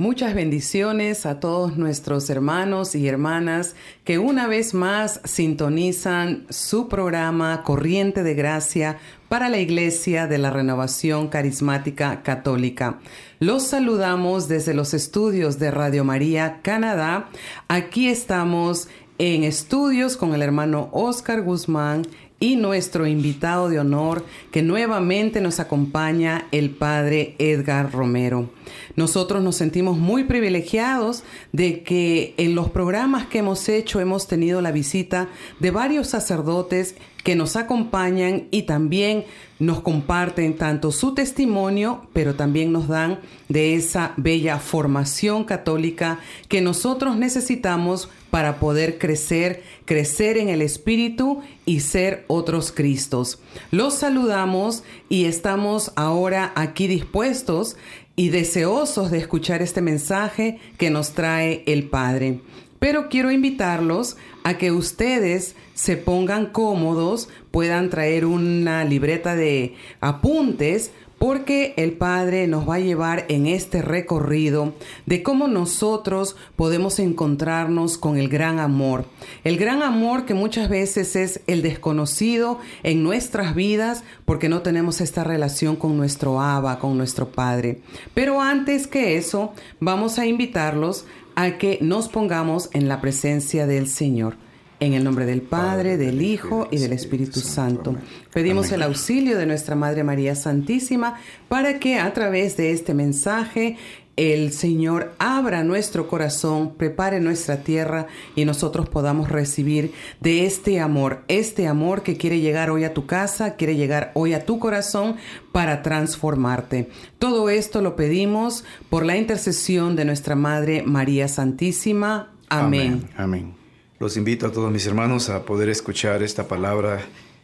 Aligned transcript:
Muchas 0.00 0.32
bendiciones 0.32 1.26
a 1.26 1.40
todos 1.40 1.76
nuestros 1.76 2.30
hermanos 2.30 2.94
y 2.94 3.08
hermanas 3.08 3.74
que 4.04 4.20
una 4.20 4.46
vez 4.46 4.72
más 4.72 5.20
sintonizan 5.24 6.46
su 6.50 6.86
programa 6.86 7.64
Corriente 7.64 8.22
de 8.22 8.34
Gracia 8.34 8.98
para 9.28 9.48
la 9.48 9.58
Iglesia 9.58 10.28
de 10.28 10.38
la 10.38 10.50
Renovación 10.50 11.26
Carismática 11.26 12.22
Católica. 12.22 13.00
Los 13.40 13.64
saludamos 13.64 14.46
desde 14.46 14.72
los 14.72 14.94
estudios 14.94 15.58
de 15.58 15.72
Radio 15.72 16.04
María 16.04 16.60
Canadá. 16.62 17.28
Aquí 17.66 18.08
estamos 18.08 18.88
en 19.18 19.44
estudios 19.44 20.16
con 20.16 20.34
el 20.34 20.42
hermano 20.42 20.88
Oscar 20.92 21.42
Guzmán 21.42 22.06
y 22.40 22.54
nuestro 22.54 23.06
invitado 23.06 23.68
de 23.68 23.80
honor 23.80 24.24
que 24.52 24.62
nuevamente 24.62 25.40
nos 25.40 25.58
acompaña 25.58 26.46
el 26.52 26.70
padre 26.70 27.34
Edgar 27.38 27.92
Romero. 27.92 28.50
Nosotros 28.94 29.42
nos 29.42 29.56
sentimos 29.56 29.98
muy 29.98 30.24
privilegiados 30.24 31.24
de 31.52 31.82
que 31.82 32.34
en 32.36 32.54
los 32.54 32.70
programas 32.70 33.26
que 33.26 33.38
hemos 33.38 33.68
hecho 33.68 33.98
hemos 33.98 34.28
tenido 34.28 34.60
la 34.60 34.70
visita 34.70 35.28
de 35.58 35.70
varios 35.72 36.08
sacerdotes 36.08 36.94
que 37.24 37.34
nos 37.34 37.56
acompañan 37.56 38.46
y 38.52 38.62
también 38.62 39.24
nos 39.58 39.80
comparten 39.80 40.56
tanto 40.56 40.92
su 40.92 41.14
testimonio, 41.14 42.06
pero 42.12 42.36
también 42.36 42.72
nos 42.72 42.86
dan 42.86 43.18
de 43.48 43.74
esa 43.74 44.14
bella 44.16 44.58
formación 44.60 45.44
católica 45.44 46.20
que 46.48 46.60
nosotros 46.60 47.16
necesitamos 47.16 48.08
para 48.30 48.58
poder 48.58 48.98
crecer, 48.98 49.62
crecer 49.84 50.36
en 50.36 50.48
el 50.48 50.62
Espíritu 50.62 51.40
y 51.64 51.80
ser 51.80 52.24
otros 52.26 52.72
Cristos. 52.72 53.40
Los 53.70 53.94
saludamos 53.94 54.82
y 55.08 55.24
estamos 55.24 55.92
ahora 55.96 56.52
aquí 56.54 56.86
dispuestos 56.86 57.76
y 58.16 58.30
deseosos 58.30 59.10
de 59.10 59.18
escuchar 59.18 59.62
este 59.62 59.80
mensaje 59.80 60.58
que 60.76 60.90
nos 60.90 61.12
trae 61.12 61.62
el 61.66 61.88
Padre. 61.88 62.40
Pero 62.78 63.08
quiero 63.08 63.30
invitarlos 63.30 64.16
a 64.44 64.56
que 64.56 64.70
ustedes 64.70 65.56
se 65.74 65.96
pongan 65.96 66.46
cómodos, 66.46 67.28
puedan 67.50 67.90
traer 67.90 68.24
una 68.24 68.84
libreta 68.84 69.36
de 69.36 69.74
apuntes, 70.00 70.92
porque 71.18 71.74
el 71.76 71.92
Padre 71.92 72.46
nos 72.46 72.68
va 72.68 72.76
a 72.76 72.80
llevar 72.80 73.26
en 73.28 73.46
este 73.46 73.82
recorrido 73.82 74.74
de 75.06 75.22
cómo 75.22 75.48
nosotros 75.48 76.36
podemos 76.56 76.98
encontrarnos 76.98 77.98
con 77.98 78.18
el 78.18 78.28
gran 78.28 78.58
amor. 78.60 79.04
El 79.44 79.56
gran 79.58 79.82
amor 79.82 80.24
que 80.24 80.34
muchas 80.34 80.68
veces 80.68 81.16
es 81.16 81.40
el 81.46 81.62
desconocido 81.62 82.58
en 82.82 83.02
nuestras 83.02 83.54
vidas 83.54 84.04
porque 84.24 84.48
no 84.48 84.62
tenemos 84.62 85.00
esta 85.00 85.24
relación 85.24 85.76
con 85.76 85.96
nuestro 85.96 86.40
Abba, 86.40 86.78
con 86.78 86.96
nuestro 86.96 87.30
Padre. 87.30 87.80
Pero 88.14 88.40
antes 88.40 88.86
que 88.86 89.16
eso, 89.16 89.52
vamos 89.80 90.18
a 90.18 90.26
invitarlos 90.26 91.04
a 91.34 91.58
que 91.58 91.78
nos 91.80 92.08
pongamos 92.08 92.68
en 92.72 92.88
la 92.88 93.00
presencia 93.00 93.66
del 93.66 93.88
Señor. 93.88 94.36
En 94.80 94.94
el 94.94 95.02
nombre 95.04 95.26
del 95.26 95.42
Padre, 95.42 95.96
del 95.96 96.22
Hijo 96.22 96.68
y 96.70 96.78
del 96.78 96.92
Espíritu 96.92 97.40
Santo. 97.40 97.96
Pedimos 98.32 98.70
el 98.70 98.82
auxilio 98.82 99.36
de 99.36 99.46
nuestra 99.46 99.74
Madre 99.74 100.04
María 100.04 100.34
Santísima 100.34 101.18
para 101.48 101.80
que 101.80 101.98
a 101.98 102.12
través 102.12 102.56
de 102.56 102.72
este 102.72 102.94
mensaje 102.94 103.76
el 104.18 104.52
Señor 104.52 105.14
abra 105.20 105.62
nuestro 105.62 106.08
corazón, 106.08 106.74
prepare 106.74 107.20
nuestra 107.20 107.58
tierra 107.58 108.08
y 108.34 108.44
nosotros 108.44 108.88
podamos 108.88 109.28
recibir 109.28 109.92
de 110.20 110.44
este 110.44 110.80
amor, 110.80 111.22
este 111.28 111.68
amor 111.68 112.02
que 112.02 112.16
quiere 112.16 112.40
llegar 112.40 112.68
hoy 112.70 112.82
a 112.82 112.94
tu 112.94 113.06
casa, 113.06 113.54
quiere 113.54 113.76
llegar 113.76 114.10
hoy 114.14 114.34
a 114.34 114.44
tu 114.44 114.58
corazón 114.58 115.16
para 115.52 115.82
transformarte. 115.82 116.88
Todo 117.20 117.48
esto 117.48 117.80
lo 117.80 117.94
pedimos 117.94 118.64
por 118.90 119.06
la 119.06 119.16
intercesión 119.16 119.94
de 119.94 120.04
nuestra 120.04 120.34
Madre 120.34 120.82
María 120.82 121.28
Santísima. 121.28 122.32
Amén. 122.48 123.08
Amén. 123.16 123.57
Los 124.00 124.16
invito 124.16 124.46
a 124.46 124.52
todos 124.52 124.70
mis 124.70 124.86
hermanos 124.86 125.28
a 125.28 125.44
poder 125.44 125.68
escuchar 125.68 126.22
esta 126.22 126.46
palabra 126.46 127.00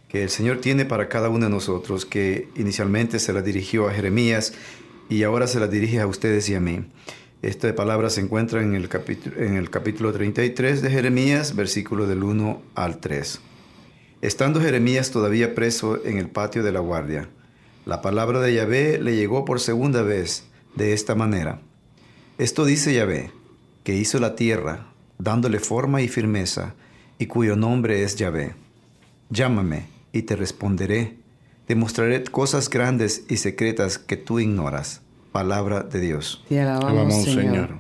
que 0.09 0.22
el 0.22 0.31
Señor 0.31 0.60
tiene 0.60 0.84
para 0.84 1.09
cada 1.09 1.28
uno 1.28 1.47
de 1.47 1.50
nosotros, 1.50 2.06
que 2.06 2.48
inicialmente 2.54 3.19
se 3.19 3.32
la 3.32 3.42
dirigió 3.42 3.88
a 3.88 3.92
Jeremías 3.92 4.54
y 5.09 5.25
ahora 5.25 5.48
se 5.48 5.59
la 5.59 5.66
dirige 5.66 6.00
a 6.00 6.06
ustedes 6.06 6.48
y 6.48 6.54
a 6.54 6.60
mí. 6.60 6.84
Esta 7.42 7.75
palabra 7.75 8.09
se 8.09 8.20
encuentra 8.20 8.62
en 8.62 8.76
el 8.76 8.88
capítulo, 8.88 9.37
en 9.37 9.56
el 9.56 9.69
capítulo 9.69 10.12
33 10.12 10.81
de 10.81 10.91
Jeremías, 10.91 11.56
versículo 11.56 12.06
del 12.06 12.22
1 12.22 12.62
al 12.76 13.00
3. 13.00 13.41
Estando 14.22 14.60
Jeremías 14.60 15.10
todavía 15.10 15.56
preso 15.56 16.04
en 16.04 16.19
el 16.19 16.28
patio 16.28 16.62
de 16.62 16.71
la 16.71 16.78
guardia, 16.78 17.28
la 17.84 18.00
palabra 18.00 18.38
de 18.38 18.54
Yahvé 18.54 19.00
le 19.03 19.16
llegó 19.16 19.44
por 19.44 19.59
segunda 19.59 20.03
vez 20.03 20.44
de 20.76 20.92
esta 20.92 21.16
manera. 21.16 21.60
Esto 22.38 22.65
dice 22.65 22.94
Yahvé, 22.94 23.32
que 23.82 23.97
hizo 23.97 24.21
la 24.21 24.36
tierra, 24.36 24.94
dándole 25.19 25.58
forma 25.58 26.02
y 26.02 26.08
firmeza, 26.08 26.75
y 27.19 27.26
cuyo 27.26 27.56
nombre 27.56 28.02
es 28.02 28.16
Yahvé. 28.16 28.54
Llámame 29.30 29.86
y 30.12 30.22
te 30.22 30.36
responderé. 30.36 31.16
Te 31.66 31.75
mostraré 31.75 32.22
cosas 32.25 32.69
grandes 32.69 33.24
y 33.28 33.38
secretas 33.38 33.98
que 33.98 34.16
tú 34.16 34.38
ignoras. 34.38 35.00
Palabra 35.32 35.82
de 35.82 36.00
Dios. 36.00 36.44
Te 36.48 36.60
alabamos, 36.60 37.24
Señor. 37.24 37.70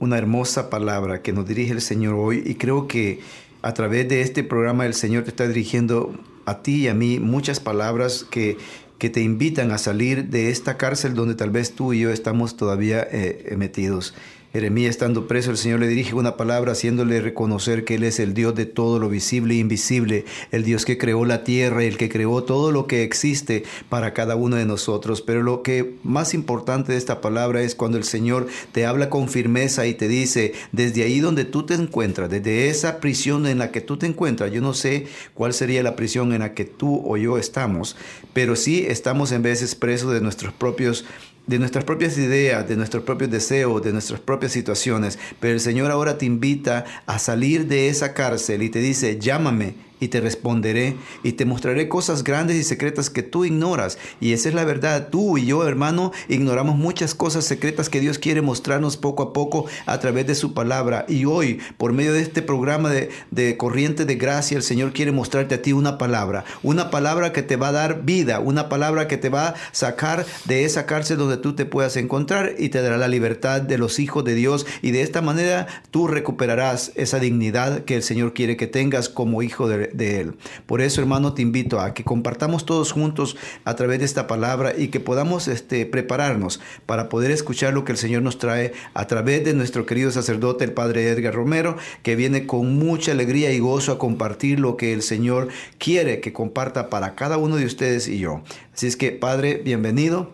Una 0.00 0.18
hermosa 0.18 0.70
palabra 0.70 1.22
que 1.22 1.32
nos 1.32 1.46
dirige 1.46 1.72
el 1.72 1.80
Señor 1.80 2.14
hoy 2.14 2.42
y 2.44 2.54
creo 2.56 2.86
que 2.86 3.20
a 3.62 3.74
través 3.74 4.08
de 4.08 4.20
este 4.20 4.44
programa 4.44 4.86
el 4.86 4.94
Señor 4.94 5.24
te 5.24 5.30
está 5.30 5.48
dirigiendo 5.48 6.14
a 6.44 6.62
ti 6.62 6.84
y 6.84 6.88
a 6.88 6.94
mí 6.94 7.18
muchas 7.18 7.60
palabras 7.60 8.24
que, 8.28 8.56
que 8.98 9.10
te 9.10 9.20
invitan 9.20 9.70
a 9.70 9.78
salir 9.78 10.28
de 10.28 10.50
esta 10.50 10.76
cárcel 10.76 11.14
donde 11.14 11.34
tal 11.34 11.50
vez 11.50 11.72
tú 11.74 11.92
y 11.92 12.00
yo 12.00 12.10
estamos 12.10 12.56
todavía 12.56 13.06
eh, 13.10 13.54
metidos. 13.56 14.14
Jeremías 14.52 14.90
estando 14.90 15.28
preso, 15.28 15.50
el 15.50 15.58
Señor 15.58 15.80
le 15.80 15.88
dirige 15.88 16.14
una 16.14 16.38
palabra 16.38 16.72
haciéndole 16.72 17.20
reconocer 17.20 17.84
que 17.84 17.96
Él 17.96 18.04
es 18.04 18.18
el 18.18 18.32
Dios 18.32 18.54
de 18.54 18.64
todo 18.64 18.98
lo 18.98 19.10
visible 19.10 19.54
e 19.54 19.58
invisible, 19.58 20.24
el 20.52 20.64
Dios 20.64 20.86
que 20.86 20.96
creó 20.96 21.26
la 21.26 21.44
tierra, 21.44 21.84
el 21.84 21.98
que 21.98 22.08
creó 22.08 22.42
todo 22.42 22.72
lo 22.72 22.86
que 22.86 23.02
existe 23.02 23.64
para 23.90 24.14
cada 24.14 24.36
uno 24.36 24.56
de 24.56 24.64
nosotros. 24.64 25.20
Pero 25.20 25.42
lo 25.42 25.62
que 25.62 25.96
más 26.02 26.32
importante 26.32 26.92
de 26.92 26.98
esta 26.98 27.20
palabra 27.20 27.60
es 27.60 27.74
cuando 27.74 27.98
el 27.98 28.04
Señor 28.04 28.46
te 28.72 28.86
habla 28.86 29.10
con 29.10 29.28
firmeza 29.28 29.86
y 29.86 29.92
te 29.92 30.08
dice, 30.08 30.54
desde 30.72 31.02
ahí 31.02 31.20
donde 31.20 31.44
tú 31.44 31.66
te 31.66 31.74
encuentras, 31.74 32.30
desde 32.30 32.70
esa 32.70 33.00
prisión 33.00 33.46
en 33.46 33.58
la 33.58 33.70
que 33.70 33.82
tú 33.82 33.98
te 33.98 34.06
encuentras, 34.06 34.50
yo 34.50 34.62
no 34.62 34.72
sé 34.72 35.08
cuál 35.34 35.52
sería 35.52 35.82
la 35.82 35.94
prisión 35.94 36.32
en 36.32 36.40
la 36.40 36.54
que 36.54 36.64
tú 36.64 37.02
o 37.04 37.18
yo 37.18 37.36
estamos, 37.36 37.96
pero 38.32 38.56
sí 38.56 38.86
estamos 38.88 39.30
en 39.32 39.42
veces 39.42 39.74
presos 39.74 40.14
de 40.14 40.22
nuestros 40.22 40.54
propios 40.54 41.04
de 41.48 41.58
nuestras 41.58 41.84
propias 41.84 42.16
ideas, 42.18 42.68
de 42.68 42.76
nuestros 42.76 43.02
propios 43.02 43.30
deseos, 43.30 43.82
de 43.82 43.92
nuestras 43.92 44.20
propias 44.20 44.52
situaciones. 44.52 45.18
Pero 45.40 45.54
el 45.54 45.60
Señor 45.60 45.90
ahora 45.90 46.18
te 46.18 46.26
invita 46.26 46.84
a 47.06 47.18
salir 47.18 47.66
de 47.66 47.88
esa 47.88 48.14
cárcel 48.14 48.62
y 48.62 48.68
te 48.68 48.78
dice, 48.78 49.18
llámame 49.18 49.87
y 50.00 50.08
te 50.08 50.20
responderé 50.20 50.96
y 51.22 51.32
te 51.32 51.44
mostraré 51.44 51.88
cosas 51.88 52.24
grandes 52.24 52.56
y 52.56 52.64
secretas 52.64 53.10
que 53.10 53.22
tú 53.22 53.44
ignoras. 53.44 53.98
Y 54.20 54.32
esa 54.32 54.48
es 54.48 54.54
la 54.54 54.64
verdad. 54.64 55.08
Tú 55.10 55.38
y 55.38 55.46
yo, 55.46 55.66
hermano, 55.66 56.12
ignoramos 56.28 56.76
muchas 56.76 57.14
cosas 57.14 57.44
secretas 57.44 57.88
que 57.88 58.00
Dios 58.00 58.18
quiere 58.18 58.42
mostrarnos 58.42 58.96
poco 58.96 59.22
a 59.22 59.32
poco 59.32 59.66
a 59.86 59.98
través 60.00 60.26
de 60.26 60.34
su 60.34 60.54
palabra. 60.54 61.04
Y 61.08 61.24
hoy, 61.24 61.60
por 61.76 61.92
medio 61.92 62.12
de 62.12 62.22
este 62.22 62.42
programa 62.42 62.90
de, 62.90 63.10
de 63.30 63.56
corriente 63.56 64.04
de 64.04 64.16
gracia, 64.16 64.56
el 64.56 64.62
Señor 64.62 64.92
quiere 64.92 65.12
mostrarte 65.12 65.56
a 65.56 65.62
ti 65.62 65.72
una 65.72 65.98
palabra. 65.98 66.44
Una 66.62 66.90
palabra 66.90 67.32
que 67.32 67.42
te 67.42 67.56
va 67.56 67.68
a 67.68 67.72
dar 67.72 68.04
vida. 68.04 68.40
Una 68.40 68.68
palabra 68.68 69.08
que 69.08 69.16
te 69.16 69.28
va 69.28 69.48
a 69.48 69.54
sacar 69.72 70.24
de 70.44 70.64
esa 70.64 70.86
cárcel 70.86 71.18
donde 71.18 71.36
tú 71.36 71.54
te 71.54 71.66
puedas 71.66 71.96
encontrar 71.96 72.54
y 72.58 72.68
te 72.68 72.82
dará 72.82 72.98
la 72.98 73.08
libertad 73.08 73.60
de 73.60 73.78
los 73.78 73.98
hijos 73.98 74.24
de 74.24 74.34
Dios. 74.34 74.66
Y 74.82 74.90
de 74.90 75.02
esta 75.02 75.22
manera 75.22 75.66
tú 75.90 76.06
recuperarás 76.06 76.92
esa 76.94 77.18
dignidad 77.18 77.84
que 77.84 77.96
el 77.96 78.02
Señor 78.02 78.34
quiere 78.34 78.56
que 78.56 78.66
tengas 78.66 79.08
como 79.08 79.42
hijo 79.42 79.68
de, 79.68 79.87
de 79.92 80.20
Él. 80.20 80.34
Por 80.66 80.80
eso, 80.80 81.00
hermano, 81.00 81.34
te 81.34 81.42
invito 81.42 81.80
a 81.80 81.94
que 81.94 82.04
compartamos 82.04 82.66
todos 82.66 82.92
juntos 82.92 83.36
a 83.64 83.74
través 83.76 83.98
de 83.98 84.04
esta 84.04 84.26
palabra 84.26 84.74
y 84.76 84.88
que 84.88 85.00
podamos 85.00 85.48
este, 85.48 85.86
prepararnos 85.86 86.60
para 86.86 87.08
poder 87.08 87.30
escuchar 87.30 87.74
lo 87.74 87.84
que 87.84 87.92
el 87.92 87.98
Señor 87.98 88.22
nos 88.22 88.38
trae 88.38 88.72
a 88.94 89.06
través 89.06 89.44
de 89.44 89.54
nuestro 89.54 89.86
querido 89.86 90.10
sacerdote, 90.10 90.64
el 90.64 90.72
Padre 90.72 91.08
Edgar 91.08 91.34
Romero, 91.34 91.76
que 92.02 92.16
viene 92.16 92.46
con 92.46 92.78
mucha 92.78 93.12
alegría 93.12 93.52
y 93.52 93.58
gozo 93.58 93.92
a 93.92 93.98
compartir 93.98 94.60
lo 94.60 94.76
que 94.76 94.92
el 94.92 95.02
Señor 95.02 95.48
quiere 95.78 96.20
que 96.20 96.32
comparta 96.32 96.90
para 96.90 97.14
cada 97.14 97.38
uno 97.38 97.56
de 97.56 97.66
ustedes 97.66 98.08
y 98.08 98.18
yo. 98.18 98.42
Así 98.74 98.86
es 98.86 98.96
que, 98.96 99.12
Padre, 99.12 99.60
bienvenido. 99.64 100.30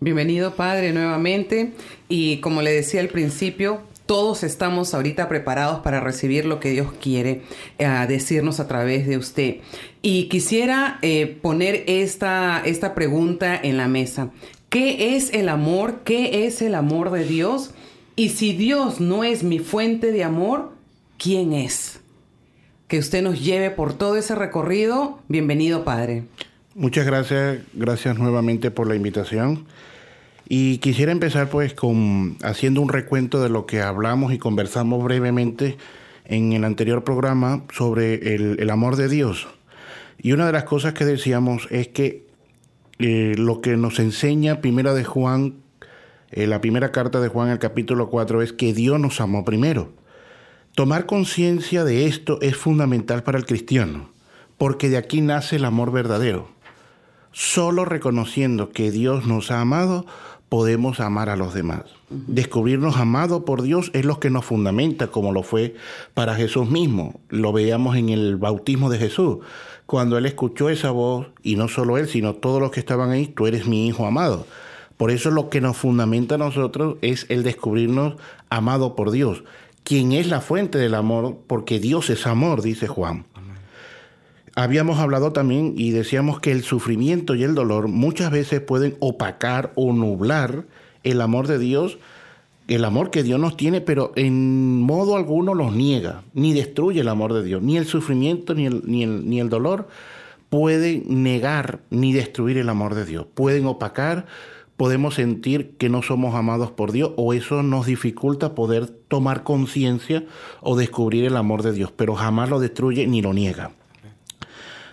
Bienvenido, 0.00 0.56
Padre, 0.56 0.92
nuevamente. 0.92 1.72
Y 2.08 2.38
como 2.38 2.60
le 2.60 2.72
decía 2.72 3.00
al 3.00 3.08
principio, 3.08 3.82
todos 4.12 4.42
estamos 4.42 4.92
ahorita 4.92 5.26
preparados 5.26 5.80
para 5.80 5.98
recibir 5.98 6.44
lo 6.44 6.60
que 6.60 6.68
Dios 6.68 6.92
quiere 7.00 7.40
eh, 7.78 7.88
decirnos 8.06 8.60
a 8.60 8.68
través 8.68 9.06
de 9.06 9.16
usted. 9.16 9.56
Y 10.02 10.24
quisiera 10.28 10.98
eh, 11.00 11.38
poner 11.40 11.84
esta, 11.86 12.60
esta 12.62 12.94
pregunta 12.94 13.58
en 13.58 13.78
la 13.78 13.88
mesa. 13.88 14.28
¿Qué 14.68 15.16
es 15.16 15.32
el 15.32 15.48
amor? 15.48 16.00
¿Qué 16.04 16.44
es 16.44 16.60
el 16.60 16.74
amor 16.74 17.10
de 17.10 17.24
Dios? 17.24 17.70
Y 18.14 18.28
si 18.28 18.52
Dios 18.52 19.00
no 19.00 19.24
es 19.24 19.44
mi 19.44 19.60
fuente 19.60 20.12
de 20.12 20.24
amor, 20.24 20.74
¿quién 21.16 21.54
es? 21.54 22.00
Que 22.88 22.98
usted 22.98 23.22
nos 23.22 23.42
lleve 23.42 23.70
por 23.70 23.94
todo 23.94 24.16
ese 24.16 24.34
recorrido. 24.34 25.20
Bienvenido, 25.28 25.84
Padre. 25.84 26.24
Muchas 26.74 27.06
gracias, 27.06 27.60
gracias 27.72 28.18
nuevamente 28.18 28.70
por 28.70 28.86
la 28.86 28.94
invitación. 28.94 29.64
Y 30.54 30.76
quisiera 30.80 31.12
empezar 31.12 31.48
pues 31.48 31.72
con 31.72 32.36
haciendo 32.42 32.82
un 32.82 32.90
recuento 32.90 33.40
de 33.40 33.48
lo 33.48 33.64
que 33.64 33.80
hablamos 33.80 34.34
y 34.34 34.38
conversamos 34.38 35.02
brevemente 35.02 35.78
en 36.26 36.52
el 36.52 36.64
anterior 36.64 37.04
programa 37.04 37.64
sobre 37.72 38.34
el, 38.34 38.68
amor 38.68 38.96
de 38.96 39.08
Dios. 39.08 39.48
Y 40.18 40.32
una 40.32 40.44
de 40.44 40.52
las 40.52 40.64
cosas 40.64 40.92
que 40.92 41.06
decíamos 41.06 41.68
es 41.70 41.88
que 41.88 42.26
eh, 42.98 43.32
lo 43.38 43.62
que 43.62 43.78
nos 43.78 43.98
enseña 43.98 44.60
Primera 44.60 44.92
de 44.92 45.04
Juan, 45.04 45.54
eh, 46.30 46.46
la 46.46 46.60
primera 46.60 46.92
carta 46.92 47.22
de 47.22 47.28
Juan, 47.28 47.48
el 47.48 47.58
capítulo 47.58 48.10
4, 48.10 48.42
es 48.42 48.52
que 48.52 48.74
Dios 48.74 49.00
nos 49.00 49.22
amó 49.22 49.46
primero. 49.46 49.94
Tomar 50.74 51.06
conciencia 51.06 51.82
de 51.82 52.04
esto 52.04 52.38
es 52.42 52.58
fundamental 52.58 53.22
para 53.22 53.38
el 53.38 53.46
cristiano, 53.46 54.10
porque 54.58 54.90
de 54.90 54.98
aquí 54.98 55.22
nace 55.22 55.56
el 55.56 55.64
amor 55.64 55.92
verdadero. 55.92 56.50
Solo 57.34 57.86
reconociendo 57.86 58.68
que 58.68 58.90
Dios 58.90 59.26
nos 59.26 59.50
ha 59.50 59.62
amado, 59.62 60.04
podemos 60.52 61.00
amar 61.00 61.30
a 61.30 61.36
los 61.36 61.54
demás. 61.54 61.84
Descubrirnos 62.10 62.98
amados 62.98 63.44
por 63.44 63.62
Dios 63.62 63.90
es 63.94 64.04
lo 64.04 64.20
que 64.20 64.28
nos 64.28 64.44
fundamenta, 64.44 65.06
como 65.06 65.32
lo 65.32 65.42
fue 65.42 65.76
para 66.12 66.34
Jesús 66.34 66.68
mismo. 66.68 67.22
Lo 67.30 67.54
veíamos 67.54 67.96
en 67.96 68.10
el 68.10 68.36
bautismo 68.36 68.90
de 68.90 68.98
Jesús. 68.98 69.38
Cuando 69.86 70.18
Él 70.18 70.26
escuchó 70.26 70.68
esa 70.68 70.90
voz, 70.90 71.28
y 71.42 71.56
no 71.56 71.68
solo 71.68 71.96
Él, 71.96 72.06
sino 72.06 72.34
todos 72.34 72.60
los 72.60 72.70
que 72.70 72.80
estaban 72.80 73.08
ahí, 73.08 73.28
tú 73.28 73.46
eres 73.46 73.66
mi 73.66 73.86
hijo 73.86 74.04
amado. 74.04 74.46
Por 74.98 75.10
eso 75.10 75.30
lo 75.30 75.48
que 75.48 75.62
nos 75.62 75.78
fundamenta 75.78 76.34
a 76.34 76.38
nosotros 76.38 76.96
es 77.00 77.24
el 77.30 77.44
descubrirnos 77.44 78.16
amado 78.50 78.94
por 78.94 79.10
Dios, 79.10 79.44
quien 79.84 80.12
es 80.12 80.26
la 80.26 80.42
fuente 80.42 80.76
del 80.76 80.94
amor, 80.94 81.38
porque 81.46 81.80
Dios 81.80 82.10
es 82.10 82.26
amor, 82.26 82.60
dice 82.60 82.88
Juan. 82.88 83.24
Habíamos 84.54 84.98
hablado 84.98 85.32
también 85.32 85.72
y 85.76 85.92
decíamos 85.92 86.38
que 86.38 86.52
el 86.52 86.62
sufrimiento 86.62 87.34
y 87.34 87.42
el 87.42 87.54
dolor 87.54 87.88
muchas 87.88 88.30
veces 88.30 88.60
pueden 88.60 88.96
opacar 89.00 89.72
o 89.76 89.94
nublar 89.94 90.64
el 91.04 91.22
amor 91.22 91.46
de 91.46 91.58
Dios, 91.58 91.96
el 92.68 92.84
amor 92.84 93.10
que 93.10 93.22
Dios 93.22 93.40
nos 93.40 93.56
tiene, 93.56 93.80
pero 93.80 94.12
en 94.14 94.82
modo 94.82 95.16
alguno 95.16 95.54
los 95.54 95.74
niega, 95.74 96.22
ni 96.34 96.52
destruye 96.52 97.00
el 97.00 97.08
amor 97.08 97.32
de 97.32 97.42
Dios. 97.42 97.62
Ni 97.62 97.78
el 97.78 97.86
sufrimiento 97.86 98.54
ni 98.54 98.66
el, 98.66 98.82
ni 98.84 99.02
el, 99.02 99.28
ni 99.28 99.40
el 99.40 99.48
dolor 99.48 99.88
pueden 100.50 101.22
negar 101.22 101.80
ni 101.88 102.12
destruir 102.12 102.58
el 102.58 102.68
amor 102.68 102.94
de 102.94 103.06
Dios. 103.06 103.24
Pueden 103.32 103.64
opacar, 103.64 104.26
podemos 104.76 105.14
sentir 105.14 105.78
que 105.78 105.88
no 105.88 106.02
somos 106.02 106.34
amados 106.34 106.70
por 106.70 106.92
Dios 106.92 107.12
o 107.16 107.32
eso 107.32 107.62
nos 107.62 107.86
dificulta 107.86 108.54
poder 108.54 108.86
tomar 108.86 109.44
conciencia 109.44 110.24
o 110.60 110.76
descubrir 110.76 111.24
el 111.24 111.38
amor 111.38 111.62
de 111.62 111.72
Dios, 111.72 111.90
pero 111.96 112.14
jamás 112.14 112.50
lo 112.50 112.60
destruye 112.60 113.06
ni 113.06 113.22
lo 113.22 113.32
niega. 113.32 113.70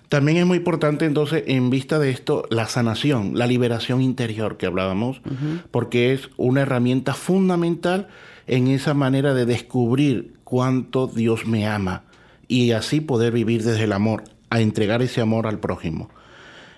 También 0.10 0.38
es 0.38 0.46
muy 0.48 0.58
importante 0.58 1.06
entonces, 1.06 1.44
en 1.46 1.70
vista 1.70 2.00
de 2.00 2.10
esto, 2.10 2.44
la 2.50 2.68
sanación, 2.68 3.38
la 3.38 3.46
liberación 3.46 4.02
interior 4.02 4.58
que 4.58 4.66
hablábamos, 4.66 5.22
porque 5.70 6.14
es 6.14 6.30
una 6.36 6.62
herramienta 6.62 7.14
fundamental 7.14 8.08
en 8.48 8.68
esa 8.68 8.96
manera 8.96 9.36
de 9.36 9.46
descubrir 9.46 10.34
cuánto 10.44 11.06
Dios 11.06 11.46
me 11.46 11.68
ama 11.68 12.06
y 12.48 12.72
así 12.72 13.02
poder 13.02 13.32
vivir 13.32 13.64
desde 13.64 13.84
el 13.84 13.92
amor, 13.92 14.24
a 14.50 14.62
entregar 14.62 15.04
ese 15.04 15.22
amor 15.22 15.46
al 15.46 15.60
prójimo. 15.60 16.10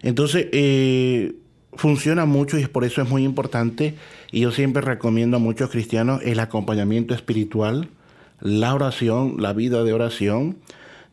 Entonces, 0.01 0.47
eh, 0.51 1.35
funciona 1.73 2.25
mucho 2.25 2.59
y 2.59 2.65
por 2.67 2.83
eso 2.83 3.01
es 3.01 3.09
muy 3.09 3.23
importante 3.23 3.95
y 4.29 4.41
yo 4.41 4.51
siempre 4.51 4.81
recomiendo 4.81 5.37
a 5.37 5.39
muchos 5.39 5.69
cristianos 5.69 6.21
el 6.25 6.41
acompañamiento 6.41 7.13
espiritual, 7.13 7.87
la 8.41 8.73
oración, 8.73 9.35
la 9.39 9.53
vida 9.53 9.85
de 9.85 9.93
oración, 9.93 10.57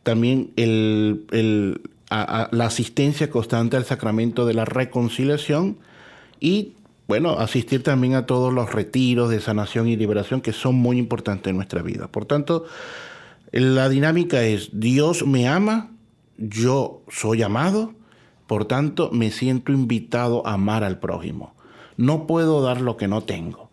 también 0.03 0.51
el, 0.57 1.25
el 1.31 1.81
a, 2.09 2.43
a 2.43 2.49
la 2.51 2.65
asistencia 2.65 3.29
constante 3.29 3.77
al 3.77 3.85
sacramento 3.85 4.45
de 4.45 4.53
la 4.53 4.65
reconciliación 4.65 5.77
y, 6.39 6.73
bueno, 7.07 7.31
asistir 7.39 7.83
también 7.83 8.15
a 8.15 8.25
todos 8.25 8.53
los 8.53 8.73
retiros 8.73 9.29
de 9.29 9.39
sanación 9.39 9.87
y 9.87 9.95
liberación 9.95 10.41
que 10.41 10.53
son 10.53 10.75
muy 10.75 10.97
importantes 10.97 11.49
en 11.49 11.57
nuestra 11.57 11.81
vida. 11.81 12.07
Por 12.07 12.25
tanto, 12.25 12.65
la 13.51 13.89
dinámica 13.89 14.43
es, 14.43 14.69
Dios 14.73 15.25
me 15.25 15.47
ama, 15.47 15.91
yo 16.37 17.01
soy 17.09 17.41
amado, 17.41 17.93
por 18.47 18.65
tanto, 18.65 19.11
me 19.11 19.31
siento 19.31 19.71
invitado 19.71 20.45
a 20.47 20.53
amar 20.53 20.83
al 20.83 20.99
prójimo. 20.99 21.53
No 21.97 22.25
puedo 22.25 22.61
dar 22.61 22.81
lo 22.81 22.97
que 22.97 23.07
no 23.07 23.21
tengo. 23.21 23.69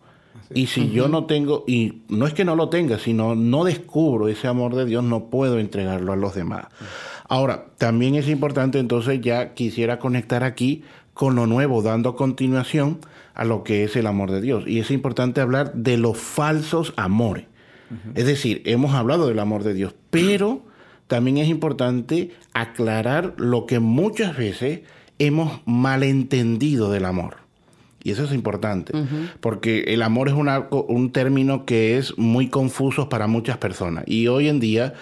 Y 0.53 0.67
si 0.67 0.91
yo 0.91 1.07
no 1.07 1.25
tengo, 1.25 1.63
y 1.67 2.03
no 2.09 2.25
es 2.25 2.33
que 2.33 2.45
no 2.45 2.55
lo 2.55 2.69
tenga, 2.69 2.99
sino 2.99 3.35
no 3.35 3.63
descubro 3.63 4.27
ese 4.27 4.47
amor 4.47 4.75
de 4.75 4.85
Dios, 4.85 5.03
no 5.03 5.25
puedo 5.25 5.59
entregarlo 5.59 6.13
a 6.13 6.15
los 6.15 6.35
demás. 6.35 6.67
Ahora, 7.27 7.65
también 7.77 8.15
es 8.15 8.27
importante, 8.29 8.79
entonces 8.79 9.19
ya 9.21 9.53
quisiera 9.53 9.99
conectar 9.99 10.43
aquí 10.43 10.83
con 11.13 11.35
lo 11.35 11.47
nuevo, 11.47 11.81
dando 11.81 12.15
continuación 12.15 12.99
a 13.33 13.43
lo 13.43 13.63
que 13.63 13.83
es 13.83 13.95
el 13.95 14.07
amor 14.07 14.31
de 14.31 14.41
Dios. 14.41 14.63
Y 14.67 14.79
es 14.79 14.91
importante 14.91 15.41
hablar 15.41 15.73
de 15.73 15.97
los 15.97 16.17
falsos 16.17 16.93
amores. 16.95 17.45
Es 18.15 18.25
decir, 18.25 18.61
hemos 18.65 18.93
hablado 18.93 19.27
del 19.27 19.39
amor 19.39 19.63
de 19.63 19.73
Dios, 19.73 19.95
pero 20.09 20.61
también 21.07 21.37
es 21.37 21.47
importante 21.47 22.31
aclarar 22.53 23.33
lo 23.37 23.65
que 23.65 23.79
muchas 23.79 24.35
veces 24.35 24.81
hemos 25.19 25.61
malentendido 25.65 26.91
del 26.91 27.05
amor. 27.05 27.37
Y 28.03 28.11
eso 28.11 28.25
es 28.25 28.33
importante, 28.33 28.93
porque 29.39 29.85
el 29.87 30.01
amor 30.01 30.27
es 30.27 30.33
una, 30.33 30.67
un 30.69 31.11
término 31.11 31.65
que 31.65 31.97
es 31.97 32.17
muy 32.17 32.49
confuso 32.49 33.09
para 33.09 33.27
muchas 33.27 33.57
personas. 33.57 34.03
Y 34.07 34.27
hoy 34.27 34.49
en 34.49 34.59
día 34.59 34.93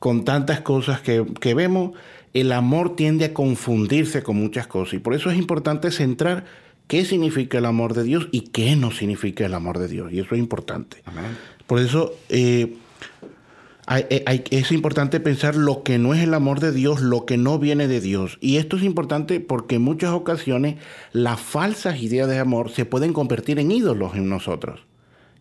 con 0.00 0.24
tantas 0.24 0.62
cosas 0.62 1.00
que, 1.00 1.24
que 1.40 1.54
vemos, 1.54 1.92
el 2.34 2.50
amor 2.50 2.96
tiende 2.96 3.26
a 3.26 3.34
confundirse 3.34 4.24
con 4.24 4.36
muchas 4.36 4.66
cosas. 4.66 4.94
Y 4.94 4.98
por 4.98 5.14
eso 5.14 5.30
es 5.30 5.38
importante 5.38 5.92
centrar 5.92 6.44
qué 6.90 7.04
significa 7.04 7.58
el 7.58 7.66
amor 7.66 7.94
de 7.94 8.02
Dios 8.02 8.28
y 8.32 8.48
qué 8.48 8.74
no 8.74 8.90
significa 8.90 9.46
el 9.46 9.54
amor 9.54 9.78
de 9.78 9.86
Dios. 9.86 10.12
Y 10.12 10.18
eso 10.18 10.34
es 10.34 10.40
importante. 10.40 11.02
Por 11.68 11.78
eso 11.78 12.14
eh, 12.28 12.76
hay, 13.86 14.44
es 14.50 14.72
importante 14.72 15.20
pensar 15.20 15.54
lo 15.54 15.82
que 15.82 15.98
no 15.98 16.14
es 16.14 16.22
el 16.22 16.34
amor 16.34 16.60
de 16.60 16.72
Dios, 16.72 17.00
lo 17.00 17.26
que 17.26 17.36
no 17.36 17.58
viene 17.58 17.86
de 17.86 18.00
Dios. 18.00 18.38
Y 18.40 18.56
esto 18.56 18.76
es 18.76 18.82
importante 18.82 19.38
porque 19.38 19.76
en 19.76 19.82
muchas 19.82 20.12
ocasiones 20.12 20.76
las 21.12 21.40
falsas 21.40 22.00
ideas 22.00 22.28
de 22.28 22.38
amor 22.38 22.70
se 22.70 22.84
pueden 22.84 23.12
convertir 23.12 23.58
en 23.58 23.70
ídolos 23.70 24.14
en 24.14 24.28
nosotros. 24.28 24.80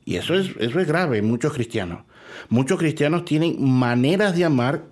Y 0.05 0.15
eso 0.15 0.33
es, 0.33 0.51
eso 0.59 0.79
es 0.79 0.87
grave 0.87 1.19
en 1.19 1.25
muchos 1.25 1.53
cristianos. 1.53 2.01
Muchos 2.49 2.79
cristianos 2.79 3.25
tienen 3.25 3.57
maneras 3.61 4.35
de 4.35 4.45
amar 4.45 4.85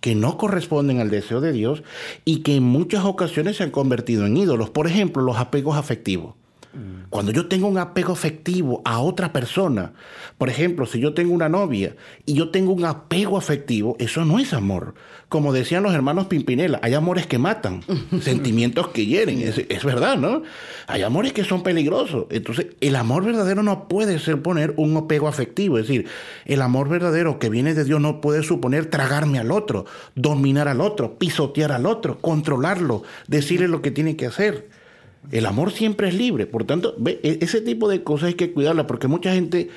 que 0.00 0.14
no 0.14 0.36
corresponden 0.38 1.00
al 1.00 1.10
deseo 1.10 1.40
de 1.40 1.52
Dios 1.52 1.82
y 2.24 2.42
que 2.42 2.56
en 2.56 2.62
muchas 2.62 3.04
ocasiones 3.04 3.56
se 3.56 3.64
han 3.64 3.70
convertido 3.70 4.26
en 4.26 4.36
ídolos. 4.36 4.70
Por 4.70 4.86
ejemplo, 4.86 5.22
los 5.22 5.38
apegos 5.38 5.76
afectivos. 5.76 6.34
Cuando 7.08 7.32
yo 7.32 7.48
tengo 7.48 7.66
un 7.66 7.78
apego 7.78 8.12
afectivo 8.12 8.82
a 8.84 9.00
otra 9.00 9.32
persona, 9.32 9.92
por 10.36 10.50
ejemplo, 10.50 10.84
si 10.84 11.00
yo 11.00 11.14
tengo 11.14 11.32
una 11.32 11.48
novia 11.48 11.96
y 12.26 12.34
yo 12.34 12.50
tengo 12.50 12.72
un 12.72 12.84
apego 12.84 13.38
afectivo, 13.38 13.96
eso 13.98 14.24
no 14.24 14.38
es 14.38 14.52
amor. 14.52 14.94
Como 15.30 15.52
decían 15.52 15.82
los 15.82 15.94
hermanos 15.94 16.26
Pimpinela, 16.26 16.78
hay 16.82 16.94
amores 16.94 17.26
que 17.26 17.38
matan, 17.38 17.82
sentimientos 18.20 18.88
que 18.88 19.06
hieren, 19.06 19.40
es, 19.40 19.58
es, 19.58 19.84
verdad, 19.84 20.18
¿no? 20.18 20.42
Hay 20.86 21.02
amores 21.02 21.32
que 21.32 21.42
son 21.42 21.62
peligrosos. 21.62 22.26
Entonces, 22.30 22.66
el 22.80 22.96
amor 22.96 23.24
verdadero 23.24 23.62
no 23.62 23.88
puede 23.88 24.18
ser 24.18 24.42
poner 24.42 24.74
un 24.76 24.96
apego 24.96 25.26
afectivo, 25.26 25.78
es 25.78 25.88
decir, 25.88 26.06
el 26.44 26.60
amor 26.60 26.88
verdadero 26.88 27.38
que 27.38 27.48
viene 27.48 27.74
de 27.74 27.84
Dios 27.84 28.00
no 28.00 28.20
puede 28.20 28.42
suponer 28.42 28.86
tragarme 28.86 29.38
al 29.38 29.50
otro, 29.50 29.86
dominar 30.14 30.68
al 30.68 30.82
otro, 30.82 31.18
pisotear 31.18 31.72
al 31.72 31.86
otro, 31.86 32.18
controlarlo, 32.20 33.02
decirle 33.26 33.68
lo 33.68 33.80
que 33.80 33.90
tiene 33.90 34.16
que 34.16 34.26
hacer. 34.26 34.77
El 35.30 35.46
amor 35.46 35.72
siempre 35.72 36.08
es 36.08 36.14
libre. 36.14 36.46
Por 36.46 36.64
tanto, 36.64 36.96
e, 37.06 37.38
ese 37.40 37.60
tipo 37.60 37.88
de 37.88 38.02
cosas 38.02 38.28
hay 38.28 38.34
que 38.34 38.52
cuidarla 38.52 38.86
porque 38.86 39.08
mucha 39.08 39.32
gente 39.32 39.68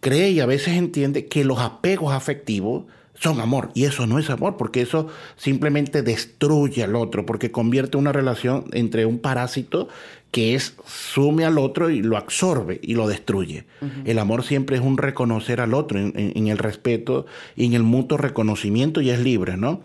cree 0.00 0.30
y 0.30 0.40
a 0.40 0.46
veces 0.46 0.76
entiende 0.76 1.26
que 1.26 1.44
los 1.44 1.58
apegos 1.60 2.12
afectivos 2.12 2.84
son 3.20 3.40
amor. 3.40 3.70
Y 3.74 3.84
eso 3.84 4.06
no 4.06 4.18
es 4.18 4.30
amor, 4.30 4.56
porque 4.56 4.80
eso 4.80 5.08
simplemente 5.36 6.02
destruye 6.02 6.82
al 6.82 6.96
otro, 6.96 7.26
porque 7.26 7.50
convierte 7.50 7.98
una 7.98 8.12
relación 8.12 8.64
entre 8.72 9.04
un 9.04 9.18
parásito 9.18 9.88
que 10.30 10.54
es 10.54 10.74
sume 10.86 11.44
al 11.44 11.58
otro 11.58 11.90
y 11.90 12.02
lo 12.02 12.16
absorbe 12.16 12.78
y 12.82 12.94
lo 12.94 13.08
destruye. 13.08 13.64
El 14.04 14.18
amor 14.18 14.44
siempre 14.44 14.76
es 14.76 14.82
un 14.82 14.96
reconocer 14.96 15.60
al 15.60 15.74
otro 15.74 15.98
en, 15.98 16.46
el 16.46 16.56
respeto 16.56 17.26
y 17.56 17.66
en 17.66 17.74
el 17.74 17.82
mutuo 17.82 18.16
reconocimiento 18.16 19.00
y 19.00 19.10
es 19.10 19.18
libre, 19.20 19.56
¿no? 19.56 19.80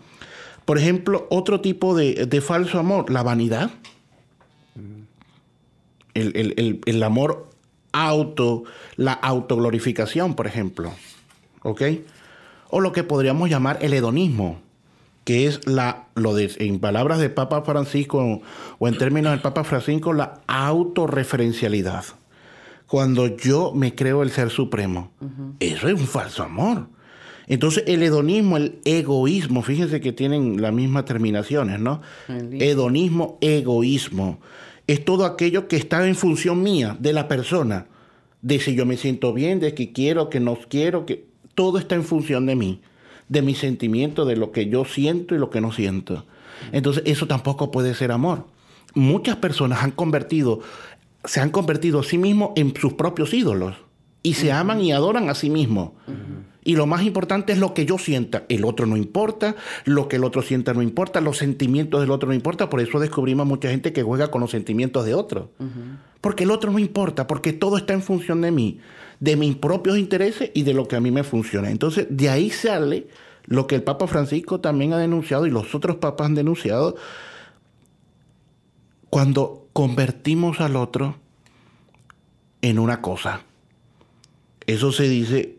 Por 0.64 0.78
ejemplo, 0.78 1.26
otro 1.30 1.60
tipo 1.60 1.96
de, 1.96 2.26
de 2.26 2.40
falso 2.40 2.78
amor, 2.78 3.10
la 3.10 3.22
vanidad 3.22 3.70
el, 6.16 7.02
amor 7.02 7.50
auto, 7.92 8.64
la 8.96 9.12
autoglorificación, 9.12 10.34
por 10.34 10.46
ejemplo. 10.46 10.92
¿Ok? 11.62 11.82
O 12.70 12.80
lo 12.80 12.92
que 12.92 13.04
podríamos 13.04 13.48
llamar 13.48 13.78
el 13.80 13.92
hedonismo, 13.94 14.60
que 15.24 15.46
es 15.46 15.66
la, 15.66 16.06
lo 16.14 16.34
de, 16.34 16.50
en 16.58 16.78
palabras 16.78 17.18
del 17.18 17.32
Papa 17.32 17.62
Francisco 17.62 18.42
o 18.78 18.88
en 18.88 18.98
términos 18.98 19.32
del 19.32 19.40
Papa 19.40 19.64
Francisco, 19.64 20.12
la 20.12 20.40
autorreferencialidad. 20.46 22.04
Cuando 22.86 23.36
yo 23.36 23.72
me 23.74 23.94
creo 23.94 24.22
el 24.22 24.30
ser 24.30 24.50
supremo. 24.50 25.10
Eso 25.58 25.88
es 25.88 25.94
un 25.94 26.06
falso 26.06 26.44
amor. 26.44 26.86
Entonces, 27.48 27.84
el 27.86 28.02
hedonismo, 28.02 28.56
el 28.56 28.80
egoísmo, 28.84 29.62
fíjense 29.62 30.00
que 30.00 30.12
tienen 30.12 30.60
las 30.60 30.72
mismas 30.72 31.04
terminaciones, 31.04 31.80
¿no? 31.80 32.00
Hedonismo, 32.28 33.38
egoísmo 33.40 34.40
es 34.86 35.04
todo 35.04 35.24
aquello 35.24 35.68
que 35.68 35.76
está 35.76 36.06
en 36.06 36.14
función 36.14 36.62
mía, 36.62 36.96
de 37.00 37.12
la 37.12 37.28
persona, 37.28 37.86
de 38.42 38.60
si 38.60 38.74
yo 38.74 38.86
me 38.86 38.96
siento 38.96 39.32
bien, 39.32 39.60
de 39.60 39.74
que 39.74 39.92
quiero, 39.92 40.30
que 40.30 40.40
no 40.40 40.56
quiero, 40.68 41.06
que 41.06 41.26
todo 41.54 41.78
está 41.78 41.94
en 41.94 42.04
función 42.04 42.46
de 42.46 42.54
mí, 42.54 42.80
de 43.28 43.42
mi 43.42 43.54
sentimiento, 43.54 44.24
de 44.24 44.36
lo 44.36 44.52
que 44.52 44.68
yo 44.68 44.84
siento 44.84 45.34
y 45.34 45.38
lo 45.38 45.50
que 45.50 45.60
no 45.60 45.72
siento. 45.72 46.24
Entonces, 46.72 47.02
eso 47.06 47.26
tampoco 47.26 47.70
puede 47.70 47.94
ser 47.94 48.12
amor. 48.12 48.46
Muchas 48.94 49.36
personas 49.36 49.82
han 49.82 49.90
convertido, 49.90 50.60
se 51.24 51.40
han 51.40 51.50
convertido 51.50 52.00
a 52.00 52.04
sí 52.04 52.18
mismos 52.18 52.50
en 52.56 52.74
sus 52.76 52.94
propios 52.94 53.34
ídolos 53.34 53.74
y 54.22 54.34
se 54.34 54.52
aman 54.52 54.80
y 54.80 54.92
adoran 54.92 55.28
a 55.28 55.34
sí 55.34 55.50
mismos. 55.50 55.90
Y 56.66 56.74
lo 56.74 56.86
más 56.86 57.04
importante 57.04 57.52
es 57.52 57.58
lo 57.58 57.74
que 57.74 57.86
yo 57.86 57.96
sienta. 57.96 58.44
El 58.48 58.64
otro 58.64 58.86
no 58.86 58.96
importa, 58.96 59.54
lo 59.84 60.08
que 60.08 60.16
el 60.16 60.24
otro 60.24 60.42
sienta 60.42 60.74
no 60.74 60.82
importa, 60.82 61.20
los 61.20 61.38
sentimientos 61.38 62.00
del 62.00 62.10
otro 62.10 62.28
no 62.28 62.34
importa. 62.34 62.68
Por 62.68 62.80
eso 62.80 62.98
descubrimos 62.98 63.46
mucha 63.46 63.70
gente 63.70 63.92
que 63.92 64.02
juega 64.02 64.32
con 64.32 64.40
los 64.40 64.50
sentimientos 64.50 65.06
de 65.06 65.14
otro. 65.14 65.52
Porque 66.20 66.42
el 66.42 66.50
otro 66.50 66.72
no 66.72 66.80
importa, 66.80 67.28
porque 67.28 67.52
todo 67.52 67.76
está 67.76 67.92
en 67.92 68.02
función 68.02 68.40
de 68.40 68.50
mí, 68.50 68.80
de 69.20 69.36
mis 69.36 69.54
propios 69.54 69.96
intereses 69.96 70.50
y 70.54 70.64
de 70.64 70.74
lo 70.74 70.88
que 70.88 70.96
a 70.96 71.00
mí 71.00 71.12
me 71.12 71.22
funciona. 71.22 71.70
Entonces, 71.70 72.08
de 72.10 72.28
ahí 72.30 72.50
sale 72.50 73.06
lo 73.44 73.68
que 73.68 73.76
el 73.76 73.84
Papa 73.84 74.08
Francisco 74.08 74.60
también 74.60 74.92
ha 74.92 74.98
denunciado 74.98 75.46
y 75.46 75.50
los 75.50 75.72
otros 75.72 75.96
papas 75.96 76.26
han 76.26 76.34
denunciado. 76.34 76.96
Cuando 79.08 79.68
convertimos 79.72 80.60
al 80.60 80.74
otro 80.74 81.16
en 82.60 82.80
una 82.80 83.00
cosa. 83.00 83.42
Eso 84.66 84.90
se 84.90 85.08
dice 85.08 85.55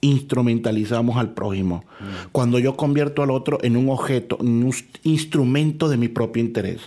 instrumentalizamos 0.00 1.16
al 1.16 1.34
prójimo. 1.34 1.84
Cuando 2.32 2.58
yo 2.58 2.76
convierto 2.76 3.22
al 3.22 3.30
otro 3.30 3.58
en 3.62 3.76
un 3.76 3.88
objeto, 3.88 4.38
en 4.40 4.64
un 4.64 4.74
instrumento 5.02 5.88
de 5.88 5.96
mi 5.96 6.08
propio 6.08 6.42
interés. 6.42 6.80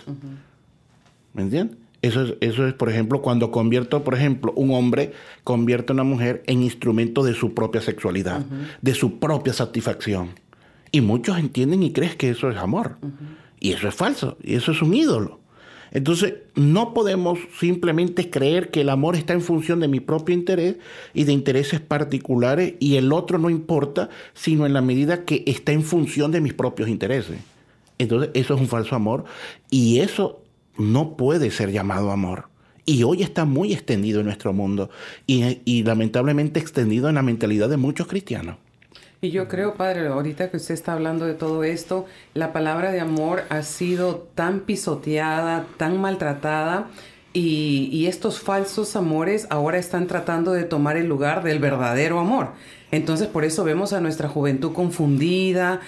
¿Me 1.34 1.42
entiendes? 1.42 1.76
Eso 2.02 2.24
es, 2.24 2.34
eso 2.40 2.66
es, 2.66 2.74
por 2.74 2.90
ejemplo, 2.90 3.22
cuando 3.22 3.52
convierto, 3.52 4.02
por 4.02 4.14
ejemplo, 4.14 4.52
un 4.56 4.72
hombre 4.72 5.12
convierte 5.44 5.92
a 5.92 5.94
una 5.94 6.02
mujer 6.02 6.42
en 6.46 6.62
instrumento 6.62 7.22
de 7.22 7.32
su 7.32 7.54
propia 7.54 7.80
sexualidad, 7.80 8.44
de 8.80 8.94
su 8.94 9.20
propia 9.20 9.52
satisfacción. 9.52 10.30
Y 10.90 11.00
muchos 11.00 11.38
entienden 11.38 11.82
y 11.84 11.92
creen 11.92 12.16
que 12.16 12.30
eso 12.30 12.50
es 12.50 12.56
amor. 12.56 12.96
Y 13.60 13.70
eso 13.70 13.86
es 13.86 13.94
falso, 13.94 14.36
y 14.42 14.56
eso 14.56 14.72
es 14.72 14.82
un 14.82 14.94
ídolo. 14.94 15.41
Entonces, 15.92 16.34
no 16.54 16.94
podemos 16.94 17.38
simplemente 17.58 18.30
creer 18.30 18.70
que 18.70 18.80
el 18.80 18.88
amor 18.88 19.14
está 19.14 19.34
en 19.34 19.42
función 19.42 19.78
de 19.80 19.88
mi 19.88 20.00
propio 20.00 20.34
interés 20.34 20.76
y 21.12 21.24
de 21.24 21.32
intereses 21.32 21.80
particulares 21.80 22.74
y 22.80 22.96
el 22.96 23.12
otro 23.12 23.38
no 23.38 23.50
importa, 23.50 24.08
sino 24.32 24.64
en 24.64 24.72
la 24.72 24.80
medida 24.80 25.24
que 25.24 25.44
está 25.46 25.72
en 25.72 25.82
función 25.82 26.32
de 26.32 26.40
mis 26.40 26.54
propios 26.54 26.88
intereses. 26.88 27.38
Entonces, 27.98 28.30
eso 28.34 28.54
es 28.54 28.60
un 28.60 28.68
falso 28.68 28.96
amor 28.96 29.24
y 29.70 29.98
eso 30.00 30.42
no 30.78 31.16
puede 31.16 31.50
ser 31.50 31.70
llamado 31.70 32.10
amor. 32.10 32.48
Y 32.84 33.04
hoy 33.04 33.22
está 33.22 33.44
muy 33.44 33.72
extendido 33.72 34.20
en 34.20 34.26
nuestro 34.26 34.52
mundo 34.52 34.90
y, 35.26 35.82
lamentablemente 35.84 36.58
extendido 36.58 37.08
en 37.08 37.14
la 37.14 37.22
mentalidad 37.22 37.68
de 37.68 37.76
muchos 37.76 38.06
cristianos. 38.08 38.56
Y 39.24 39.30
yo 39.30 39.46
creo, 39.46 39.74
padre, 39.74 40.08
ahorita 40.08 40.50
que 40.50 40.56
usted 40.56 40.74
está 40.74 40.94
hablando 40.94 41.26
de 41.26 41.34
todo 41.34 41.62
esto, 41.62 42.06
la 42.34 42.52
palabra 42.52 42.90
de 42.90 42.98
amor 42.98 43.44
ha 43.50 43.62
sido 43.62 44.16
tan 44.34 44.62
pisoteada, 44.62 45.64
tan 45.76 46.00
maltratada. 46.00 46.88
Y, 47.32 48.06
estos 48.08 48.40
falsos 48.40 48.96
amores 48.96 49.46
ahora 49.48 49.78
están 49.78 50.08
tratando 50.08 50.50
de 50.50 50.64
tomar 50.64 50.96
el 50.96 51.06
lugar 51.06 51.44
del 51.44 51.60
verdadero 51.60 52.18
amor. 52.18 52.48
Entonces 52.90 53.28
por 53.28 53.44
eso 53.44 53.62
vemos 53.62 53.92
a 53.92 54.00
nuestra 54.00 54.28
juventud 54.28 54.72
confundida, 54.72 55.78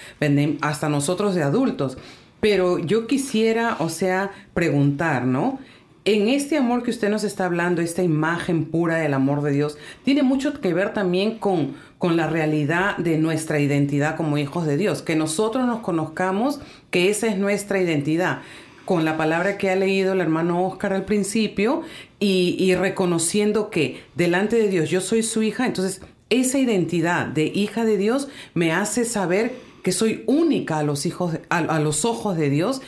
hasta 0.61 0.87
nosotros 0.87 1.35
de 1.35 1.43
adultos. 1.43 1.97
Pero 2.39 2.79
yo 2.79 3.05
quisiera, 3.05 3.75
o 3.79 3.89
sea, 3.89 4.31
preguntar, 4.53 5.25
¿no? 5.25 5.59
En 6.05 6.29
este 6.29 6.55
amor 6.55 6.83
que 6.83 6.91
usted 6.91 7.09
nos 7.09 7.23
está 7.23 7.45
hablando, 7.45 7.81
esta 7.81 8.03
imagen 8.03 8.65
pura 8.65 8.97
del 8.97 9.15
amor 9.15 9.41
de 9.41 9.49
Dios, 9.49 9.77
tiene 10.03 10.21
mucho 10.21 10.61
que 10.61 10.71
ver 10.71 10.93
también 10.93 11.39
con, 11.39 11.73
con 12.05 12.17
la 12.17 12.27
realidad 12.27 12.97
de 12.97 13.17
nuestra 13.17 13.59
identidad 13.59 14.15
como 14.15 14.37
hijos 14.37 14.67
de 14.67 14.77
Dios, 14.77 15.01
que 15.01 15.15
nosotros 15.15 15.65
nos 15.65 15.79
conozcamos 15.79 16.59
que 16.91 17.09
esa 17.09 17.25
es 17.25 17.35
nuestra 17.39 17.81
identidad. 17.81 18.41
Con 18.85 19.05
la 19.05 19.17
palabra 19.17 19.57
que 19.57 19.71
ha 19.71 19.75
leído 19.75 20.13
el 20.13 20.21
hermano 20.21 20.67
Oscar 20.67 20.93
al 20.93 21.05
principio 21.05 21.81
y, 22.19 22.75
reconociendo 22.75 23.71
que 23.71 24.03
delante 24.13 24.55
de 24.55 24.69
Dios 24.69 24.91
yo 24.91 25.01
soy 25.01 25.23
su 25.23 25.41
hija, 25.41 25.65
entonces 25.65 26.01
esa 26.29 26.59
identidad 26.59 27.25
de 27.25 27.45
hija 27.45 27.85
de 27.85 27.97
Dios 27.97 28.27
me 28.53 28.71
hace 28.71 29.03
saber 29.03 29.55
que 29.81 29.91
soy 29.91 30.23
única 30.27 30.77
a 30.77 30.83
los, 30.83 31.07
hijos, 31.07 31.39
a 31.49 31.79
los 31.79 32.05
ojos 32.05 32.37
de 32.37 32.51
Dios. 32.51 32.83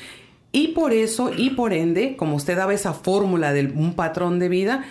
Y 0.51 0.69
por 0.69 0.93
eso 0.93 1.31
y 1.35 1.49
por 1.49 1.73
ende, 1.73 2.15
como 2.17 2.35
usted 2.35 2.55
daba 2.55 2.75
esa 2.75 2.93
fórmula 2.93 3.51
de 3.51 3.65
un 3.65 3.95
patrón 3.95 4.37
de 4.37 4.49
vida, 4.49 4.85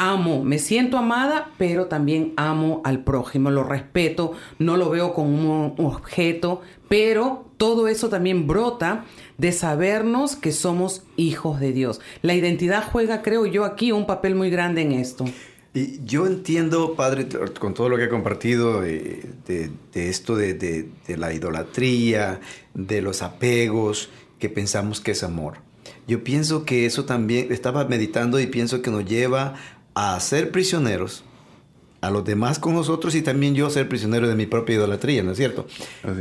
amo, 0.00 0.42
me 0.42 0.58
siento 0.58 0.96
amada, 0.96 1.50
pero 1.58 1.86
también 1.86 2.32
amo 2.36 2.80
al 2.84 3.04
prójimo, 3.04 3.50
lo 3.50 3.64
respeto, 3.64 4.32
no 4.58 4.78
lo 4.78 4.88
veo 4.88 5.12
como 5.12 5.66
un 5.76 5.86
objeto, 5.86 6.62
pero 6.88 7.44
todo 7.58 7.86
eso 7.86 8.08
también 8.08 8.46
brota 8.46 9.04
de 9.36 9.52
sabernos 9.52 10.36
que 10.36 10.52
somos 10.52 11.04
hijos 11.16 11.60
de 11.60 11.72
Dios. 11.72 12.00
La 12.22 12.34
identidad 12.34 12.82
juega, 12.90 13.20
creo 13.20 13.44
yo, 13.44 13.64
aquí 13.64 13.92
un 13.92 14.06
papel 14.06 14.34
muy 14.34 14.48
grande 14.48 14.80
en 14.80 14.92
esto. 14.92 15.26
Y 15.74 16.02
yo 16.04 16.26
entiendo, 16.26 16.94
Padre, 16.94 17.28
con 17.60 17.74
todo 17.74 17.90
lo 17.90 17.98
que 17.98 18.04
ha 18.04 18.08
compartido 18.08 18.80
de, 18.80 19.30
esto 19.92 20.34
de, 20.34 20.54
de 20.54 21.16
la 21.18 21.32
idolatría, 21.34 22.40
de 22.72 23.02
los 23.02 23.20
apegos, 23.20 24.08
que 24.38 24.48
pensamos 24.48 25.00
que 25.00 25.10
es 25.10 25.22
amor. 25.22 25.58
Yo 26.08 26.24
pienso 26.24 26.64
que 26.64 26.86
eso 26.86 27.04
también, 27.04 27.52
estaba 27.52 27.84
meditando 27.84 28.40
y 28.40 28.46
pienso 28.46 28.82
que 28.82 28.90
nos 28.90 29.04
lleva 29.04 29.54
a 29.94 30.18
ser 30.20 30.50
prisioneros 30.50 31.24
a 32.00 32.10
los 32.10 32.24
demás 32.24 32.58
con 32.58 32.74
nosotros 32.74 33.14
y 33.14 33.20
también 33.20 33.54
yo 33.54 33.66
a 33.66 33.70
ser 33.70 33.86
prisionero 33.88 34.26
de 34.26 34.34
mi 34.34 34.46
propia 34.46 34.76
idolatría, 34.76 35.22
¿no 35.22 35.32
es 35.32 35.36
cierto? 35.36 35.66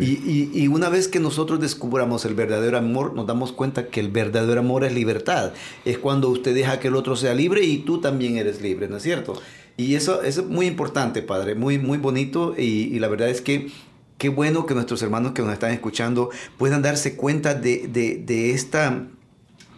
Y, 0.02 0.50
y, 0.54 0.68
una 0.68 0.90
vez 0.90 1.08
que 1.08 1.22
nosotros 1.22 1.62
descubramos 1.62 2.26
el 2.26 2.34
verdadero 2.36 2.78
amor, 2.78 3.14
nos 3.14 3.26
damos 3.28 3.54
cuenta 3.54 3.88
que 3.88 4.02
el 4.02 4.10
verdadero 4.10 4.60
amor 4.60 4.84
es 4.84 4.94
libertad. 4.94 5.54
Es 5.86 5.98
cuando 5.98 6.28
usted 6.30 6.54
deja 6.54 6.82
que 6.82 6.90
el 6.90 6.96
otro 6.96 7.16
sea 7.16 7.34
libre 7.34 7.64
y 7.64 7.78
tú 7.78 8.02
también 8.02 8.36
eres 8.36 8.62
libre, 8.62 8.90
¿no 8.90 8.98
es 8.98 9.04
cierto? 9.04 9.42
Y 9.78 9.96
eso, 9.96 10.22
es 10.22 10.46
muy 10.46 10.66
importante, 10.66 11.22
Padre, 11.22 11.56
muy, 11.56 11.80
muy 11.80 11.98
bonito 11.98 12.56
y, 12.58 12.94
y 12.94 13.00
la 13.00 13.08
verdad 13.08 13.30
es 13.30 13.40
que 13.40 13.72
Qué 14.20 14.28
bueno 14.28 14.66
que 14.66 14.74
nuestros 14.74 15.02
hermanos 15.02 15.32
que 15.32 15.42
nos 15.42 15.54
están 15.54 15.72
escuchando 15.72 16.30
puedan 16.58 16.82
darse 16.82 17.16
cuenta 17.16 17.54
de, 17.54 18.52
esta 18.54 19.08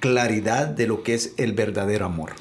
claridad 0.01 0.67
de 0.67 0.87
lo 0.87 1.03
que 1.03 1.13
es 1.13 1.33
el 1.37 1.53
verdadero 1.53 2.05
amor. 2.05 2.31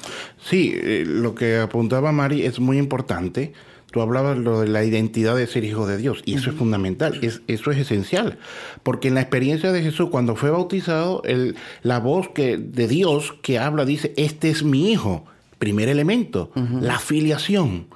Sí, 0.43 0.73
eh, 0.75 1.05
lo 1.07 1.33
que 1.33 1.59
apuntaba 1.59 2.11
Mari 2.11 2.45
es 2.45 2.59
muy 2.59 2.77
importante. 2.77 3.53
Tú 3.91 4.01
hablabas 4.01 4.37
lo 4.37 4.61
de 4.61 4.67
la 4.67 4.83
identidad 4.83 5.35
de 5.35 5.47
ser 5.47 5.63
hijo 5.63 5.85
de 5.85 5.97
Dios 5.97 6.21
y 6.25 6.35
eso 6.35 6.49
es 6.49 6.55
fundamental, 6.55 7.19
es, 7.21 7.41
eso 7.47 7.71
es 7.71 7.77
esencial, 7.77 8.39
porque 8.83 9.09
en 9.09 9.15
la 9.15 9.21
experiencia 9.21 9.73
de 9.73 9.83
Jesús 9.83 10.09
cuando 10.09 10.37
fue 10.37 10.49
bautizado, 10.49 11.21
el, 11.25 11.57
la 11.83 11.99
voz 11.99 12.29
que, 12.29 12.57
de 12.57 12.87
Dios 12.87 13.33
que 13.41 13.59
habla 13.59 13.83
dice, 13.83 14.13
este 14.15 14.49
es 14.49 14.63
mi 14.63 14.93
hijo, 14.93 15.25
primer 15.59 15.89
elemento, 15.89 16.51
la 16.55 16.99
filiación 16.99 17.87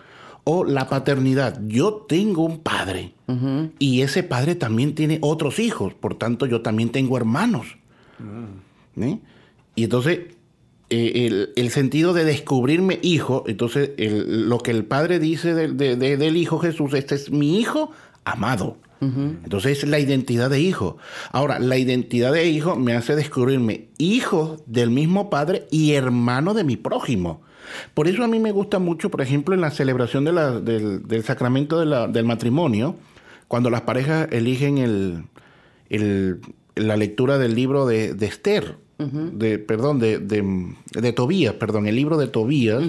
o 0.43 0.65
la 0.65 0.89
paternidad. 0.89 1.62
Yo 1.65 2.05
tengo 2.10 2.43
un 2.43 2.60
padre 2.60 3.13
y 3.79 4.01
ese 4.01 4.22
padre 4.22 4.55
también 4.55 4.95
tiene 4.95 5.19
otros 5.22 5.60
hijos, 5.60 5.93
por 5.93 6.15
tanto 6.15 6.45
yo 6.45 6.62
también 6.62 6.89
tengo 6.89 7.15
hermanos. 7.15 7.77
¿Eh? 8.98 9.17
Y 9.75 9.84
entonces 9.84 10.20
eh, 10.89 11.50
el, 11.55 11.70
sentido 11.72 12.13
de 12.13 12.25
descubrirme 12.25 13.00
hijo, 13.01 13.44
entonces 13.48 13.91
lo 13.98 14.60
que 14.60 14.72
el 14.72 14.86
padre 14.86 15.20
dice 15.20 15.53
del 15.53 16.38
hijo 16.38 16.60
Jesús, 16.60 16.94
este 16.94 17.15
es 17.15 17.32
mi 17.32 17.60
hijo 17.60 17.91
amado. 18.24 18.77
Entonces 19.01 19.84
es 19.84 19.89
la 19.89 20.00
identidad 20.00 20.50
de 20.50 20.62
hijo. 20.62 20.98
Ahora, 21.32 21.60
la 21.60 21.77
identidad 21.77 22.34
de 22.34 22.48
hijo 22.48 22.75
me 22.75 22.94
hace 22.94 23.15
descubrirme 23.15 23.89
hijo 24.00 24.58
del 24.65 24.89
mismo 24.89 25.29
padre 25.29 25.67
y 25.70 25.94
hermano 25.94 26.55
de 26.55 26.63
mi 26.63 26.75
prójimo. 26.75 27.41
Por 27.94 28.08
eso 28.08 28.24
a 28.24 28.27
mí 28.27 28.39
me 28.39 28.51
gusta 28.51 28.79
mucho, 28.79 29.12
por 29.12 29.22
ejemplo, 29.22 29.53
en 29.53 29.62
la 29.62 29.70
celebración 29.70 30.25
del, 30.25 31.24
sacramento 31.24 31.79
del 32.08 32.25
matrimonio, 32.25 32.96
cuando 33.48 33.70
las 33.70 33.82
parejas 33.82 34.27
eligen 34.32 34.79
el, 34.79 36.39
la 36.75 36.98
lectura 36.98 37.38
del 37.38 37.53
libro 37.53 37.86
de, 37.86 38.15
de 38.15 38.25
Esther 38.25 38.85
de, 38.98 39.60
perdón, 39.60 40.00
de, 40.00 40.20
de, 40.20 41.14
Tobías, 41.14 41.54
perdón, 41.56 41.88
el 41.88 41.96
libro 41.96 42.18
de 42.18 42.28
Tobías. 42.28 42.84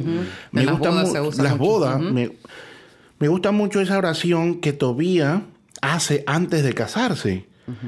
Me 0.53 0.67
gusta 0.67 0.91
mucho 0.91 1.43
las 1.43 1.59
bodas, 1.59 2.01
me, 2.01 2.33
me, 3.19 3.29
gusta 3.29 3.53
mucho 3.53 3.81
esa 3.81 3.99
oración 3.99 4.61
que 4.61 4.73
Tobías 4.73 5.43
hace 5.83 6.23
antes 6.27 6.63
de 6.63 6.73
casarse. 6.75 7.47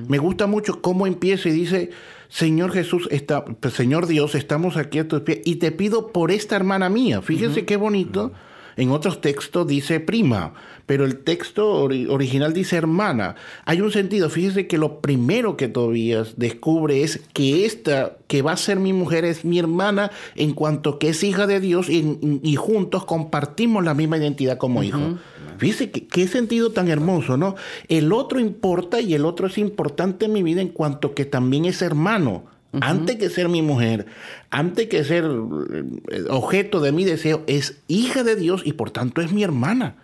Me 0.08 0.18
gusta 0.18 0.46
mucho 0.46 0.82
cómo 0.82 1.06
empieza 1.06 1.48
y 1.48 1.52
dice, 1.52 1.90
Señor 2.28 2.72
Jesús, 2.72 3.08
está, 3.12 3.44
Señor 3.70 4.06
Dios, 4.06 4.34
estamos 4.34 4.76
aquí 4.76 4.98
a 4.98 5.06
tus 5.06 5.20
pies 5.20 5.40
y 5.44 5.56
te 5.56 5.70
pido 5.70 6.08
por 6.12 6.30
esta 6.32 6.56
hermana 6.56 6.88
mía. 6.88 7.22
Fíjese 7.22 7.64
qué 7.64 7.76
bonito. 7.76 8.32
En 8.78 8.92
otros 8.92 9.20
textos 9.20 9.66
dice 9.66 9.98
prima, 9.98 10.54
pero 10.86 11.04
el 11.04 11.18
texto 11.18 11.68
original 11.68 12.52
dice 12.52 12.76
hermana. 12.76 13.34
Hay 13.64 13.80
un 13.80 13.90
sentido, 13.90 14.30
fíjese 14.30 14.68
que 14.68 14.78
lo 14.78 15.00
primero 15.00 15.56
que 15.56 15.66
Tobías 15.66 16.34
descubre 16.36 17.02
es 17.02 17.20
que 17.32 17.66
esta 17.66 18.16
que 18.28 18.40
va 18.40 18.52
a 18.52 18.56
ser 18.56 18.78
mi 18.78 18.92
mujer 18.92 19.24
es 19.24 19.44
mi 19.44 19.58
hermana 19.58 20.12
en 20.36 20.52
cuanto 20.54 21.00
que 21.00 21.08
es 21.08 21.24
hija 21.24 21.48
de 21.48 21.58
Dios 21.58 21.88
y, 21.90 22.54
juntos 22.54 23.04
compartimos 23.04 23.84
la 23.84 23.94
misma 23.94 24.16
identidad 24.16 24.58
como 24.58 24.84
hijo. 24.84 25.18
Fíjese 25.58 25.90
qué 25.90 26.28
sentido 26.28 26.70
tan 26.70 26.86
hermoso, 26.86 27.36
¿no? 27.36 27.56
El 27.88 28.12
otro 28.12 28.38
importa 28.38 29.00
y 29.00 29.14
el 29.14 29.24
otro 29.24 29.48
es 29.48 29.58
importante 29.58 30.26
en 30.26 30.32
mi 30.32 30.44
vida 30.44 30.60
en 30.60 30.68
cuanto 30.68 31.14
que 31.14 31.24
también 31.24 31.64
es 31.64 31.82
hermano. 31.82 32.44
Antes 32.72 33.16
que 33.16 33.30
ser 33.30 33.48
mi 33.48 33.62
mujer, 33.62 34.06
antes 34.50 34.88
que 34.88 35.02
ser 35.02 35.24
eh, 35.24 36.24
objeto 36.28 36.80
de 36.80 36.92
mi 36.92 37.04
deseo, 37.04 37.42
es 37.46 37.78
hija 37.88 38.24
de 38.24 38.36
Dios 38.36 38.62
y 38.64 38.74
por 38.74 38.90
tanto 38.90 39.22
es 39.22 39.32
mi 39.32 39.42
hermana. 39.42 39.96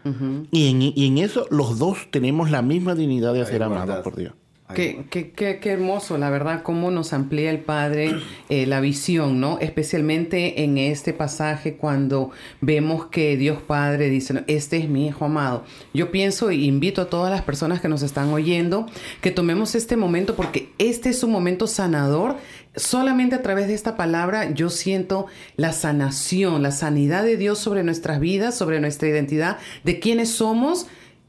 y, 0.51 0.71
en, 0.71 0.83
y, 0.83 1.07
en, 1.07 1.19
eso 1.19 1.47
los 1.51 1.79
dos 1.79 2.09
tenemos 2.11 2.51
la 2.51 2.63
misma 2.63 2.95
dignidad 2.95 3.35
de 3.35 3.45
ser 3.45 3.63
amados 3.63 4.03
por 4.03 4.17
Dios. 4.17 4.33
Qué, 4.73 5.05
qué, 5.11 5.31
qué, 5.31 5.61
qué, 5.61 5.71
hermoso, 5.73 6.17
la 6.17 6.31
verdad, 6.31 6.63
cómo 6.63 6.91
nos 6.91 7.13
amplía 7.13 7.51
el 7.51 7.59
Padre 7.59 8.15
eh, 8.49 8.65
la 8.65 8.81
visión, 8.81 9.39
¿no? 9.39 9.59
Especialmente 9.61 10.65
en 10.65 10.79
este 10.79 11.13
pasaje 11.13 11.77
cuando 11.77 12.31
vemos 12.63 13.07
que 13.07 13.37
Dios 13.37 13.61
Padre 13.61 14.09
dice, 14.09 14.43
este 14.47 14.79
es 14.79 14.89
mi 14.89 15.07
Hijo 15.07 15.27
amado. 15.27 15.65
Yo 15.93 16.11
pienso 16.11 16.49
e 16.49 16.55
invito 16.55 17.03
a 17.03 17.11
todas 17.11 17.31
las 17.31 17.43
personas 17.43 17.83
que 17.83 17.89
nos 17.89 18.03
están 18.03 18.33
oyendo 18.33 18.87
que 19.21 19.31
tomemos 19.31 19.75
este 19.75 19.97
momento 19.97 20.35
porque 20.35 20.73
este 20.79 21.11
es 21.11 21.23
un 21.23 21.31
momento 21.31 21.67
sanador. 21.67 22.37
Solamente 22.75 23.35
a 23.35 23.43
través 23.43 23.69
de 23.69 23.75
esta 23.75 23.99
palabra 23.99 24.51
yo 24.53 24.71
siento 24.71 25.27
la 25.57 25.73
sanación, 25.73 26.63
la 26.63 26.73
sanidad 26.73 27.23
de 27.23 27.37
Dios 27.37 27.59
sobre 27.59 27.85
nuestras 27.85 28.19
vidas, 28.19 28.57
sobre 28.57 28.81
nuestra 28.81 29.09
identidad, 29.09 29.59
de 29.85 30.01
quiénes 30.01 30.31
somos. 30.31 30.87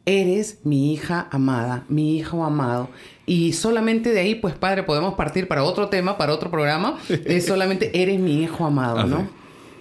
Eres 0.07 0.59
mi 0.63 0.93
hija 0.93 1.27
amada, 1.31 1.83
mi 1.89 2.15
hijo 2.15 2.45
amado. 2.45 2.89
Y 3.25 3.53
solamente 3.53 4.11
de 4.11 4.19
ahí, 4.19 4.35
pues 4.35 4.55
Padre, 4.55 4.83
podemos 4.83 5.15
partir 5.15 5.47
para 5.47 5.63
otro 5.63 5.89
tema, 5.89 6.17
para 6.17 6.33
otro 6.33 6.51
programa. 6.51 6.99
Es 7.09 7.45
solamente 7.47 8.01
eres 8.01 8.19
mi 8.19 8.43
hijo 8.43 8.65
amado, 8.65 9.05
¿no? 9.05 9.27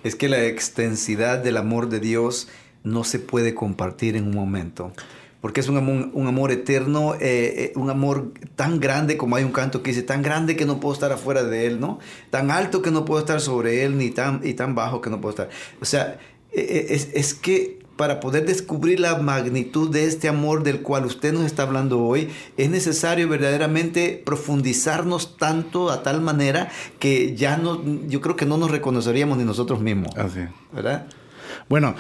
Es 0.03 0.17
que 0.17 0.29
la 0.29 0.45
extensidad 0.45 1.39
del 1.39 1.57
amor 1.57 1.89
de 1.89 2.01
Dios 2.01 2.49
no 2.83 3.05
se 3.05 3.19
puede 3.19 3.55
compartir 3.55 4.17
en 4.17 4.29
un 4.29 4.35
momento. 4.35 4.93
Porque 5.41 5.61
es 5.61 5.69
un 5.69 5.77
amor, 5.77 6.09
un 6.15 6.27
amor 6.27 6.53
eterno, 6.53 7.15
eh, 7.17 7.21
eh, 7.21 7.73
un 7.77 7.91
amor 7.91 8.33
tan 8.57 8.81
grande 8.81 9.19
como 9.19 9.37
hay 9.37 9.45
un 9.45 9.53
canto 9.53 9.83
que 9.83 9.91
dice, 9.91 10.03
tan 10.03 10.23
grande 10.23 10.57
que 10.57 10.65
no 10.65 10.81
puedo 10.81 10.95
estar 10.95 11.13
afuera 11.13 11.45
de 11.45 11.67
él, 11.67 11.81
¿no? 11.81 11.99
Tan 12.31 12.51
alto 12.51 12.81
que 12.81 12.91
no 12.91 13.05
puedo 13.05 13.21
estar 13.21 13.43
sobre 13.43 13.85
él, 13.85 13.99
ni 13.99 14.11
tan, 14.11 14.41
y 14.43 14.55
tan 14.55 14.75
bajo 14.75 15.03
que 15.03 15.11
no 15.11 15.21
puedo 15.21 15.31
estar. 15.31 15.51
O 15.83 15.85
sea, 15.85 16.19
eh, 16.51 16.87
es, 16.91 17.11
es 17.13 17.35
que 17.35 17.84
para 17.97 18.21
poder 18.21 18.45
descubrir 18.47 19.01
la 19.01 19.17
magnitud 19.19 19.91
de 19.91 20.07
este 20.07 20.29
amor 20.29 20.63
del 20.63 20.83
cual 20.83 21.05
usted 21.05 21.33
nos 21.33 21.45
está 21.45 21.63
hablando 21.63 22.01
hoy, 22.01 22.29
es 22.57 22.71
necesario 22.71 23.29
verdaderamente 23.29 24.23
profundizarnos 24.25 25.37
tanto 25.37 25.91
a 25.91 26.03
tal 26.03 26.21
manera 26.21 26.71
que 26.99 27.37
ya 27.37 27.57
no, 27.57 27.83
yo 28.09 28.21
creo 28.21 28.37
que 28.37 28.47
no 28.47 28.57
nos 28.57 28.71
reconoceríamos 28.71 29.39
ni 29.39 29.45
nosotros 29.45 29.81
mismos. 29.81 30.17
Así. 30.17 30.41
¿Verdad? 30.73 31.07
Bueno, 31.69 31.95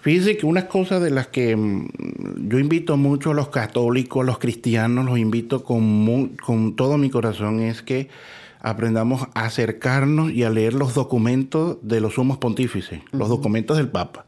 fíjese 0.00 0.36
que 0.36 0.46
una 0.46 0.68
cosa 0.68 1.00
de 1.00 1.10
las 1.10 1.26
que 1.28 1.54
mm, 1.54 2.48
yo 2.48 2.58
invito 2.58 2.96
mucho 2.96 3.32
a 3.32 3.34
los 3.34 3.48
católicos, 3.48 4.22
a 4.22 4.26
los 4.26 4.38
cristianos, 4.38 5.04
los 5.04 5.18
invito 5.18 5.64
con, 5.64 6.36
con 6.44 6.76
todo 6.76 6.96
mi 6.96 7.10
corazón, 7.10 7.60
es 7.60 7.82
que 7.82 8.08
aprendamos 8.60 9.28
a 9.34 9.44
acercarnos 9.44 10.32
y 10.32 10.42
a 10.42 10.50
leer 10.50 10.74
los 10.74 10.94
documentos 10.94 11.76
de 11.82 12.00
los 12.00 12.14
sumos 12.14 12.38
pontífices, 12.38 13.00
los 13.12 13.28
documentos 13.28 13.76
del 13.76 13.88
Papa. 13.88 14.24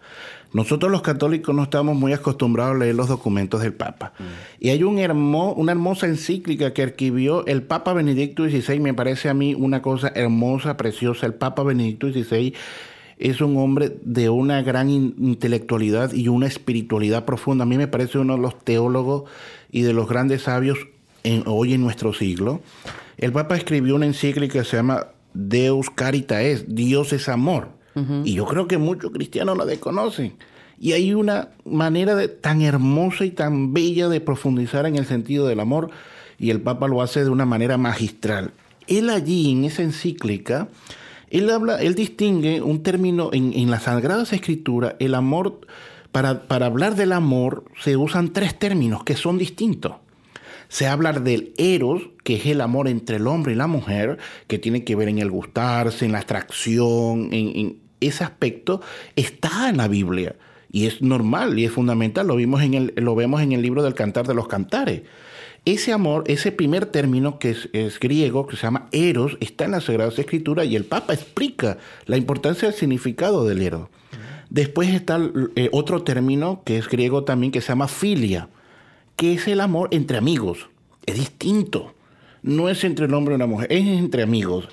Nosotros 0.53 0.91
los 0.91 1.03
católicos 1.03 1.55
no 1.55 1.65
estamos 1.65 1.97
muy 1.97 2.13
acostumbrados 2.13 2.77
a 2.77 2.79
leer 2.79 2.95
los 2.95 3.09
documentos 3.09 3.61
del 3.61 3.75
Papa. 3.75 4.13
Mm. 4.19 4.23
Y 4.61 4.71
hay 4.71 4.83
un 4.83 4.99
una 4.99 5.73
hermosa 5.73 6.07
encíclica 6.07 6.73
que 6.73 6.83
escribió 6.83 7.47
el 7.47 7.63
Papa 7.63 7.93
Benedicto 7.93 8.45
XVI, 8.45 8.81
me 8.81 8.95
parece 8.95 9.29
a 9.29 9.35
mí 9.35 9.55
una 9.55 9.83
cosa 9.83 10.11
hermosa, 10.15 10.77
preciosa. 10.77 11.27
El 11.27 11.35
Papa 11.35 11.63
Benedicto 11.63 12.11
XVI 12.11 12.55
es 13.19 13.41
un 13.41 13.57
hombre 13.57 13.97
de 14.03 14.31
una 14.31 14.63
gran 14.63 14.91
intelectualidad 14.91 16.13
y 16.13 16.29
una 16.29 16.47
espiritualidad 16.47 17.25
profunda. 17.25 17.65
A 17.65 17.67
mí 17.67 17.77
me 17.77 17.89
parece 17.89 18.19
uno 18.19 18.37
de 18.37 18.43
los 18.43 18.59
teólogos 18.65 19.25
y 19.71 19.83
de 19.83 19.93
los 19.93 20.09
grandes 20.09 20.43
sabios 20.43 20.79
hoy 21.47 21.75
en 21.75 21.83
nuestro 21.83 22.13
siglo. 22.13 22.61
El 23.17 23.33
Papa 23.33 23.57
escribió 23.57 23.97
una 23.97 24.07
encíclica 24.07 24.61
que 24.61 24.65
se 24.65 24.77
llama 24.77 25.09
Deus 25.35 25.91
Caritaes, 25.91 26.65
Dios 26.75 27.13
es 27.13 27.29
amor. 27.29 27.78
Y 28.25 28.35
yo 28.35 28.47
creo 28.47 28.69
que 28.69 28.79
muchos 28.79 29.11
cristianos 29.11 29.57
la 29.57 29.65
desconocen. 29.65 30.35
Y 30.81 30.93
hay 30.93 31.13
una 31.15 31.51
manera 31.65 32.15
de, 32.15 32.29
tan 32.29 32.63
hermosa 32.63 33.25
y 33.25 33.31
tan 33.31 33.73
bella 33.73 34.09
de 34.09 34.21
profundizar 34.21 34.87
en 34.87 34.97
el 34.97 35.07
sentido 35.07 35.47
del 35.47 35.61
amor, 35.61 35.91
y 36.39 36.51
el 36.51 36.61
Papa 36.61 36.87
lo 36.87 37.03
hace 37.03 37.25
de 37.25 37.31
una 37.31 37.47
manera 37.47 37.77
magistral. 37.79 38.53
Él 38.87 39.11
allí, 39.11 39.51
en 39.51 39.65
esa 39.65 39.83
encíclica, 39.83 40.69
él 41.31 41.51
habla, 41.51 41.83
él 41.83 41.95
distingue 41.95 42.63
un 42.63 42.83
término 42.83 43.31
en, 43.33 43.53
en 43.53 43.71
las 43.71 43.85
Sagradas 43.85 44.33
Escrituras, 44.33 44.95
el 44.99 45.15
amor, 45.15 45.61
para, 46.13 46.47
para 46.47 46.67
hablar 46.67 46.95
del 46.95 47.13
amor 47.13 47.65
se 47.81 47.97
usan 47.97 48.33
tres 48.33 48.59
términos 48.59 49.05
que 49.05 49.17
son 49.17 49.37
distintos. 49.37 49.97
Se 50.69 50.87
habla 50.87 51.13
del 51.13 51.55
eros, 51.57 52.03
que 52.25 52.37
es 52.37 52.47
el 52.47 52.61
amor 52.61 52.89
entre 52.89 53.17
el 53.17 53.27
hombre 53.27 53.53
y 53.53 53.57
la 53.57 53.67
mujer, 53.67 54.19
que 54.47 54.59
tiene 54.59 54.85
que 54.85 54.97
ver 54.97 55.09
en 55.09 55.19
el 55.19 55.31
gustarse, 55.31 56.05
en 56.05 56.13
la 56.13 56.19
atracción, 56.19 57.31
en, 57.33 57.79
ese 58.01 58.25
aspecto 58.25 58.81
está 59.17 59.69
en 59.69 59.79
la 59.79 59.89
Biblia 59.89 60.37
y 60.71 60.87
es 60.87 61.03
normal 61.03 61.59
y 61.59 61.65
es 61.65 61.73
fundamental. 61.73 62.27
Lo, 62.27 62.37
vimos 62.37 62.63
en 62.63 62.75
el, 62.75 62.93
lo 62.97 63.15
vemos 63.15 63.41
en 63.43 63.53
el 63.53 63.63
libro 63.63 63.83
del 63.83 63.95
Cantar 63.95 64.27
de 64.27 64.35
los 64.35 64.49
Cantares. 64.49 65.03
Ese 65.65 65.93
amor, 65.93 66.25
ese 66.29 66.53
primer 66.53 66.87
término 66.87 67.39
que 67.39 67.55
es, 67.73 68.01
griego, 68.01 68.47
que 68.47 68.57
se 68.57 68.63
llama 68.63 68.89
eros, 68.93 69.37
está 69.41 69.65
en 69.65 69.73
la 69.73 69.81
Sagrada 69.81 70.13
Escritura 70.17 70.65
y 70.65 70.77
el 70.77 70.85
Papa 70.85 71.13
explica 71.13 71.79
la 72.07 72.17
importancia 72.17 72.69
del 72.69 72.79
significado 72.79 73.45
del 73.45 73.61
eros. 73.61 73.89
Después 74.51 74.89
está 74.95 75.21
eh, 75.57 75.69
otro 75.73 76.05
término 76.05 76.63
que 76.65 76.79
es 76.79 76.89
griego 76.89 77.25
también 77.25 77.53
que 77.53 77.61
se 77.61 77.69
llama 77.69 77.89
filia, 77.89 78.49
que 79.17 79.35
es 79.35 79.47
el 79.47 79.61
amor 79.61 79.89
entre 79.93 80.17
amigos. 80.17 80.71
Es 81.05 81.17
distinto. 81.17 81.95
No 82.43 82.69
es 82.69 82.85
entre 82.85 83.07
el 83.07 83.15
hombre 83.15 83.35
y 83.35 83.37
una 83.37 83.47
mujer, 83.47 83.71
es 83.71 83.87
entre 83.87 84.23
amigos. 84.23 84.69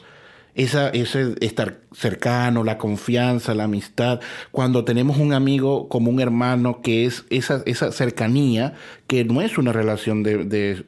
Esa, 0.55 0.89
ese 0.89 1.35
estar 1.41 1.81
cercano, 1.91 2.63
la 2.63 2.77
confianza, 2.77 3.53
la 3.53 3.65
amistad, 3.65 4.21
cuando 4.51 4.85
tenemos 4.85 5.17
un 5.17 5.33
amigo 5.33 5.89
como 5.89 6.09
un 6.09 6.21
hermano, 6.21 6.81
que 6.81 7.05
es 7.05 7.25
esa, 7.29 7.61
esa 7.65 7.91
cercanía, 7.91 8.73
que 9.07 9.25
no 9.25 9.41
es 9.41 9.57
una 9.57 9.73
relación 9.73 10.23
de, 10.23 10.45
de, 10.45 10.83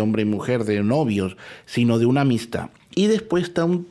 hombre 0.00 0.22
y 0.22 0.24
mujer, 0.24 0.64
de 0.64 0.82
novios, 0.82 1.36
sino 1.64 1.98
de 1.98 2.06
una 2.06 2.22
amistad. 2.22 2.70
Y 2.96 3.06
después 3.06 3.44
está 3.44 3.64
un, 3.64 3.86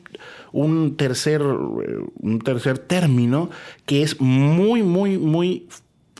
un, 0.52 0.96
tercer, 0.96 1.42
un 1.42 2.38
tercer 2.44 2.78
término 2.78 3.48
que 3.86 4.02
es 4.02 4.20
muy, 4.20 4.82
muy, 4.82 5.16
muy 5.18 5.66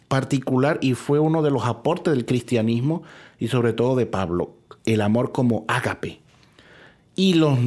particular 0.09 0.79
y 0.81 0.95
fue 0.95 1.19
uno 1.19 1.43
de 1.43 1.51
los 1.51 1.65
aportes 1.67 2.15
del 2.15 2.25
cristianismo 2.25 3.03
y 3.39 3.49
sobre 3.49 3.75
todo 3.75 3.97
de 3.97 4.07
Pablo, 4.07 4.57
el 4.87 5.03
amor 5.03 5.33
como 5.33 5.65
ágape. 5.69 6.21
Y 7.17 7.35
los 7.35 7.59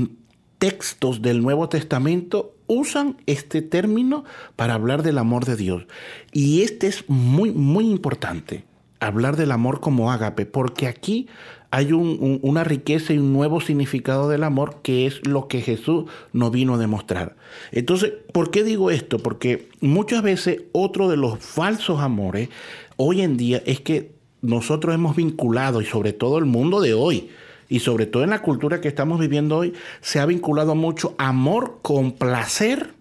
textos 0.57 1.21
del 1.21 1.41
Nuevo 1.41 1.69
Testamento 1.69 2.55
usan 2.67 3.17
este 3.25 3.61
término 3.61 4.23
para 4.55 4.73
hablar 4.73 5.03
del 5.03 5.17
amor 5.17 5.45
de 5.45 5.55
Dios. 5.55 5.85
Y 6.31 6.61
este 6.63 6.87
es 6.87 7.05
muy, 7.07 7.51
muy 7.51 7.89
importante, 7.89 8.65
hablar 8.99 9.37
del 9.37 9.51
amor 9.51 9.79
como 9.79 10.11
ágape, 10.11 10.45
porque 10.45 10.87
aquí 10.87 11.27
hay 11.69 11.91
una 11.91 12.63
riqueza 12.63 13.13
y 13.13 13.17
un 13.17 13.33
nuevo 13.33 13.59
significado 13.59 14.29
del 14.29 14.43
amor 14.43 14.81
que 14.81 15.05
es 15.05 15.25
lo 15.27 15.47
que 15.47 15.61
Jesús 15.61 16.05
nos 16.31 16.51
vino 16.51 16.75
a 16.75 16.77
demostrar. 16.77 17.35
Entonces, 17.71 18.13
¿por 18.31 18.51
qué 18.51 18.63
digo 18.63 18.89
esto? 18.89 19.19
Porque 19.19 19.69
muchas 19.81 20.23
veces 20.23 20.61
otro 20.71 21.09
de 21.09 21.17
los 21.17 21.39
falsos 21.39 21.99
amores 21.99 22.49
hoy 22.95 23.21
en 23.21 23.35
día 23.37 23.61
es 23.65 23.81
que 23.81 24.15
nosotros 24.41 24.95
hemos 24.95 25.15
vinculado, 25.15 25.81
y 25.81 25.85
sobre 25.85 26.13
todo 26.13 26.37
el 26.37 26.45
mundo 26.45 26.79
de 26.79 26.93
hoy, 26.93 27.29
y 27.69 27.79
sobre 27.79 28.05
todo 28.05 28.23
en 28.23 28.29
la 28.29 28.41
cultura 28.41 28.81
que 28.81 28.87
estamos 28.87 29.19
viviendo 29.19 29.57
hoy, 29.57 29.73
se 30.01 30.19
ha 30.19 30.25
vinculado 30.25 30.75
mucho 30.75 31.15
amor 31.17 31.79
con 31.81 32.13
placer, 32.13 32.93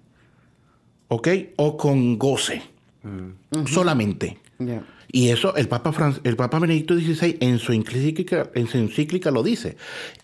¿ok? 1.09 1.29
O 1.57 1.77
con 1.77 2.19
goce, 2.19 2.63
mm. 3.03 3.67
solamente. 3.67 4.39
Y 5.13 5.29
eso 5.29 5.55
el 5.57 5.69
Papa, 5.69 6.15
el 6.25 6.37
Papa 6.37 6.59
Benedicto 6.59 6.95
XVI 6.95 7.39
en 7.41 7.59
su, 7.59 7.73
encíclica, 7.73 8.51
en 8.55 8.67
su 8.67 8.79
encíclica 8.79 9.31
lo 9.31 9.43
dice. 9.43 9.77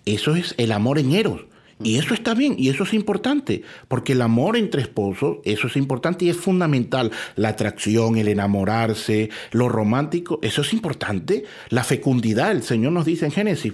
Eso 0.04 0.34
es 0.34 0.54
el 0.58 0.72
amor 0.72 0.98
en 0.98 1.12
eros. 1.12 1.42
Y 1.84 1.98
eso 1.98 2.14
está 2.14 2.34
bien, 2.34 2.54
y 2.58 2.68
eso 2.68 2.84
es 2.84 2.94
importante, 2.94 3.62
porque 3.88 4.12
el 4.12 4.22
amor 4.22 4.56
entre 4.56 4.82
esposos, 4.82 5.38
eso 5.44 5.66
es 5.66 5.76
importante 5.76 6.24
y 6.24 6.30
es 6.30 6.36
fundamental. 6.36 7.10
La 7.36 7.50
atracción, 7.50 8.16
el 8.16 8.28
enamorarse, 8.28 9.30
lo 9.50 9.68
romántico, 9.68 10.38
eso 10.42 10.62
es 10.62 10.72
importante. 10.72 11.44
La 11.68 11.84
fecundidad, 11.84 12.52
el 12.52 12.62
Señor 12.62 12.92
nos 12.92 13.04
dice 13.04 13.24
en 13.24 13.32
Génesis, 13.32 13.72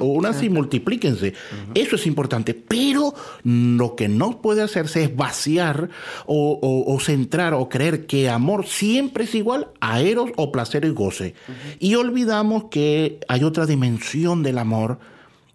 unas 0.00 0.42
y 0.42 0.48
multiplíquense. 0.48 1.34
Eso 1.74 1.96
es 1.96 2.06
importante, 2.06 2.54
pero 2.54 3.14
lo 3.44 3.96
que 3.96 4.08
no 4.08 4.40
puede 4.40 4.62
hacerse 4.62 5.04
es 5.04 5.16
vaciar 5.16 5.90
o, 6.26 6.98
centrar 7.00 7.54
o 7.54 7.68
creer 7.68 8.06
que 8.06 8.28
amor 8.28 8.66
siempre 8.66 9.24
es 9.24 9.34
igual 9.34 9.68
a 9.80 10.00
eros 10.00 10.30
o 10.36 10.52
placer 10.52 10.84
y 10.84 10.90
goce. 10.90 11.34
Y 11.78 11.94
olvidamos 11.94 12.64
que 12.70 13.20
hay 13.28 13.44
otra 13.44 13.66
dimensión 13.66 14.42
del 14.42 14.58
amor, 14.58 14.98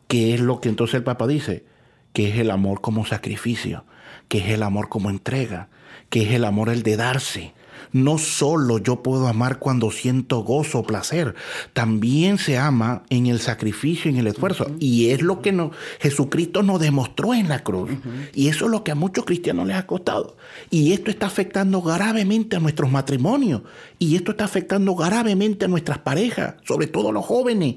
que 0.08 0.34
es 0.34 0.40
lo 0.40 0.62
que 0.62 0.70
entonces 0.70 0.96
el 0.96 1.04
Papa 1.04 1.28
dice 1.28 1.75
que 2.15 2.30
es 2.30 2.38
el 2.39 2.49
amor 2.49 2.80
como 2.80 3.06
sacrificio, 3.06 3.84
que 4.30 4.38
es 4.38 4.47
el 4.47 4.63
amor 4.63 4.88
como 4.88 5.10
entrega, 5.10 5.67
que 6.10 6.23
es 6.23 6.32
el 6.32 6.45
amor 6.45 6.69
el 6.69 6.82
de 6.82 6.95
darse, 6.95 7.54
no 7.96 8.18
solo 8.18 8.78
yo 8.78 9.02
puedo 9.02 9.26
amar 9.26 9.58
cuando 9.58 9.90
siento 9.90 10.40
gozo 10.40 10.80
o 10.80 10.84
placer, 10.84 11.34
también 11.72 12.38
se 12.38 12.58
ama 12.58 13.04
en 13.10 13.28
el 13.28 13.40
sacrificio, 13.40 14.12
en 14.12 14.18
el 14.18 14.28
esfuerzo. 14.28 14.70
Y 14.82 15.12
es 15.12 15.22
lo 15.22 15.42
que 15.42 15.54
no, 15.54 15.72
Jesucristo 16.02 16.62
nos 16.62 16.82
demostró 16.82 17.34
en 17.34 17.48
la 17.48 17.64
cruz. 17.64 17.92
Y 18.34 18.50
eso 18.50 18.66
es 18.66 18.72
lo 18.72 18.84
que 18.84 18.92
a 18.92 18.96
muchos 18.96 19.24
cristianos 19.24 19.66
les 19.66 19.78
ha 19.78 19.88
costado. 19.88 20.36
Y 20.70 20.92
esto 20.92 21.10
está 21.10 21.28
afectando 21.28 21.82
gravemente 21.82 22.58
a 22.58 22.60
nuestros 22.60 22.92
matrimonios. 22.92 23.62
Y 23.98 24.18
esto 24.18 24.32
está 24.32 24.44
afectando 24.44 24.94
gravemente 24.94 25.64
a 25.64 25.70
nuestras 25.70 26.00
parejas, 26.00 26.56
sobre 26.68 26.88
todo 26.88 27.14
los 27.14 27.24
jóvenes, 27.24 27.76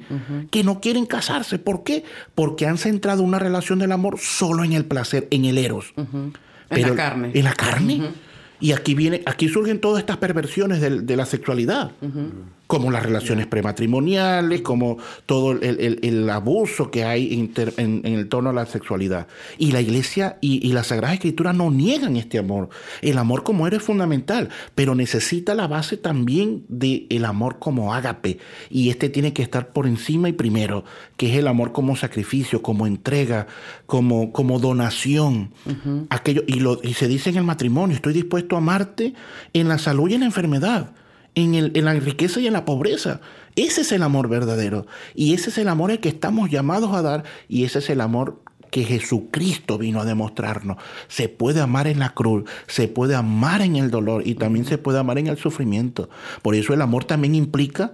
que 0.51 0.65
no 0.65 0.81
quieren 0.81 1.07
casarse. 1.07 1.61
¿Por 1.61 1.85
qué? 1.85 2.03
Porque 2.35 2.67
han 2.67 2.79
centrado 2.79 3.23
una 3.23 3.39
relación 3.39 3.79
del 3.79 3.93
amor 3.93 4.19
solo 4.19 4.65
en 4.65 4.73
el 4.73 4.85
placer, 4.85 5.29
en 5.31 5.45
el 5.45 5.59
eros. 5.59 5.95
en 5.97 6.83
la 6.83 6.95
carne. 6.97 7.31
En 7.35 7.45
la 7.45 7.53
carne. 7.53 8.11
Y 8.61 8.73
aquí 8.73 8.95
viene, 8.95 9.23
aquí 9.27 9.49
surgen 9.49 9.81
todas 9.81 10.01
estas 10.01 10.17
perversiones 10.17 10.81
de, 10.81 11.17
la 11.17 11.27
sexualidad 11.27 11.93
como 12.69 12.91
las 12.91 13.03
relaciones 13.03 13.47
prematrimoniales, 13.47 14.61
como 14.61 14.99
todo 15.25 15.53
el, 15.53 16.31
abuso 16.31 16.91
que 16.91 17.03
hay 17.03 17.51
en, 17.79 18.03
el 18.05 18.29
torno 18.29 18.51
a 18.51 18.53
la 18.53 18.67
sexualidad. 18.67 19.27
Y 19.57 19.73
la 19.73 19.81
iglesia 19.81 20.37
y, 20.43 20.71
la 20.73 20.85
Sagrada 20.85 21.15
Escritura 21.15 21.55
no 21.55 21.71
niegan 21.71 22.17
este 22.17 22.39
amor. 22.39 22.69
El 23.01 23.17
amor 23.17 23.43
como 23.43 23.67
héroe 23.67 23.79
es 23.79 23.85
fundamental, 23.85 24.51
pero 24.75 24.95
necesita 24.95 25.55
la 25.55 25.67
base 25.67 25.97
también 25.97 26.67
del 26.69 27.07
el 27.09 27.25
amor 27.25 27.59
como 27.59 27.95
ágape. 27.95 28.39
Y 28.69 28.91
este 28.91 29.09
tiene 29.09 29.33
que 29.33 29.43
estar 29.43 29.71
por 29.71 29.87
encima 29.87 30.29
y 30.29 30.33
primero, 30.33 30.85
que 31.17 31.33
es 31.33 31.39
el 31.39 31.49
amor 31.49 31.73
como 31.73 31.97
sacrificio, 31.97 32.61
como 32.61 32.87
entrega, 32.87 33.47
como, 33.87 34.31
como 34.31 34.59
donación. 34.59 35.55
Aquello, 36.11 36.43
y, 36.47 36.61
lo, 36.61 36.81
y 36.83 36.93
se 36.93 37.09
dice 37.09 37.31
en 37.31 37.37
el 37.37 37.45
matrimonio, 37.45 37.97
estoy 37.97 38.13
dispuesto 38.13 38.57
a 38.57 38.59
amarte 38.59 39.15
en 39.55 39.69
la 39.69 39.79
salud 39.79 40.11
y 40.11 40.15
en 40.15 40.21
la 40.21 40.27
enfermedad 40.27 40.93
en, 41.39 41.85
la 41.85 41.95
riqueza 41.95 42.41
y 42.41 42.47
en 42.47 42.53
la 42.53 42.65
pobreza. 42.65 43.21
Ese 43.57 43.83
es 43.83 43.93
el 43.93 44.03
amor 44.03 44.29
verdadero. 44.29 44.87
Y 45.15 45.35
ese 45.35 45.51
es 45.51 45.59
el 45.59 45.69
amor 45.69 45.91
el 45.91 46.01
que 46.01 46.09
estamos 46.09 46.51
llamados 46.51 46.95
a 46.95 47.03
dar. 47.03 47.25
Y 47.49 47.65
ese 47.65 47.81
es 47.81 47.91
el 47.91 48.01
amor 48.01 48.41
que 48.71 48.85
Jesucristo 48.85 49.79
vino 49.79 50.01
a 50.01 50.05
demostrarnos. 50.05 50.77
Se 51.09 51.29
puede 51.29 51.61
amar 51.61 51.87
en 51.87 51.99
la 51.99 52.11
cruz, 52.11 52.45
se 52.67 52.89
puede 52.89 53.15
amar 53.15 53.63
en 53.63 53.77
el 53.77 53.91
dolor 53.91 54.27
y 54.27 54.35
también 54.35 54.65
se 54.65 54.79
puede 54.79 54.99
amar 54.99 55.19
en 55.19 55.27
el 55.27 55.39
sufrimiento. 55.39 56.09
Por 56.43 56.55
eso 56.55 56.75
el 56.75 56.83
amor 56.83 57.05
también 57.05 57.35
implica 57.35 57.93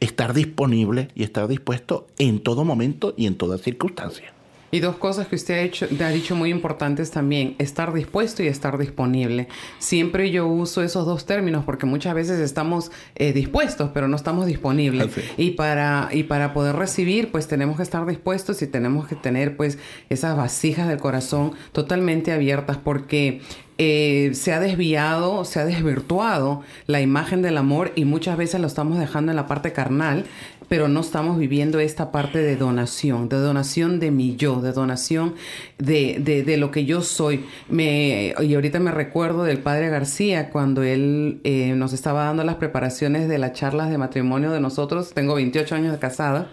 estar 0.00 0.34
disponible 0.34 1.08
y 1.14 1.22
estar 1.22 1.46
dispuesto 1.48 2.06
en 2.18 2.42
todo 2.42 2.64
momento 2.64 3.14
y 3.16 3.26
en 3.26 3.36
toda 3.36 3.58
circunstancia. 3.58 4.33
Y 4.74 4.80
dos 4.80 4.96
cosas 4.96 5.28
que 5.28 5.36
usted 5.36 5.54
ha, 5.54 5.60
hecho, 5.60 5.86
ha 6.04 6.08
dicho 6.08 6.34
muy 6.34 6.50
importantes 6.50 7.12
también, 7.12 7.54
estar 7.60 7.92
dispuesto 7.92 8.42
y 8.42 8.48
estar 8.48 8.76
disponible. 8.76 9.46
Siempre 9.78 10.32
yo 10.32 10.48
uso 10.48 10.82
esos 10.82 11.06
dos 11.06 11.26
términos 11.26 11.62
porque 11.64 11.86
muchas 11.86 12.12
veces 12.12 12.40
estamos 12.40 12.90
eh, 13.14 13.32
dispuestos, 13.32 13.92
pero 13.94 14.08
no 14.08 14.16
estamos 14.16 14.46
disponibles. 14.46 15.12
Y, 15.36 15.52
para, 15.52 16.08
y 16.10 16.24
para 16.24 16.52
poder 16.52 16.74
recibir, 16.74 17.30
pues 17.30 17.46
tenemos 17.46 17.76
que 17.76 17.84
estar 17.84 18.04
dispuestos 18.04 18.62
y 18.62 18.66
tenemos 18.66 19.06
que 19.06 19.14
tener 19.14 19.56
pues 19.56 19.78
esas 20.10 20.36
vasijas 20.36 20.88
del 20.88 20.98
corazón 20.98 21.52
totalmente 21.70 22.32
abiertas 22.32 22.76
porque 22.76 23.42
eh, 23.76 24.30
se 24.34 24.52
ha 24.52 24.60
desviado, 24.60 25.44
se 25.44 25.58
ha 25.58 25.64
desvirtuado 25.64 26.62
la 26.86 27.00
imagen 27.00 27.42
del 27.42 27.58
amor 27.58 27.90
y 27.96 28.04
muchas 28.04 28.36
veces 28.36 28.60
lo 28.60 28.68
estamos 28.68 29.00
dejando 29.00 29.32
en 29.32 29.36
la 29.36 29.48
parte 29.48 29.72
carnal 29.72 30.26
pero 30.68 30.88
no 30.88 31.00
estamos 31.00 31.38
viviendo 31.38 31.78
esta 31.78 32.10
parte 32.10 32.38
de 32.38 32.56
donación, 32.56 33.28
de 33.28 33.36
donación 33.36 34.00
de 34.00 34.10
mi 34.10 34.36
yo, 34.36 34.60
de 34.60 34.72
donación 34.72 35.34
de, 35.78 36.18
de, 36.46 36.56
lo 36.56 36.70
que 36.70 36.84
yo 36.84 37.02
soy. 37.02 37.44
Me, 37.68 38.34
y 38.40 38.54
ahorita 38.54 38.80
me 38.80 38.90
recuerdo 38.90 39.44
del 39.44 39.58
padre 39.58 39.88
García 39.88 40.50
cuando 40.50 40.82
él 40.82 41.40
eh, 41.44 41.74
nos 41.76 41.92
estaba 41.92 42.24
dando 42.24 42.44
las 42.44 42.56
preparaciones 42.56 43.28
de 43.28 43.38
las 43.38 43.52
charlas 43.52 43.90
de 43.90 43.98
matrimonio 43.98 44.50
de 44.50 44.60
nosotros. 44.60 45.12
Tengo 45.12 45.34
28 45.34 45.74
años 45.74 45.92
de 45.92 45.98
casada. 45.98 46.50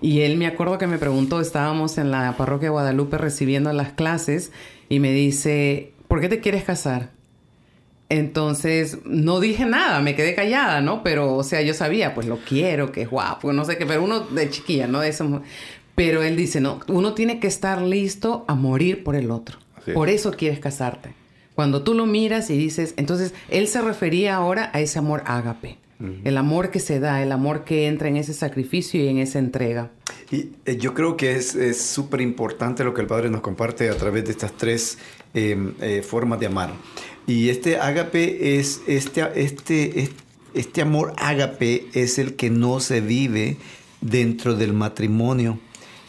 Y 0.00 0.22
él 0.22 0.36
me 0.36 0.46
acuerdo 0.46 0.78
que 0.78 0.88
me 0.88 0.98
preguntó, 0.98 1.40
estábamos 1.40 1.96
en 1.96 2.10
la 2.10 2.36
parroquia 2.36 2.66
de 2.66 2.72
Guadalupe 2.72 3.18
recibiendo 3.18 3.72
las 3.72 3.92
clases 3.92 4.50
y 4.88 4.98
me 4.98 5.12
dice, 5.12 5.92
¿por 6.08 6.20
qué 6.20 6.28
te 6.28 6.40
quieres 6.40 6.64
casar? 6.64 7.10
Entonces, 8.12 8.98
no 9.06 9.40
dije 9.40 9.64
nada, 9.64 10.02
me 10.02 10.14
quedé 10.14 10.34
callada, 10.34 10.82
¿no? 10.82 11.02
Pero, 11.02 11.34
o 11.34 11.42
sea, 11.42 11.62
yo 11.62 11.72
sabía, 11.72 12.14
pues 12.14 12.26
lo 12.26 12.40
quiero, 12.40 12.92
que 12.92 13.00
es 13.00 13.08
guapo, 13.08 13.54
no 13.54 13.64
sé 13.64 13.78
qué, 13.78 13.86
pero 13.86 14.04
uno 14.04 14.20
de 14.20 14.50
chiquilla, 14.50 14.86
¿no? 14.86 15.00
De 15.00 15.08
eso, 15.08 15.40
pero 15.94 16.22
él 16.22 16.36
dice, 16.36 16.60
no, 16.60 16.80
uno 16.88 17.14
tiene 17.14 17.40
que 17.40 17.46
estar 17.46 17.80
listo 17.80 18.44
a 18.48 18.54
morir 18.54 19.02
por 19.02 19.16
el 19.16 19.30
otro. 19.30 19.56
Por 19.94 20.10
eso 20.10 20.32
quieres 20.32 20.58
casarte. 20.58 21.14
Cuando 21.54 21.84
tú 21.84 21.94
lo 21.94 22.04
miras 22.04 22.50
y 22.50 22.58
dices, 22.58 22.92
entonces, 22.98 23.32
él 23.48 23.66
se 23.66 23.80
refería 23.80 24.34
ahora 24.34 24.70
a 24.74 24.82
ese 24.82 24.98
amor 24.98 25.22
ágape. 25.24 25.78
El 26.24 26.36
amor 26.36 26.70
que 26.70 26.80
se 26.80 26.98
da, 26.98 27.22
el 27.22 27.30
amor 27.30 27.62
que 27.62 27.86
entra 27.86 28.08
en 28.08 28.16
ese 28.16 28.34
sacrificio 28.34 29.00
y 29.00 29.06
en 29.06 29.18
esa 29.18 29.38
entrega. 29.38 29.92
Y 30.32 30.48
eh, 30.66 30.76
yo 30.76 30.94
creo 30.94 31.16
que 31.16 31.36
es 31.36 31.80
súper 31.80 32.20
importante 32.20 32.82
lo 32.82 32.92
que 32.92 33.02
el 33.02 33.06
Padre 33.06 33.30
nos 33.30 33.40
comparte 33.40 33.88
a 33.88 33.94
través 33.94 34.24
de 34.24 34.32
estas 34.32 34.52
tres 34.52 34.98
em, 35.32 35.74
eh, 35.80 36.02
formas 36.02 36.40
de 36.40 36.46
amar. 36.46 36.72
Y 37.26 37.48
este 37.50 37.78
ágape 37.78 38.58
es, 38.58 38.80
este, 38.86 39.22
este, 39.36 40.10
este 40.54 40.82
amor 40.82 41.14
ágape 41.16 41.86
es 41.92 42.18
el 42.18 42.34
que 42.34 42.50
no 42.50 42.80
se 42.80 43.00
vive 43.00 43.56
dentro 44.00 44.54
del 44.54 44.72
matrimonio. 44.72 45.58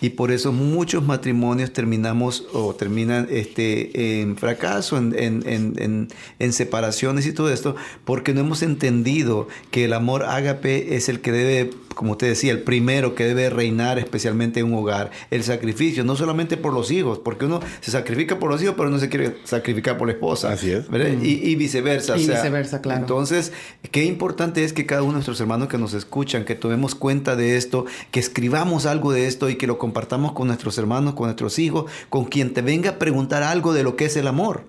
Y 0.01 0.09
por 0.09 0.31
eso 0.31 0.51
muchos 0.51 1.01
matrimonios 1.05 1.71
terminamos 1.71 2.45
o 2.51 2.75
terminan 2.75 3.29
este, 3.31 4.19
en 4.19 4.35
fracaso, 4.35 4.97
en, 4.97 5.13
en, 5.17 6.09
en, 6.39 6.53
separaciones 6.53 7.25
y 7.25 7.31
todo 7.31 7.49
esto, 7.49 7.77
porque 8.03 8.33
no 8.33 8.41
hemos 8.41 8.63
entendido 8.63 9.47
que 9.71 9.85
el 9.85 9.93
amor 9.93 10.23
ágape 10.23 10.97
es 10.97 11.07
el 11.07 11.21
que 11.21 11.31
debe 11.31 11.71
como 11.93 12.13
usted 12.13 12.27
decía, 12.27 12.51
el 12.51 12.61
primero 12.61 13.15
que 13.15 13.25
debe 13.25 13.49
reinar 13.49 13.99
especialmente 13.99 14.59
en 14.59 14.67
un 14.67 14.75
hogar, 14.75 15.11
el 15.31 15.43
sacrificio, 15.43 16.03
no 16.03 16.15
solamente 16.15 16.57
por 16.57 16.73
los 16.73 16.91
hijos, 16.91 17.19
porque 17.19 17.45
uno 17.45 17.59
se 17.81 17.91
sacrifica 17.91 18.39
por 18.39 18.49
los 18.49 18.61
hijos, 18.61 18.75
pero 18.77 18.89
no 18.89 18.99
se 18.99 19.09
quiere 19.09 19.37
sacrificar 19.43 19.97
por 19.97 20.07
la 20.07 20.13
esposa. 20.13 20.51
Así 20.51 20.71
es. 20.71 20.85
Y, 21.21 21.55
viceversa. 21.55 22.17
Y 22.17 22.27
viceversa, 22.27 22.81
claro. 22.81 23.01
Entonces, 23.01 23.51
qué 23.91 24.05
importante 24.05 24.63
es 24.63 24.73
que 24.73 24.85
cada 24.85 25.01
uno 25.01 25.11
de 25.11 25.17
nuestros 25.17 25.39
hermanos 25.39 25.67
que 25.67 25.77
nos 25.77 25.93
escuchan, 25.93 26.45
que 26.45 26.55
tomemos 26.55 26.95
cuenta 26.95 27.35
de 27.35 27.57
esto, 27.57 27.85
que 28.11 28.19
escribamos 28.19 28.85
algo 28.85 29.11
de 29.11 29.27
esto 29.27 29.49
y 29.49 29.55
que 29.55 29.67
lo 29.67 29.77
compartamos 29.77 30.33
con 30.33 30.47
nuestros 30.47 30.77
hermanos, 30.77 31.13
con 31.13 31.27
nuestros 31.27 31.59
hijos, 31.59 31.91
con 32.09 32.25
quien 32.25 32.53
te 32.53 32.61
venga 32.61 32.91
a 32.91 32.99
preguntar 32.99 33.43
algo 33.43 33.73
de 33.73 33.83
lo 33.83 33.95
que 33.95 34.05
es 34.05 34.17
el 34.17 34.27
amor. 34.27 34.65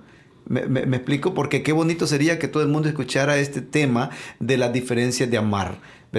Me, 0.47 0.61
explico 0.97 1.33
porque 1.33 1.63
qué 1.63 1.73
bonito 1.73 2.07
sería 2.07 2.39
que 2.39 2.49
todo 2.49 2.63
el 2.63 2.69
mundo 2.69 2.89
escuchara 2.89 3.39
este 3.39 3.63
tema 3.63 4.11
de 4.41 4.59
las 4.59 4.75
diferencias 4.75 5.31
de 5.31 5.39
amar 5.39 5.79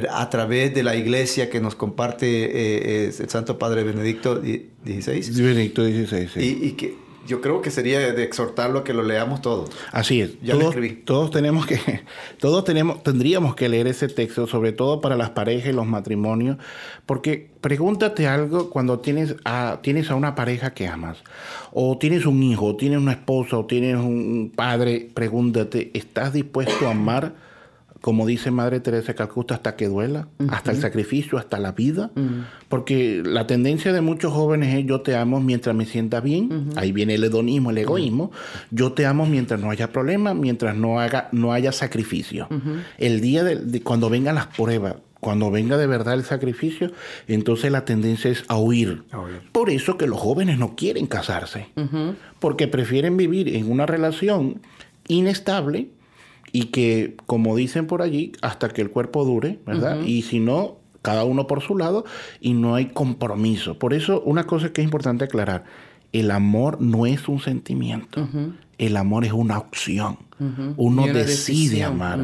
a 0.09 0.29
través 0.29 0.73
de 0.73 0.83
la 0.83 0.95
iglesia 0.95 1.49
que 1.49 1.59
nos 1.59 1.75
comparte 1.75 2.25
eh, 2.25 3.13
el 3.17 3.29
Santo 3.29 3.57
Padre 3.57 3.83
Benedicto 3.83 4.41
XVI. 4.41 5.41
Benedicto 5.41 5.83
XVI, 5.83 6.27
sí. 6.27 6.39
Y, 6.39 6.67
y 6.67 6.71
que 6.73 7.05
yo 7.25 7.41
creo 7.41 7.61
que 7.61 7.71
sería 7.71 7.99
de 8.13 8.23
exhortarlo 8.23 8.79
a 8.79 8.83
que 8.83 8.93
lo 8.93 9.03
leamos 9.03 9.41
todos. 9.41 9.71
Así 9.91 10.21
es. 10.21 10.39
Ya 10.41 10.53
todos, 10.53 10.67
escribí. 10.67 11.01
Todos 11.03 11.31
tenemos 11.31 11.65
que, 11.65 11.79
todos 12.39 12.63
tenemos, 12.63 13.01
tendríamos 13.03 13.55
que 13.55 13.67
leer 13.67 13.87
ese 13.87 14.07
texto, 14.07 14.47
sobre 14.47 14.71
todo 14.71 15.01
para 15.01 15.15
las 15.15 15.31
parejas 15.31 15.69
y 15.69 15.73
los 15.73 15.87
matrimonios, 15.87 16.57
porque 17.05 17.49
pregúntate 17.61 18.27
algo 18.27 18.69
cuando 18.69 18.99
tienes 18.99 19.35
a, 19.43 19.79
tienes 19.81 20.11
a 20.11 20.15
una 20.15 20.35
pareja 20.35 20.73
que 20.73 20.87
amas, 20.87 21.23
o 21.71 21.97
tienes 21.97 22.25
un 22.25 22.41
hijo, 22.43 22.65
o 22.65 22.75
tienes 22.75 22.99
una 22.99 23.13
esposa, 23.13 23.57
o 23.57 23.65
tienes 23.65 23.97
un 23.97 24.51
padre, 24.55 25.09
pregúntate, 25.13 25.91
¿estás 25.93 26.33
dispuesto 26.33 26.87
a 26.87 26.91
amar? 26.91 27.44
Como 28.05 28.27
dice 28.27 28.51
Madre 28.51 28.81
Teresa 28.81 29.07
de 29.07 29.15
Calcuta, 29.15 29.55
hasta 29.55 29.75
que 29.75 29.87
duela, 29.87 30.27
hasta 30.49 30.69
el 30.69 30.77
sacrificio, 30.77 31.39
hasta 31.39 31.57
la 31.57 31.71
vida, 31.71 32.11
porque 32.69 33.23
la 33.25 33.47
tendencia 33.47 33.91
de 33.93 34.01
muchos 34.01 34.31
jóvenes 34.31 34.75
es 34.75 34.85
yo 34.85 35.01
te 35.01 35.15
amo 35.15 35.39
mientras 35.39 35.75
me 35.75 35.87
sienta 35.87 36.21
bien, 36.21 36.69
ahí 36.75 36.91
viene 36.91 37.15
el 37.15 37.23
hedonismo, 37.23 37.71
el 37.71 37.79
egoísmo, 37.79 38.31
yo 38.69 38.93
te 38.93 39.07
amo 39.07 39.25
mientras 39.25 39.59
no 39.59 39.71
haya 39.71 39.91
problema, 39.91 40.35
mientras 40.35 40.75
no, 40.75 40.99
haga, 40.99 41.29
no 41.31 41.51
haya 41.51 41.71
sacrificio. 41.71 42.47
El 42.99 43.21
día 43.21 43.43
de, 43.43 43.81
cuando 43.81 44.11
vengan 44.11 44.35
las 44.35 44.45
pruebas, 44.55 44.97
cuando 45.19 45.49
venga 45.49 45.75
de 45.75 45.87
verdad 45.87 46.13
el 46.13 46.25
sacrificio, 46.25 46.91
entonces 47.27 47.71
la 47.71 47.85
tendencia 47.85 48.29
es 48.29 48.43
a 48.49 48.57
huir. 48.57 49.01
Por 49.51 49.71
eso 49.71 49.97
que 49.97 50.05
los 50.05 50.19
jóvenes 50.19 50.59
no 50.59 50.75
quieren 50.75 51.07
casarse, 51.07 51.69
porque 52.37 52.67
prefieren 52.67 53.17
vivir 53.17 53.55
en 53.55 53.71
una 53.71 53.87
relación 53.87 54.61
inestable, 55.07 55.87
y 56.55 56.67
que, 56.67 57.17
como 57.25 57.53
dicen 57.57 57.85
por 57.85 58.01
allí, 58.01 58.31
hasta 58.41 58.69
que 58.69 58.81
el 58.81 58.89
cuerpo 58.89 59.25
dure, 59.25 59.59
¿verdad? 59.65 59.99
Y 60.05 60.21
si 60.21 60.39
no, 60.39 60.77
cada 61.01 61.25
uno 61.25 61.47
por 61.47 61.61
su 61.61 61.77
lado 61.77 62.05
y 62.39 62.53
no 62.53 62.75
hay 62.75 62.85
compromiso. 62.85 63.77
Por 63.77 63.93
eso, 63.93 64.21
una 64.21 64.45
cosa 64.45 64.71
que 64.71 64.79
es 64.79 64.85
importante 64.85 65.25
aclarar, 65.25 65.65
el 66.13 66.31
amor 66.31 66.79
no 66.79 67.05
es 67.05 67.27
un 67.27 67.41
sentimiento, 67.41 68.29
el 68.77 68.95
amor 68.95 69.25
es 69.25 69.33
una 69.33 69.57
opción. 69.57 70.17
Uno 70.77 71.07
decide 71.07 71.83
amar. 71.83 72.19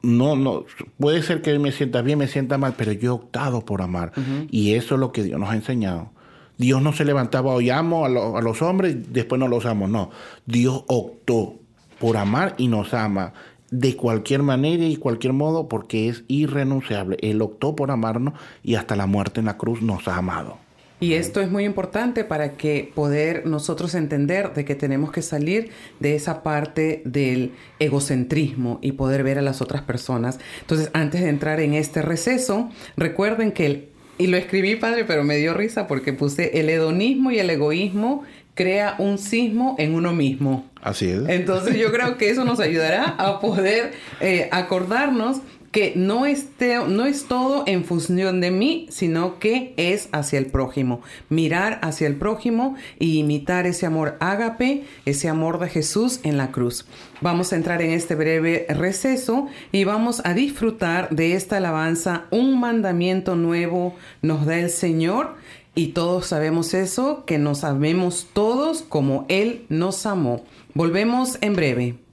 No, 0.00 0.34
no, 0.34 0.64
puede 0.98 1.22
ser 1.22 1.42
que 1.42 1.58
me 1.58 1.70
sienta 1.70 2.00
bien, 2.00 2.18
me 2.18 2.28
sienta 2.28 2.56
mal, 2.56 2.76
pero 2.78 2.92
yo 2.92 3.10
he 3.10 3.14
optado 3.14 3.62
por 3.62 3.82
amar. 3.82 4.12
Y 4.50 4.72
eso 4.72 4.94
es 4.94 5.00
lo 5.00 5.12
que 5.12 5.22
Dios 5.22 5.38
nos 5.38 5.50
ha 5.50 5.54
enseñado. 5.54 6.12
Dios 6.56 6.80
no 6.80 6.94
se 6.94 7.04
levantaba, 7.04 7.52
hoy 7.52 7.68
amo 7.68 8.06
a, 8.06 8.38
a 8.38 8.40
los 8.40 8.62
hombres, 8.62 9.12
después 9.12 9.38
no 9.38 9.48
los 9.48 9.66
amo. 9.66 9.86
No, 9.86 10.10
Dios 10.46 10.82
optó 10.86 11.57
por 11.98 12.16
amar 12.16 12.54
y 12.58 12.68
nos 12.68 12.94
ama 12.94 13.32
de 13.70 13.96
cualquier 13.96 14.42
manera 14.42 14.84
y 14.84 14.96
cualquier 14.96 15.32
modo 15.32 15.68
porque 15.68 16.08
es 16.08 16.24
irrenunciable. 16.28 17.18
Él 17.20 17.42
optó 17.42 17.76
por 17.76 17.90
amarnos 17.90 18.34
y 18.62 18.76
hasta 18.76 18.96
la 18.96 19.06
muerte 19.06 19.40
en 19.40 19.46
la 19.46 19.58
cruz 19.58 19.82
nos 19.82 20.08
ha 20.08 20.16
amado. 20.16 20.58
Y 21.00 21.12
esto 21.12 21.40
es 21.40 21.48
muy 21.48 21.64
importante 21.64 22.24
para 22.24 22.56
que 22.56 22.90
poder 22.92 23.46
nosotros 23.46 23.94
entender 23.94 24.52
de 24.54 24.64
que 24.64 24.74
tenemos 24.74 25.12
que 25.12 25.22
salir 25.22 25.70
de 26.00 26.16
esa 26.16 26.42
parte 26.42 27.02
del 27.04 27.52
egocentrismo 27.78 28.80
y 28.82 28.92
poder 28.92 29.22
ver 29.22 29.38
a 29.38 29.42
las 29.42 29.62
otras 29.62 29.82
personas. 29.82 30.40
Entonces, 30.60 30.90
antes 30.94 31.20
de 31.20 31.28
entrar 31.28 31.60
en 31.60 31.74
este 31.74 32.02
receso, 32.02 32.68
recuerden 32.96 33.52
que 33.52 33.90
y 34.20 34.26
lo 34.26 34.36
escribí 34.36 34.74
padre, 34.74 35.04
pero 35.04 35.22
me 35.22 35.36
dio 35.36 35.54
risa 35.54 35.86
porque 35.86 36.12
puse 36.12 36.58
el 36.58 36.68
hedonismo 36.68 37.30
y 37.30 37.38
el 37.38 37.48
egoísmo 37.50 38.24
crea 38.58 38.96
un 38.98 39.18
sismo 39.18 39.76
en 39.78 39.94
uno 39.94 40.12
mismo. 40.12 40.68
Así 40.82 41.08
es. 41.08 41.28
Entonces 41.28 41.76
yo 41.76 41.92
creo 41.92 42.18
que 42.18 42.28
eso 42.28 42.44
nos 42.44 42.58
ayudará 42.58 43.04
a 43.16 43.38
poder 43.38 43.92
eh, 44.20 44.48
acordarnos 44.50 45.42
que 45.70 45.92
no, 45.94 46.26
esté, 46.26 46.78
no 46.88 47.06
es 47.06 47.26
todo 47.26 47.62
en 47.66 47.84
función 47.84 48.40
de 48.40 48.50
mí, 48.50 48.86
sino 48.90 49.38
que 49.38 49.74
es 49.76 50.08
hacia 50.10 50.40
el 50.40 50.46
prójimo. 50.46 51.02
Mirar 51.28 51.78
hacia 51.82 52.08
el 52.08 52.16
prójimo 52.16 52.74
y 52.98 53.18
imitar 53.18 53.64
ese 53.66 53.86
amor 53.86 54.16
ágape, 54.18 54.84
ese 55.04 55.28
amor 55.28 55.60
de 55.60 55.68
Jesús 55.68 56.18
en 56.24 56.36
la 56.36 56.50
cruz. 56.50 56.86
Vamos 57.20 57.52
a 57.52 57.56
entrar 57.56 57.80
en 57.82 57.90
este 57.90 58.16
breve 58.16 58.66
receso 58.70 59.46
y 59.70 59.84
vamos 59.84 60.22
a 60.24 60.34
disfrutar 60.34 61.10
de 61.10 61.34
esta 61.34 61.58
alabanza. 61.58 62.24
Un 62.30 62.58
mandamiento 62.58 63.36
nuevo 63.36 63.94
nos 64.20 64.46
da 64.46 64.58
el 64.58 64.70
Señor 64.70 65.36
y 65.78 65.92
todos 65.92 66.26
sabemos 66.26 66.74
eso, 66.74 67.22
que 67.24 67.38
nos 67.38 67.62
amemos 67.62 68.26
todos 68.32 68.82
como 68.82 69.26
Él 69.28 69.64
nos 69.68 70.06
amó. 70.06 70.42
Volvemos 70.74 71.38
en 71.40 71.54
breve. 71.54 72.07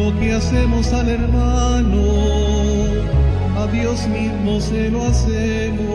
Lo 0.00 0.18
que 0.18 0.32
hacemos 0.32 0.92
al 0.92 1.08
hermano, 1.08 2.02
a 3.58 3.66
Dios 3.66 4.08
mismo 4.08 4.60
se 4.60 4.90
lo 4.90 5.04
hacemos. 5.04 5.90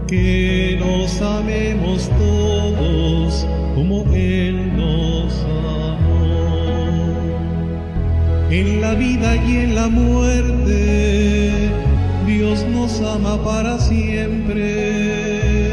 que 0.07 0.77
nos 0.79 1.21
amemos 1.21 2.09
todos 2.25 3.47
como 3.75 4.03
Él 4.13 4.75
nos 4.75 5.33
amó. 5.87 6.19
En 8.51 8.81
la 8.81 8.93
vida 8.95 9.35
y 9.47 9.57
en 9.57 9.75
la 9.75 9.87
muerte, 9.87 11.48
Nos 12.67 12.99
ama 13.01 13.41
para 13.43 13.79
siempre. 13.79 15.71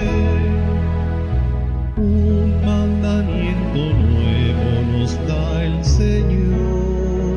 Un 1.96 2.64
mandamiento 2.64 3.92
nuevo 4.07 4.68
nos 4.92 5.14
da 5.27 5.64
el 5.64 5.85
Señor. 5.85 7.37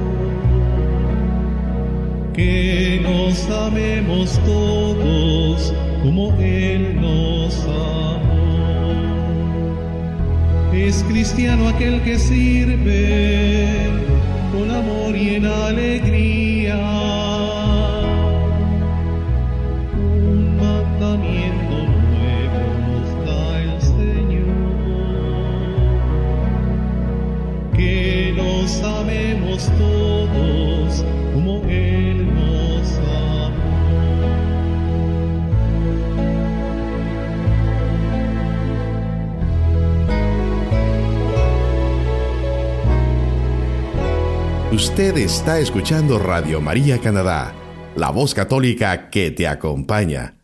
Que 2.34 3.02
nos 3.04 3.50
amemos 3.50 4.40
todos 4.46 5.74
como 6.04 6.34
Él 6.40 7.02
nos 7.02 7.64
amó. 7.66 8.90
Es 10.74 11.04
cristiano 11.04 11.70
aquel 11.70 12.02
que 12.04 12.20
sirve 12.20 13.88
con 14.54 14.70
amor 14.70 15.16
y 15.16 15.36
en 15.36 15.46
alegría 15.46 16.38
Usted 44.80 45.18
está 45.18 45.60
escuchando 45.60 46.18
Radio 46.20 46.62
María 46.62 47.02
Canadá, 47.02 47.54
la 47.98 48.12
voz 48.12 48.34
católica 48.34 49.10
que 49.10 49.30
te 49.30 49.46
acompaña. 49.46 50.36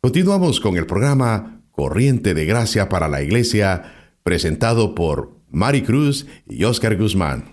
Continuamos 0.00 0.60
con 0.60 0.78
el 0.78 0.86
programa 0.86 1.60
Corriente 1.72 2.32
de 2.32 2.46
Gracia 2.46 2.88
para 2.88 3.06
la 3.06 3.20
Iglesia, 3.20 3.92
presentado 4.22 4.94
por 4.94 5.36
Mari 5.50 5.82
Cruz 5.82 6.26
y 6.48 6.64
Oscar 6.64 6.96
Guzmán. 6.96 7.52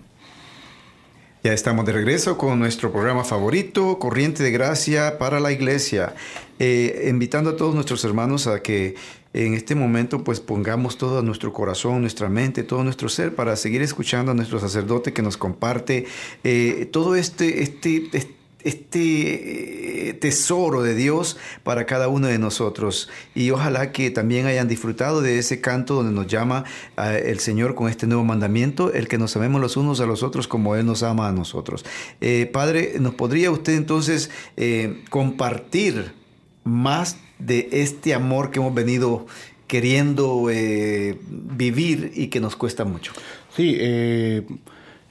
Ya 1.44 1.52
estamos 1.52 1.84
de 1.84 1.92
regreso 1.92 2.38
con 2.38 2.58
nuestro 2.58 2.90
programa 2.90 3.22
favorito, 3.22 3.98
Corriente 3.98 4.42
de 4.42 4.50
Gracia 4.50 5.18
para 5.18 5.40
la 5.40 5.52
Iglesia, 5.52 6.14
Eh, 6.62 7.08
invitando 7.08 7.50
a 7.50 7.56
todos 7.56 7.74
nuestros 7.74 8.04
hermanos 8.04 8.46
a 8.46 8.60
que 8.60 8.94
en 9.32 9.54
este 9.54 9.74
momento 9.74 10.24
pues 10.24 10.40
pongamos 10.40 10.98
todo 10.98 11.22
nuestro 11.22 11.52
corazón, 11.52 12.00
nuestra 12.00 12.28
mente, 12.28 12.62
todo 12.62 12.84
nuestro 12.84 13.08
ser 13.08 13.34
para 13.34 13.56
seguir 13.56 13.82
escuchando 13.82 14.32
a 14.32 14.34
nuestro 14.34 14.58
sacerdote 14.58 15.12
que 15.12 15.22
nos 15.22 15.36
comparte 15.36 16.06
eh, 16.44 16.88
todo 16.90 17.14
este, 17.14 17.62
este, 17.62 18.08
este 18.12 18.40
este 18.64 20.10
eh, 20.10 20.14
tesoro 20.14 20.82
de 20.82 20.94
Dios 20.94 21.36
para 21.62 21.86
cada 21.86 22.08
uno 22.08 22.26
de 22.26 22.38
nosotros. 22.38 23.08
Y 23.34 23.50
ojalá 23.50 23.92
que 23.92 24.10
también 24.10 24.46
hayan 24.46 24.68
disfrutado 24.68 25.20
de 25.22 25.38
ese 25.38 25.60
canto 25.60 25.94
donde 25.94 26.12
nos 26.12 26.26
llama 26.26 26.64
eh, 26.98 27.24
el 27.26 27.38
Señor 27.38 27.74
con 27.74 27.88
este 27.88 28.06
nuevo 28.06 28.24
mandamiento, 28.24 28.92
el 28.92 29.08
que 29.08 29.18
nos 29.18 29.36
amemos 29.36 29.60
los 29.60 29.76
unos 29.76 30.00
a 30.00 30.06
los 30.06 30.22
otros 30.22 30.48
como 30.48 30.76
Él 30.76 30.86
nos 30.86 31.02
ama 31.02 31.28
a 31.28 31.32
nosotros. 31.32 31.84
Eh, 32.20 32.48
padre, 32.52 32.94
¿nos 33.00 33.14
podría 33.14 33.50
usted 33.50 33.74
entonces 33.74 34.30
compartir 35.08 36.12
más 36.64 37.16
de 37.40 37.68
este 37.72 38.14
amor 38.14 38.50
que 38.50 38.58
hemos 38.60 38.74
venido 38.74 39.26
queriendo 39.66 40.48
eh, 40.50 41.18
vivir 41.28 42.12
y 42.14 42.28
que 42.28 42.40
nos 42.40 42.56
cuesta 42.56 42.84
mucho? 42.84 43.12
Sí, 43.54 43.76
eh, 43.78 44.46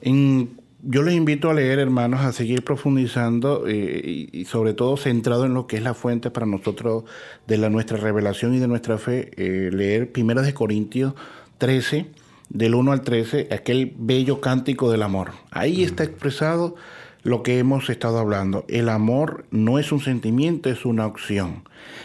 en- 0.02 0.58
yo 0.82 1.04
les 1.04 1.14
invito 1.14 1.50
a 1.50 1.54
leer, 1.54 1.78
hermanos, 1.80 2.22
a 2.22 2.32
seguir 2.32 2.64
profundizando 2.64 3.68
eh, 3.68 4.02
y, 4.32 4.40
y 4.42 4.46
sobre 4.46 4.74
todo 4.74 4.96
centrado 4.96 5.46
en 5.46 5.54
lo 5.54 5.68
que 5.68 5.76
es 5.76 5.84
la 5.84 5.94
fuente 5.94 6.32
para 6.32 6.46
nosotros 6.46 7.04
de 7.48 7.58
la, 7.58 7.70
nuestra 7.70 7.98
revelación 7.98 8.54
y 8.56 8.60
de 8.60 8.68
nuestra 8.70 8.98
fe, 8.98 9.30
leer 9.36 10.10
Primera 10.14 10.42
de 10.42 10.54
Corintios 10.54 11.16
13, 11.58 12.06
del 12.48 12.76
1 12.76 12.94
al 12.94 13.02
13, 13.02 13.50
aquel 13.52 13.94
bello 13.98 14.40
cántico 14.40 14.90
del 14.90 15.04
amor. 15.04 15.32
Ahí 15.52 15.84
está 15.84 16.06
expresado 16.06 16.76
lo 17.30 17.44
que 17.44 17.60
hemos 17.60 17.92
estado 17.92 18.18
hablando. 18.18 18.66
El 18.68 18.90
amor 18.90 19.46
no 19.52 19.78
es 19.78 19.92
un 19.92 20.00
sentimiento, 20.00 20.68
es 20.68 20.84
una 20.84 21.06
opción. 21.06 21.62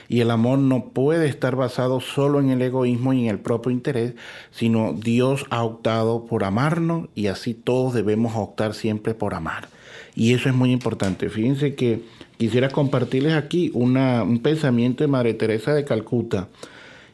Y 0.07 0.21
el 0.21 0.31
amor 0.31 0.59
no 0.59 0.91
puede 0.91 1.29
estar 1.29 1.57
basado 1.57 2.03
solo 2.03 2.41
en 2.41 2.51
el 2.51 2.61
egoísmo 2.61 3.15
y 3.15 3.23
en 3.23 3.31
el 3.31 3.39
propio 3.39 3.73
interés, 3.73 4.13
sino 4.51 4.93
Dios 4.93 5.47
ha 5.49 5.65
optado 5.65 6.27
por 6.27 6.45
amarnos 6.45 7.09
y 7.15 7.29
así 7.29 7.55
todos 7.55 7.95
debemos 7.95 8.35
optar 8.37 8.75
siempre 8.75 9.15
por 9.15 9.33
amar. 9.33 9.71
Y 10.15 10.35
eso 10.35 10.51
es 10.51 10.55
muy 10.55 10.73
importante. 10.73 11.31
Fíjense 11.31 11.75
que 11.75 12.03
quisiera 12.37 12.69
compartirles 12.69 13.33
aquí 13.33 13.71
un 13.73 14.41
pensamiento 14.43 15.05
de 15.05 15.09
Madre 15.09 15.33
Teresa 15.33 15.73
de 15.73 15.87
Calcuta. 15.87 16.49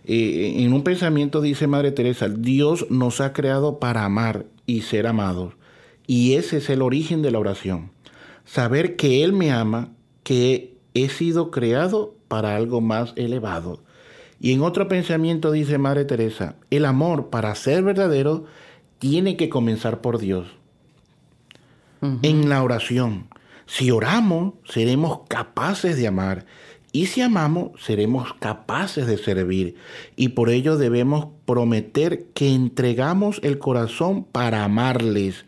Eh, 0.04 0.54
en 0.56 0.72
un 0.72 0.82
pensamiento 0.82 1.40
dice 1.40 1.68
Madre 1.68 1.92
Teresa, 1.92 2.28
Dios 2.28 2.90
nos 2.90 3.20
ha 3.20 3.32
creado 3.32 3.78
para 3.78 4.04
amar 4.04 4.46
y 4.66 4.80
ser 4.80 5.06
amados. 5.06 5.54
Y 6.08 6.34
ese 6.34 6.56
es 6.56 6.68
el 6.70 6.82
origen 6.82 7.22
de 7.22 7.30
la 7.30 7.38
oración. 7.38 7.92
Saber 8.44 8.96
que 8.96 9.22
Él 9.22 9.32
me 9.32 9.52
ama, 9.52 9.90
que 10.22 10.76
he 10.94 11.08
sido 11.08 11.50
creado 11.50 12.14
para 12.28 12.56
algo 12.56 12.80
más 12.80 13.12
elevado. 13.16 13.82
Y 14.40 14.52
en 14.52 14.62
otro 14.62 14.88
pensamiento 14.88 15.52
dice 15.52 15.78
Madre 15.78 16.04
Teresa, 16.04 16.56
el 16.70 16.86
amor 16.86 17.28
para 17.28 17.54
ser 17.54 17.82
verdadero 17.82 18.44
tiene 18.98 19.36
que 19.36 19.48
comenzar 19.48 20.00
por 20.00 20.18
Dios. 20.18 20.48
En 22.22 22.48
la 22.48 22.62
oración. 22.62 23.28
Si 23.66 23.90
oramos, 23.90 24.54
seremos 24.64 25.20
capaces 25.28 25.98
de 25.98 26.06
amar. 26.06 26.46
Y 26.92 27.06
si 27.06 27.20
amamos, 27.20 27.72
seremos 27.80 28.32
capaces 28.40 29.06
de 29.06 29.18
servir. 29.18 29.76
Y 30.16 30.30
por 30.30 30.48
ello 30.48 30.78
debemos 30.78 31.28
prometer 31.44 32.24
que 32.32 32.54
entregamos 32.54 33.38
el 33.42 33.58
corazón 33.58 34.24
para 34.24 34.64
amarles, 34.64 35.44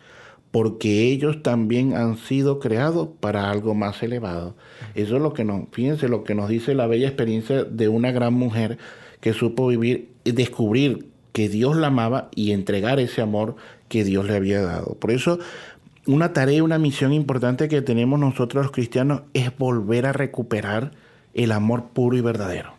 porque 0.53 1.09
ellos 1.09 1.43
también 1.43 1.97
han 1.97 2.19
sido 2.19 2.61
creados 2.61 3.09
para 3.19 3.51
algo 3.51 3.75
más 3.75 4.03
elevado. 4.03 4.55
Eso 4.95 5.17
es 5.17 5.23
lo 5.23 5.33
que 5.33 5.45
nos, 5.45 5.63
fíjense 5.73 6.09
lo 6.09 6.23
que 6.25 6.35
nos 6.35 6.49
dice 6.49 6.75
la 6.75 6.87
bella 6.87 7.09
experiencia 7.09 7.65
de 7.65 7.89
una 7.89 8.13
gran 8.13 8.35
mujer 8.35 8.79
que 9.21 9.33
supo 9.33 9.67
vivir, 9.69 10.11
descubrir 10.25 11.07
que 11.33 11.49
Dios 11.49 11.75
la 11.77 11.87
amaba 11.87 12.29
y 12.35 12.53
entregar 12.53 13.01
ese 13.01 13.23
amor 13.23 13.57
que 13.89 14.05
Dios 14.05 14.27
le 14.27 14.37
había 14.37 14.61
dado. 14.61 14.95
Por 14.95 15.11
eso, 15.11 15.39
una 16.07 16.35
tarea, 16.35 16.63
una 16.63 16.79
misión 16.79 17.15
importante 17.15 17.69
que 17.69 17.81
tenemos 17.81 18.21
nosotros 18.21 18.65
los 18.65 18.73
cristianos 18.73 19.23
es 19.33 19.57
volver 19.57 20.05
a 20.05 20.13
recuperar 20.13 20.91
el 21.33 21.53
amor 21.53 21.85
puro 21.95 22.17
y 22.17 22.21
verdadero. 22.21 22.75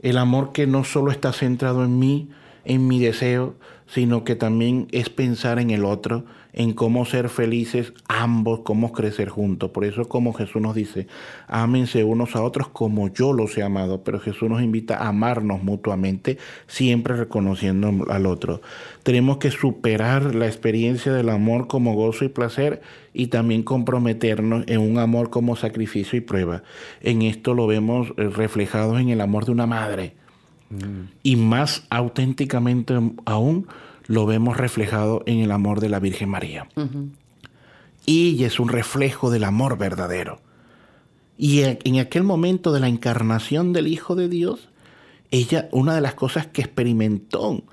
El 0.00 0.16
amor 0.16 0.52
que 0.52 0.66
no 0.66 0.84
solo 0.84 1.10
está 1.10 1.32
centrado 1.32 1.84
en 1.84 1.98
mí, 1.98 2.30
en 2.64 2.88
mi 2.88 2.98
deseo, 2.98 3.54
sino 3.92 4.24
que 4.24 4.36
también 4.36 4.88
es 4.90 5.10
pensar 5.10 5.58
en 5.58 5.70
el 5.70 5.84
otro, 5.84 6.24
en 6.54 6.72
cómo 6.72 7.04
ser 7.04 7.28
felices 7.28 7.92
ambos, 8.08 8.60
cómo 8.60 8.90
crecer 8.90 9.28
juntos. 9.28 9.70
Por 9.70 9.84
eso 9.84 10.08
como 10.08 10.32
Jesús 10.32 10.62
nos 10.62 10.74
dice, 10.74 11.08
ámense 11.46 12.02
unos 12.02 12.34
a 12.34 12.42
otros 12.42 12.68
como 12.68 13.12
yo 13.12 13.34
los 13.34 13.56
he 13.58 13.62
amado, 13.62 14.02
pero 14.02 14.18
Jesús 14.18 14.48
nos 14.48 14.62
invita 14.62 14.96
a 14.96 15.08
amarnos 15.08 15.62
mutuamente, 15.62 16.38
siempre 16.66 17.16
reconociendo 17.16 17.92
al 18.08 18.24
otro. 18.24 18.62
Tenemos 19.02 19.36
que 19.36 19.50
superar 19.50 20.34
la 20.34 20.46
experiencia 20.46 21.12
del 21.12 21.28
amor 21.28 21.66
como 21.66 21.94
gozo 21.94 22.24
y 22.24 22.28
placer 22.28 22.80
y 23.12 23.26
también 23.26 23.62
comprometernos 23.62 24.64
en 24.68 24.80
un 24.80 24.98
amor 24.98 25.28
como 25.28 25.54
sacrificio 25.54 26.16
y 26.16 26.22
prueba. 26.22 26.62
En 27.02 27.20
esto 27.20 27.52
lo 27.52 27.66
vemos 27.66 28.08
eh, 28.16 28.30
reflejado 28.30 28.98
en 28.98 29.10
el 29.10 29.20
amor 29.20 29.44
de 29.44 29.52
una 29.52 29.66
madre 29.66 30.21
y 31.22 31.36
más 31.36 31.84
auténticamente 31.90 32.94
aún 33.24 33.66
lo 34.06 34.26
vemos 34.26 34.56
reflejado 34.56 35.22
en 35.26 35.38
el 35.38 35.50
amor 35.50 35.80
de 35.80 35.88
la 35.88 35.98
Virgen 35.98 36.28
María. 36.28 36.68
Y 38.04 38.42
es 38.44 38.58
un 38.58 38.68
reflejo 38.68 39.30
del 39.30 39.44
amor 39.44 39.78
verdadero. 39.78 40.40
Y 41.38 41.62
en 41.62 41.98
aquel 41.98 42.22
momento 42.22 42.72
de 42.72 42.80
la 42.80 42.88
encarnación 42.88 43.72
del 43.72 43.88
Hijo 43.88 44.14
de 44.14 44.28
Dios, 44.28 44.68
ella, 45.32 45.68
una 45.72 45.94
de 45.94 46.00
las 46.00 46.14
cosas 46.14 46.46
que 46.46 46.60
experimentó 46.60 47.64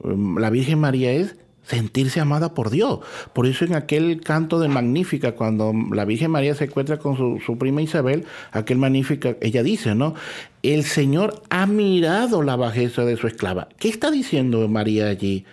um, 0.00 0.38
la 0.38 0.50
Virgen 0.50 0.80
María 0.80 1.12
es 1.12 1.36
sentirse 1.66 2.20
amada 2.20 2.54
por 2.54 2.70
Dios. 2.70 3.00
Por 3.32 3.46
eso 3.46 3.64
en 3.64 3.74
aquel 3.74 4.20
canto 4.20 4.60
de 4.60 4.68
Magnífica, 4.68 5.32
cuando 5.32 5.72
la 5.92 6.04
Virgen 6.04 6.30
María 6.30 6.54
se 6.54 6.64
encuentra 6.64 6.98
con 6.98 7.16
su, 7.16 7.40
su, 7.44 7.58
prima 7.58 7.82
Isabel, 7.82 8.24
aquel 8.52 8.78
Magnífica, 8.78 9.36
ella 9.40 9.62
dice, 9.62 9.94
¿no? 9.94 10.14
El 10.62 10.84
Señor 10.84 11.42
ha 11.50 11.66
mirado 11.66 12.42
la 12.42 12.56
bajeza 12.56 13.04
de 13.04 13.16
su 13.16 13.26
esclava. 13.26 13.68
¿Qué 13.78 13.88
está 13.88 14.10
diciendo 14.10 14.66
María 14.68 15.08
allí? 15.08 15.44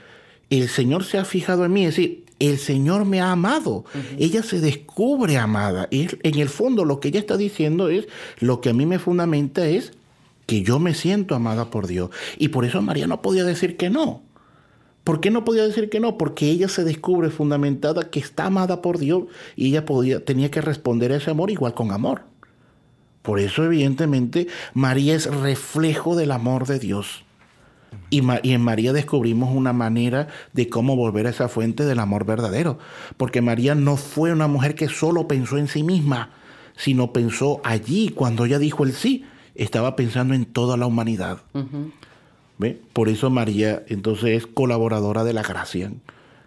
El 0.49 0.68
Señor 0.68 1.03
se 1.03 1.18
ha 1.18 1.26
fijado 1.26 1.66
en 1.66 1.74
mí, 1.74 1.86
es 1.86 1.95
decir, 1.95 2.26
el 2.41 2.57
Señor 2.57 3.05
me 3.05 3.22
ha 3.22 3.32
amado. 3.32 3.86
Ella 4.18 4.41
se 4.41 4.59
descubre 4.59 5.38
amada. 5.38 5.88
Y 5.91 6.07
en 6.24 6.39
el 6.39 6.49
fondo 6.49 6.86
lo 6.86 6.99
que 6.99 7.09
ella 7.09 7.20
está 7.20 7.38
diciendo 7.38 7.88
es, 7.88 8.07
lo 8.39 8.62
que 8.62 8.70
a 8.70 8.74
mí 8.74 8.88
me 8.88 8.97
fundamenta 8.97 9.68
es 9.68 9.93
que 10.47 10.64
yo 10.64 10.80
me 10.80 10.95
siento 10.95 11.36
amada 11.36 11.70
por 11.70 11.86
Dios. 11.86 12.09
Y 12.39 12.47
por 12.47 12.66
eso 12.66 12.82
María 12.82 13.05
no 13.05 13.22
podía 13.22 13.43
decir 13.43 13.78
que 13.78 13.91
no. 13.91 14.24
¿Por 15.04 15.20
qué 15.20 15.32
no 15.32 15.43
podía 15.43 15.64
decir 15.64 15.89
que 15.89 15.99
no? 15.99 16.18
Porque 16.18 16.49
ella 16.49 16.68
se 16.68 16.84
descubre 16.84 17.30
fundamentada 17.30 18.10
que 18.10 18.20
está 18.20 18.45
amada 18.45 18.82
por 18.82 18.99
Dios 18.99 19.24
y 19.56 19.70
ella 19.70 19.86
podía, 19.86 20.24
tenía 20.24 20.52
que 20.52 20.62
responder 20.62 21.12
a 21.12 21.18
ese 21.18 21.32
amor 21.32 21.49
igual 21.49 21.74
con 21.74 21.91
amor. 21.91 22.24
Por 23.22 23.39
eso, 23.39 23.64
evidentemente, 23.64 24.47
María 24.74 25.16
es 25.16 25.34
reflejo 25.34 26.16
del 26.16 26.32
amor 26.32 26.68
de 26.68 26.80
Dios. 26.80 27.24
Y, 28.10 28.22
en 28.52 28.62
María 28.62 28.93
descubrimos 28.93 29.54
una 29.54 29.74
manera 29.74 30.28
de 30.54 30.70
cómo 30.70 30.95
volver 30.95 31.28
a 31.28 31.32
esa 31.32 31.49
fuente 31.49 31.84
del 31.86 31.99
amor 31.99 32.26
verdadero. 32.26 32.80
Porque 33.18 33.41
María 33.41 33.76
no 33.76 33.97
fue 33.97 34.32
una 34.32 34.47
mujer 34.47 34.76
que 34.76 34.88
solo 34.88 35.28
pensó 35.28 35.58
en 35.58 35.68
sí 35.68 35.84
misma, 35.84 36.30
sino 36.76 37.12
pensó 37.12 37.60
allí, 37.64 38.10
cuando 38.10 38.45
ella 38.45 38.60
dijo 38.60 38.84
el 38.84 38.93
sí, 38.93 39.26
estaba 39.56 39.95
pensando 39.95 40.34
en 40.34 40.45
toda 40.45 40.78
la 40.78 40.86
humanidad. 40.86 41.39
Uh 41.54 41.91
Por 42.93 43.09
eso 43.09 43.30
María 43.30 43.84
entonces 43.88 44.38
es 44.38 44.47
colaboradora 44.47 45.24
de 45.24 45.34
la 45.34 45.43
gracia, 45.43 45.91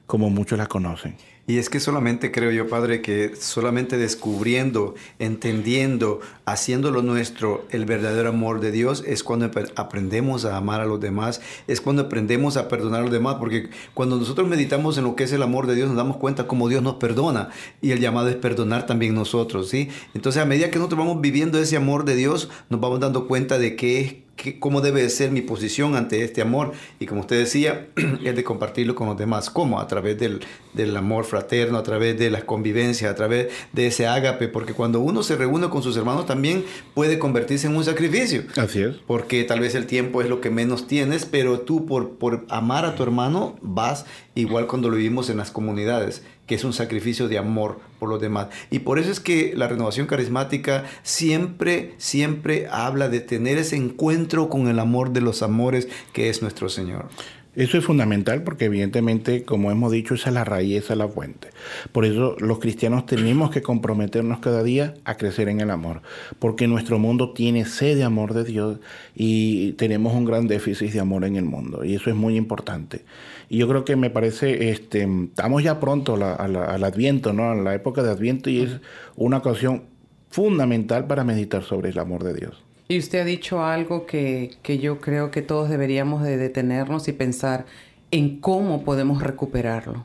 como 0.07 0.31
muchos 0.31 0.59
la 0.59 0.67
conocen. 0.67 1.17
Y 1.47 1.59
es 1.59 1.69
que 1.69 1.79
solamente 1.79 2.33
creo 2.33 2.51
yo, 2.51 2.69
Padre, 2.69 3.03
que 3.03 3.37
solamente 3.37 3.99
descubriendo, 3.99 4.95
entendiendo, 5.19 6.21
haciéndolo 6.47 7.03
nuestro 7.03 7.67
el 7.69 7.85
verdadero 7.85 8.31
amor 8.31 8.61
de 8.61 8.73
Dios 8.73 9.05
es 9.07 9.23
cuando 9.23 9.51
aprendemos 9.77 10.47
a 10.47 10.57
amar 10.57 10.81
a 10.81 10.87
los 10.87 11.01
demás, 11.01 11.43
es 11.67 11.83
cuando 11.83 12.03
aprendemos 12.03 12.57
a 12.57 12.67
perdonar 12.69 13.01
a 13.01 13.03
los 13.03 13.13
demás, 13.13 13.37
porque 13.39 13.69
cuando 13.93 14.17
nosotros 14.17 14.49
meditamos 14.49 14.97
en 14.97 15.05
lo 15.05 15.17
que 15.17 15.25
es 15.25 15.33
el 15.33 15.43
amor 15.43 15.67
de 15.67 15.75
Dios 15.75 15.89
nos 15.89 15.99
damos 15.99 16.17
cuenta 16.17 16.47
cómo 16.47 16.71
Dios 16.71 16.83
nos 16.83 16.95
perdona 16.95 17.51
y 17.83 17.91
el 17.91 18.01
llamado 18.01 18.29
es 18.29 18.37
perdonar 18.37 18.87
también 18.87 19.15
nosotros, 19.15 19.69
¿sí? 19.69 19.91
Entonces 20.15 20.41
a 20.41 20.47
medida 20.47 20.71
que 20.71 20.79
nosotros 20.79 21.01
vamos 21.01 21.21
viviendo 21.21 21.59
ese 21.59 21.77
amor 21.77 22.07
de 22.07 22.17
Dios, 22.17 22.49
nos 22.71 22.81
vamos 22.81 23.01
dando 23.01 23.29
cuenta 23.29 23.59
de 23.59 23.77
que 23.77 24.01
es 24.01 24.15
cómo 24.59 24.81
debe 24.81 25.09
ser 25.11 25.31
mi 25.31 25.41
posición 25.41 25.97
ante 25.97 26.23
este 26.25 26.43
amor. 26.43 26.73
Y 26.99 27.07
como 27.07 27.23
usted 27.23 27.39
decía, 27.39 27.89
es 28.25 28.37
de 28.37 28.45
compartirlo 28.45 28.95
con 28.95 29.09
los 29.09 29.17
demás. 29.17 29.51
¿Cómo? 29.51 29.81
A 29.81 29.87
través 29.87 30.19
del, 30.19 30.41
del, 30.73 30.97
amor 30.97 31.25
fraterno, 31.25 31.79
a 31.79 31.83
través 31.83 32.19
de 32.19 32.31
la 32.31 32.43
convivencia, 32.43 33.11
a 33.11 33.15
través 33.15 33.49
de 33.73 33.87
ese 33.87 34.07
ágape. 34.07 34.49
Porque 34.49 34.73
cuando 34.73 35.01
uno 35.01 35.23
se 35.23 35.37
reúne 35.37 35.69
con 35.69 35.83
sus 35.83 35.97
hermanos 35.97 36.27
también 36.27 36.65
puede 36.95 37.19
convertirse 37.19 37.67
en 37.67 37.77
un 37.77 37.85
sacrificio. 37.85 38.43
Así 38.57 38.83
es. 38.83 38.97
Porque 39.07 39.45
tal 39.45 39.61
vez 39.61 39.75
el 39.75 39.87
tiempo 39.87 40.23
es 40.23 40.29
lo 40.29 40.41
que 40.41 40.51
menos 40.51 40.87
tienes, 40.87 41.25
pero 41.25 41.61
tú 41.61 41.87
por, 41.87 42.17
por 42.17 42.45
amar 42.49 42.85
a 42.85 42.95
tu 42.95 43.03
hermano 43.03 43.57
vas 43.63 44.07
igual 44.35 44.67
cuando 44.67 44.91
lo 44.91 44.97
vivimos 44.97 45.31
en 45.31 45.37
las 45.37 45.51
comunidades 45.51 46.23
que 46.47 46.55
es 46.55 46.65
un 46.65 46.73
sacrificio 46.73 47.29
de 47.29 47.39
amor 47.39 47.81
por 47.99 48.09
los 48.09 48.21
demás. 48.21 48.49
Y 48.71 48.81
por 48.81 48.99
eso 48.99 49.11
es 49.11 49.21
que 49.21 49.53
la 49.57 49.69
renovación 49.69 50.07
carismática 50.07 50.85
siempre, 51.03 51.95
siempre 51.99 52.67
habla 52.71 53.09
de 53.09 53.21
tener 53.21 53.59
ese 53.59 53.77
encuentro 53.77 54.49
con 54.49 54.69
el 54.69 54.79
amor 54.79 55.13
de 55.13 55.21
los 55.21 55.43
amores 55.43 55.89
que 56.13 56.29
es 56.29 56.43
nuestro 56.43 56.69
Señor. 56.69 57.09
Eso 57.57 57.79
es 57.79 57.85
fundamental 57.85 58.43
porque 58.43 58.65
evidentemente, 58.65 59.45
como 59.45 59.71
hemos 59.71 59.93
dicho, 59.93 60.15
esa 60.15 60.31
es 60.31 60.35
la 60.35 60.45
raíz, 60.45 60.85
esa 60.85 60.95
es 60.95 60.99
la 60.99 61.09
fuente. 61.09 61.51
Por 61.93 62.05
eso 62.05 62.37
los 62.41 62.59
cristianos 62.59 63.07
tenemos 63.07 63.51
que 63.51 63.63
comprometernos 63.63 64.41
cada 64.41 64.65
día 64.65 64.95
a 65.05 65.17
crecer 65.17 65.49
en 65.49 65.61
el 65.61 65.71
amor, 65.71 66.03
porque 66.41 66.67
nuestro 66.67 66.99
mundo 66.99 67.33
tiene 67.33 67.65
sed 67.65 67.97
de 67.97 68.03
amor 68.03 68.35
de 68.35 68.43
Dios 68.43 68.81
y 69.15 69.73
tenemos 69.73 70.15
un 70.15 70.25
gran 70.25 70.49
déficit 70.49 70.91
de 70.93 71.01
amor 71.01 71.25
en 71.25 71.37
el 71.37 71.45
mundo, 71.45 71.85
y 71.85 71.95
eso 71.95 72.11
es 72.11 72.17
muy 72.17 72.37
importante. 72.37 73.05
Y 73.49 73.59
yo 73.59 73.69
creo 73.69 73.85
que 73.85 73.95
me 73.95 74.11
parece, 74.11 74.71
este, 74.71 75.07
estamos 75.27 75.63
ya 75.63 75.79
pronto 75.79 76.15
al 76.15 76.85
Adviento, 76.85 77.33
¿no? 77.33 77.51
A 77.51 77.55
la 77.55 77.75
época 77.75 78.03
de 78.03 78.11
Adviento 78.11 78.51
y 78.51 78.63
es 78.63 78.81
una 79.17 79.39
ocasión 79.39 79.85
fundamental 80.31 81.07
para 81.07 81.23
meditar 81.23 81.63
sobre 81.63 81.91
el 81.91 81.99
amor 82.01 82.25
de 82.25 82.35
Dios. 82.35 82.64
Y 82.89 82.99
usted 82.99 83.21
ha 83.21 83.25
dicho 83.25 83.65
algo 83.65 84.07
que, 84.07 84.57
que 84.63 84.79
yo 84.79 85.01
creo 85.01 85.31
que 85.31 85.43
todos 85.43 85.71
deberíamos 85.71 86.23
de 86.23 86.37
detenernos 86.37 87.09
y 87.09 87.13
pensar 87.13 87.65
en 88.11 88.41
cómo 88.41 88.85
podemos 88.85 89.23
recuperarlo. 89.23 90.05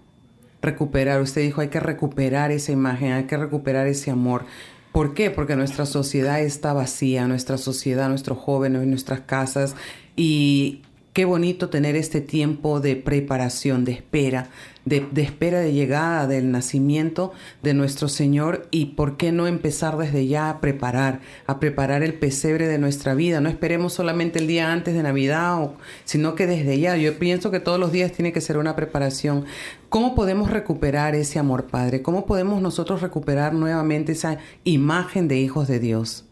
Recuperar, 0.61 1.21
usted 1.21 1.41
dijo, 1.41 1.61
hay 1.61 1.67
que 1.67 1.79
recuperar 1.79 2.51
esa 2.51 2.71
imagen, 2.71 3.11
hay 3.13 3.23
que 3.25 3.37
recuperar 3.37 3.87
ese 3.87 4.11
amor. 4.11 4.45
¿Por 4.91 5.13
qué? 5.13 5.29
Porque 5.29 5.55
nuestra 5.55 5.85
sociedad 5.85 6.41
está 6.41 6.73
vacía, 6.73 7.27
nuestra 7.27 7.57
sociedad, 7.57 8.09
nuestros 8.09 8.37
jóvenes, 8.37 8.85
nuestras 8.87 9.21
casas, 9.21 9.75
y 10.15 10.81
Qué 11.13 11.25
bonito 11.25 11.69
tener 11.69 11.95
este 11.95 12.21
tiempo 12.21 12.79
de 12.79 12.95
preparación, 12.95 13.83
de 13.83 13.93
espera, 13.93 14.47
de, 14.89 15.21
espera 15.21 15.59
de 15.59 15.71
llegada 15.71 16.27
del 16.27 16.51
nacimiento 16.51 17.31
de 17.61 17.73
nuestro 17.73 18.07
Señor 18.07 18.67
y 18.71 18.87
por 18.87 19.17
qué 19.17 19.31
no 19.31 19.47
empezar 19.47 19.97
desde 19.97 20.27
ya 20.27 20.49
a 20.49 20.59
preparar, 20.59 21.21
a 21.45 21.59
preparar 21.59 22.03
el 22.03 22.15
pesebre 22.15 22.67
de 22.67 22.79
nuestra 22.79 23.13
vida. 23.13 23.39
No 23.39 23.49
esperemos 23.49 23.93
solamente 23.93 24.39
el 24.39 24.47
día 24.47 24.73
antes 24.73 24.95
de 24.95 25.03
Navidad, 25.03 25.69
sino 26.05 26.35
que 26.35 26.47
desde 26.47 26.79
ya. 26.79 26.97
Yo 26.97 27.17
pienso 27.19 27.51
que 27.51 27.59
todos 27.59 27.79
los 27.79 27.91
días 27.91 28.11
tiene 28.11 28.33
que 28.33 28.41
ser 28.41 28.57
una 28.57 28.75
preparación. 28.75 29.45
¿Cómo 29.89 30.15
podemos 30.15 30.49
recuperar 30.49 31.15
ese 31.15 31.39
amor, 31.39 31.67
Padre? 31.67 32.01
¿Cómo 32.01 32.25
podemos 32.25 32.61
nosotros 32.61 33.01
recuperar 33.01 33.53
nuevamente 33.53 34.13
esa 34.13 34.39
imagen 34.63 35.27
de 35.27 35.37
hijos 35.37 35.67
de 35.67 35.79
Dios? 35.79 36.25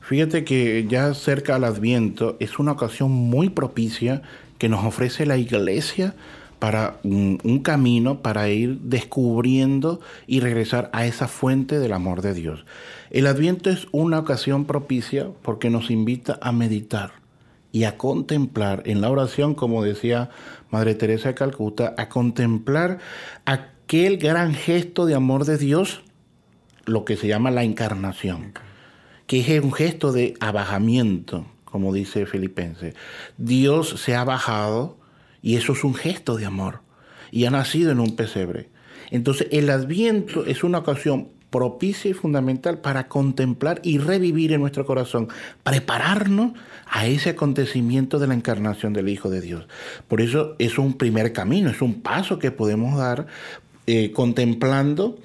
Fíjate 0.00 0.44
que 0.44 0.86
ya 0.86 1.14
cerca 1.14 1.54
al 1.54 1.64
Adviento 1.64 2.36
es 2.38 2.58
una 2.58 2.72
ocasión 2.72 3.10
muy 3.10 3.48
propicia 3.48 4.20
que 4.58 4.68
nos 4.68 4.84
ofrece 4.84 5.24
la 5.24 5.38
iglesia 5.38 6.14
para 6.64 6.98
un, 7.04 7.60
camino 7.62 8.22
para 8.22 8.48
ir 8.48 8.78
descubriendo 8.80 10.00
y 10.26 10.40
regresar 10.40 10.88
a 10.94 11.04
esa 11.04 11.28
fuente 11.28 11.78
del 11.78 11.92
amor 11.92 12.22
de 12.22 12.32
Dios. 12.32 12.64
El 13.10 13.26
Adviento 13.26 13.68
es 13.68 13.86
una 13.92 14.18
ocasión 14.18 14.64
propicia 14.64 15.28
porque 15.42 15.68
nos 15.68 15.90
invita 15.90 16.38
a 16.40 16.52
meditar 16.52 17.12
y 17.70 17.84
a 17.84 17.98
contemplar 17.98 18.82
en 18.86 19.02
la 19.02 19.10
oración, 19.10 19.54
como 19.54 19.84
decía 19.84 20.30
Madre 20.70 20.94
Teresa 20.94 21.28
de 21.28 21.34
Calcuta, 21.34 21.94
a 21.98 22.08
contemplar 22.08 22.98
aquel 23.44 24.16
gran 24.16 24.54
gesto 24.54 25.04
de 25.04 25.16
amor 25.16 25.44
de 25.44 25.58
Dios, 25.58 26.00
lo 26.86 27.04
que 27.04 27.18
se 27.18 27.28
llama 27.28 27.50
la 27.50 27.64
encarnación 27.64 28.54
que 29.26 29.40
es 29.40 29.62
un 29.62 29.72
gesto 29.72 30.12
de 30.12 30.32
abajamiento, 30.40 31.44
como 31.66 31.92
dice 31.92 32.24
Filipense. 32.24 32.94
Dios 33.36 34.00
se 34.00 34.14
ha 34.14 34.24
bajado 34.24 35.03
y 35.44 35.56
eso 35.56 35.74
es 35.74 35.84
un 35.84 35.94
gesto 35.94 36.36
de 36.36 36.46
amor 36.46 36.80
y 37.30 37.44
ha 37.44 37.50
nacido 37.50 37.92
en 37.92 38.00
un 38.00 38.16
pesebre. 38.16 38.70
Entonces 39.10 39.46
el 39.50 39.68
adviento 39.68 40.46
es 40.46 40.64
una 40.64 40.78
ocasión 40.78 41.28
propicia 41.50 42.10
y 42.10 42.14
fundamental 42.14 42.78
para 42.78 43.08
contemplar 43.08 43.80
y 43.84 43.98
revivir 43.98 44.52
en 44.52 44.62
nuestro 44.62 44.86
corazón, 44.86 45.28
prepararnos 45.62 46.52
a 46.86 47.06
ese 47.06 47.30
acontecimiento 47.30 48.18
de 48.18 48.26
la 48.26 48.34
encarnación 48.34 48.94
del 48.94 49.10
Hijo 49.10 49.28
de 49.28 49.42
Dios. 49.42 49.68
Por 50.08 50.22
eso 50.22 50.56
es 50.58 50.78
un 50.78 50.94
primer 50.94 51.34
camino, 51.34 51.68
es 51.68 51.82
un 51.82 52.00
paso 52.00 52.38
que 52.38 52.50
podemos 52.50 52.96
dar 52.96 53.26
eh, 53.86 54.12
contemplando 54.12 55.18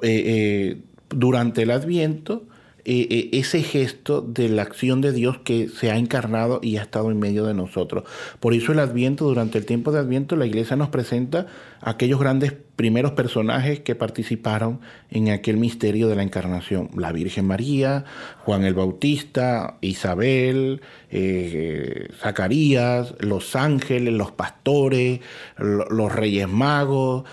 eh, 0.00 0.22
eh, 0.26 0.78
durante 1.10 1.62
el 1.62 1.70
adviento 1.70 2.46
eh, 2.88 3.08
eh, 3.10 3.30
ese 3.32 3.64
gesto 3.64 4.20
de 4.20 4.48
la 4.48 4.62
acción 4.62 5.00
de 5.00 5.10
Dios 5.10 5.38
que 5.38 5.68
se 5.68 5.90
ha 5.90 5.96
encarnado 5.96 6.60
y 6.62 6.76
ha 6.76 6.82
estado 6.82 7.10
en 7.10 7.18
medio 7.18 7.44
de 7.44 7.52
nosotros. 7.52 8.04
Por 8.38 8.54
eso 8.54 8.70
el 8.70 8.78
Adviento, 8.78 9.24
durante 9.24 9.58
el 9.58 9.66
tiempo 9.66 9.90
de 9.90 9.98
Adviento, 9.98 10.36
la 10.36 10.46
iglesia 10.46 10.76
nos 10.76 10.90
presenta 10.90 11.48
aquellos 11.80 12.20
grandes 12.20 12.52
primeros 12.76 13.10
personajes 13.10 13.80
que 13.80 13.96
participaron 13.96 14.78
en 15.10 15.30
aquel 15.30 15.56
misterio 15.56 16.06
de 16.06 16.14
la 16.14 16.22
encarnación. 16.22 16.90
La 16.96 17.10
Virgen 17.10 17.48
María, 17.48 18.04
Juan 18.44 18.62
el 18.62 18.74
Bautista, 18.74 19.78
Isabel, 19.80 20.80
eh, 21.10 22.08
Zacarías, 22.20 23.14
los 23.18 23.56
ángeles, 23.56 24.14
los 24.14 24.30
pastores, 24.30 25.18
los 25.58 26.14
reyes 26.14 26.48
magos, 26.48 27.24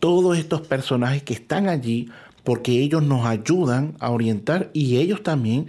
todos 0.00 0.36
estos 0.36 0.62
personajes 0.62 1.22
que 1.22 1.34
están 1.34 1.68
allí 1.68 2.08
porque 2.46 2.80
ellos 2.80 3.02
nos 3.02 3.26
ayudan 3.26 3.96
a 3.98 4.10
orientar 4.10 4.70
y 4.72 4.98
ellos 4.98 5.24
también 5.24 5.66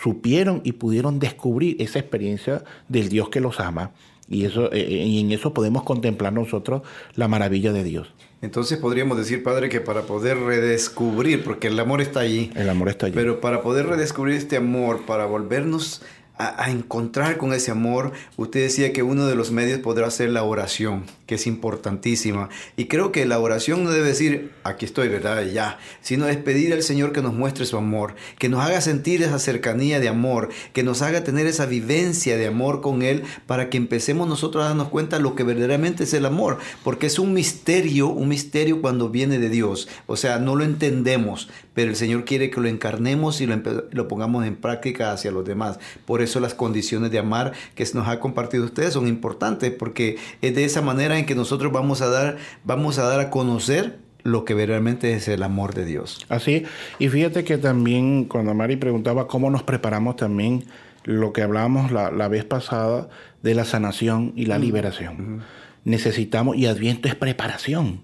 supieron 0.00 0.60
y 0.62 0.72
pudieron 0.72 1.18
descubrir 1.18 1.76
esa 1.82 1.98
experiencia 1.98 2.62
del 2.88 3.08
Dios 3.08 3.28
que 3.28 3.40
los 3.40 3.58
ama. 3.58 3.90
Y, 4.28 4.44
eso, 4.44 4.72
eh, 4.72 4.80
eh, 4.80 5.04
y 5.04 5.18
en 5.18 5.32
eso 5.32 5.52
podemos 5.52 5.82
contemplar 5.82 6.32
nosotros 6.32 6.82
la 7.16 7.26
maravilla 7.26 7.72
de 7.72 7.82
Dios. 7.82 8.14
Entonces 8.40 8.78
podríamos 8.78 9.18
decir, 9.18 9.42
Padre, 9.42 9.68
que 9.68 9.80
para 9.80 10.02
poder 10.02 10.38
redescubrir, 10.38 11.42
porque 11.42 11.66
el 11.66 11.78
amor 11.80 12.00
está 12.00 12.20
allí. 12.20 12.52
El 12.54 12.70
amor 12.70 12.88
está 12.88 13.06
allí. 13.06 13.16
Pero 13.16 13.40
para 13.40 13.60
poder 13.62 13.86
redescubrir 13.86 14.36
este 14.36 14.56
amor, 14.56 15.04
para 15.04 15.26
volvernos 15.26 16.02
a, 16.38 16.70
encontrar 16.70 17.36
con 17.36 17.52
ese 17.52 17.70
amor. 17.70 18.12
Usted 18.36 18.60
decía 18.60 18.92
que 18.92 19.02
uno 19.02 19.26
de 19.26 19.34
los 19.34 19.50
medios 19.50 19.80
podrá 19.80 20.10
ser 20.10 20.30
la 20.30 20.42
oración, 20.42 21.04
que 21.32 21.36
es 21.36 21.46
importantísima. 21.46 22.50
Y 22.76 22.88
creo 22.88 23.10
que 23.10 23.24
la 23.24 23.38
oración 23.38 23.84
no 23.84 23.90
debe 23.90 24.08
decir, 24.08 24.50
aquí 24.64 24.84
estoy, 24.84 25.08
¿verdad? 25.08 25.46
Ya, 25.46 25.78
sino 26.02 26.28
es 26.28 26.36
pedir 26.36 26.74
al 26.74 26.82
Señor 26.82 27.12
que 27.12 27.22
nos 27.22 27.32
muestre 27.32 27.64
su 27.64 27.78
amor, 27.78 28.16
que 28.38 28.50
nos 28.50 28.60
haga 28.62 28.82
sentir 28.82 29.22
esa 29.22 29.38
cercanía 29.38 29.98
de 29.98 30.10
amor, 30.10 30.50
que 30.74 30.82
nos 30.82 31.00
haga 31.00 31.24
tener 31.24 31.46
esa 31.46 31.64
vivencia 31.64 32.36
de 32.36 32.48
amor 32.48 32.82
con 32.82 33.00
Él 33.00 33.22
para 33.46 33.70
que 33.70 33.78
empecemos 33.78 34.28
nosotros 34.28 34.62
a 34.62 34.68
darnos 34.68 34.90
cuenta 34.90 35.18
lo 35.20 35.34
que 35.34 35.42
verdaderamente 35.42 36.04
es 36.04 36.12
el 36.12 36.26
amor, 36.26 36.58
porque 36.84 37.06
es 37.06 37.18
un 37.18 37.32
misterio, 37.32 38.08
un 38.08 38.28
misterio 38.28 38.82
cuando 38.82 39.08
viene 39.08 39.38
de 39.38 39.48
Dios. 39.48 39.88
O 40.06 40.16
sea, 40.16 40.38
no 40.38 40.54
lo 40.54 40.64
entendemos, 40.64 41.48
pero 41.72 41.88
el 41.88 41.96
Señor 41.96 42.26
quiere 42.26 42.50
que 42.50 42.60
lo 42.60 42.68
encarnemos 42.68 43.40
y 43.40 43.46
lo, 43.46 43.56
lo 43.90 44.06
pongamos 44.06 44.44
en 44.44 44.56
práctica 44.56 45.12
hacia 45.12 45.30
los 45.30 45.46
demás. 45.46 45.78
Por 46.04 46.20
eso 46.20 46.40
las 46.40 46.52
condiciones 46.52 47.10
de 47.10 47.20
amar 47.20 47.54
que 47.74 47.86
nos 47.94 48.06
ha 48.06 48.20
compartido 48.20 48.66
ustedes 48.66 48.92
son 48.92 49.08
importantes, 49.08 49.72
porque 49.72 50.18
es 50.42 50.54
de 50.54 50.66
esa 50.66 50.82
manera 50.82 51.21
en 51.22 51.26
que 51.26 51.34
nosotros 51.34 51.72
vamos 51.72 52.02
a 52.02 52.08
dar, 52.08 52.36
vamos 52.64 52.98
a 52.98 53.04
dar 53.04 53.20
a 53.20 53.30
conocer 53.30 53.98
lo 54.22 54.44
que 54.44 54.54
verdaderamente 54.54 55.14
es 55.14 55.28
el 55.28 55.42
amor 55.42 55.74
de 55.74 55.84
Dios. 55.84 56.24
Así, 56.28 56.64
y 56.98 57.08
fíjate 57.08 57.44
que 57.44 57.58
también 57.58 58.24
cuando 58.26 58.54
Mari 58.54 58.76
preguntaba 58.76 59.26
cómo 59.26 59.50
nos 59.50 59.62
preparamos 59.62 60.16
también, 60.16 60.64
lo 61.04 61.32
que 61.32 61.42
hablábamos 61.42 61.90
la, 61.90 62.28
vez 62.28 62.44
pasada 62.44 63.08
de 63.42 63.54
la 63.54 63.64
sanación 63.64 64.32
y 64.36 64.46
la 64.46 64.58
liberación. 64.58 65.42
Necesitamos, 65.84 66.56
y 66.56 66.66
Adviento 66.66 67.08
es 67.08 67.16
preparación. 67.16 68.02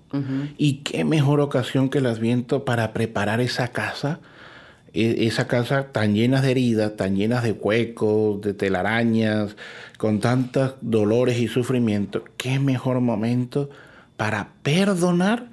Y 0.56 0.78
qué 0.78 1.04
mejor 1.04 1.40
ocasión 1.40 1.90
que 1.90 1.98
el 1.98 2.06
Adviento 2.06 2.64
para 2.64 2.92
preparar 2.92 3.40
esa 3.40 3.68
casa, 3.68 4.18
esa 4.92 5.46
casa 5.46 5.88
tan 5.92 6.14
llena 6.14 6.40
de 6.40 6.50
heridas, 6.50 6.96
tan 6.96 7.16
llenas 7.16 7.42
de 7.42 7.52
huecos, 7.52 8.40
de 8.40 8.54
telarañas, 8.54 9.56
con 9.96 10.20
tantos 10.20 10.74
dolores 10.80 11.38
y 11.38 11.48
sufrimientos. 11.48 12.22
Qué 12.36 12.58
mejor 12.58 13.00
momento 13.00 13.70
para 14.16 14.50
perdonar 14.62 15.50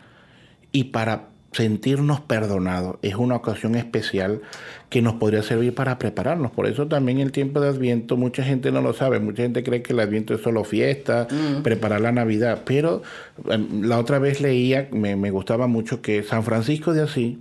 y 0.71 0.85
para 0.85 1.29
sentirnos 1.55 2.19
perdonados. 2.19 2.97
Es 3.01 3.15
una 3.15 3.37
ocasión 3.37 3.75
especial 3.75 4.41
que 4.89 5.01
nos 5.01 5.13
podría 5.13 5.41
servir 5.41 5.73
para 5.73 5.97
prepararnos. 5.97 6.51
Por 6.51 6.67
eso 6.67 6.87
también 6.87 7.19
el 7.19 7.31
tiempo 7.31 7.61
de 7.61 7.69
Adviento, 7.69 8.17
mucha 8.17 8.43
gente 8.43 8.71
no 8.73 8.81
lo 8.81 8.93
sabe, 8.93 9.19
mucha 9.19 9.43
gente 9.43 9.63
cree 9.63 9.81
que 9.81 9.93
el 9.93 10.01
Adviento 10.01 10.33
es 10.33 10.41
solo 10.41 10.65
fiesta, 10.65 11.27
mm. 11.31 11.61
preparar 11.63 12.01
la 12.01 12.11
Navidad, 12.11 12.63
pero 12.65 13.03
em, 13.49 13.83
la 13.83 13.99
otra 13.99 14.19
vez 14.19 14.41
leía, 14.41 14.89
me, 14.91 15.31
gustaba 15.31 15.67
mucho 15.67 16.01
que 16.01 16.23
San 16.23 16.43
Francisco 16.43 16.93
de 16.93 17.03
Asís, 17.03 17.37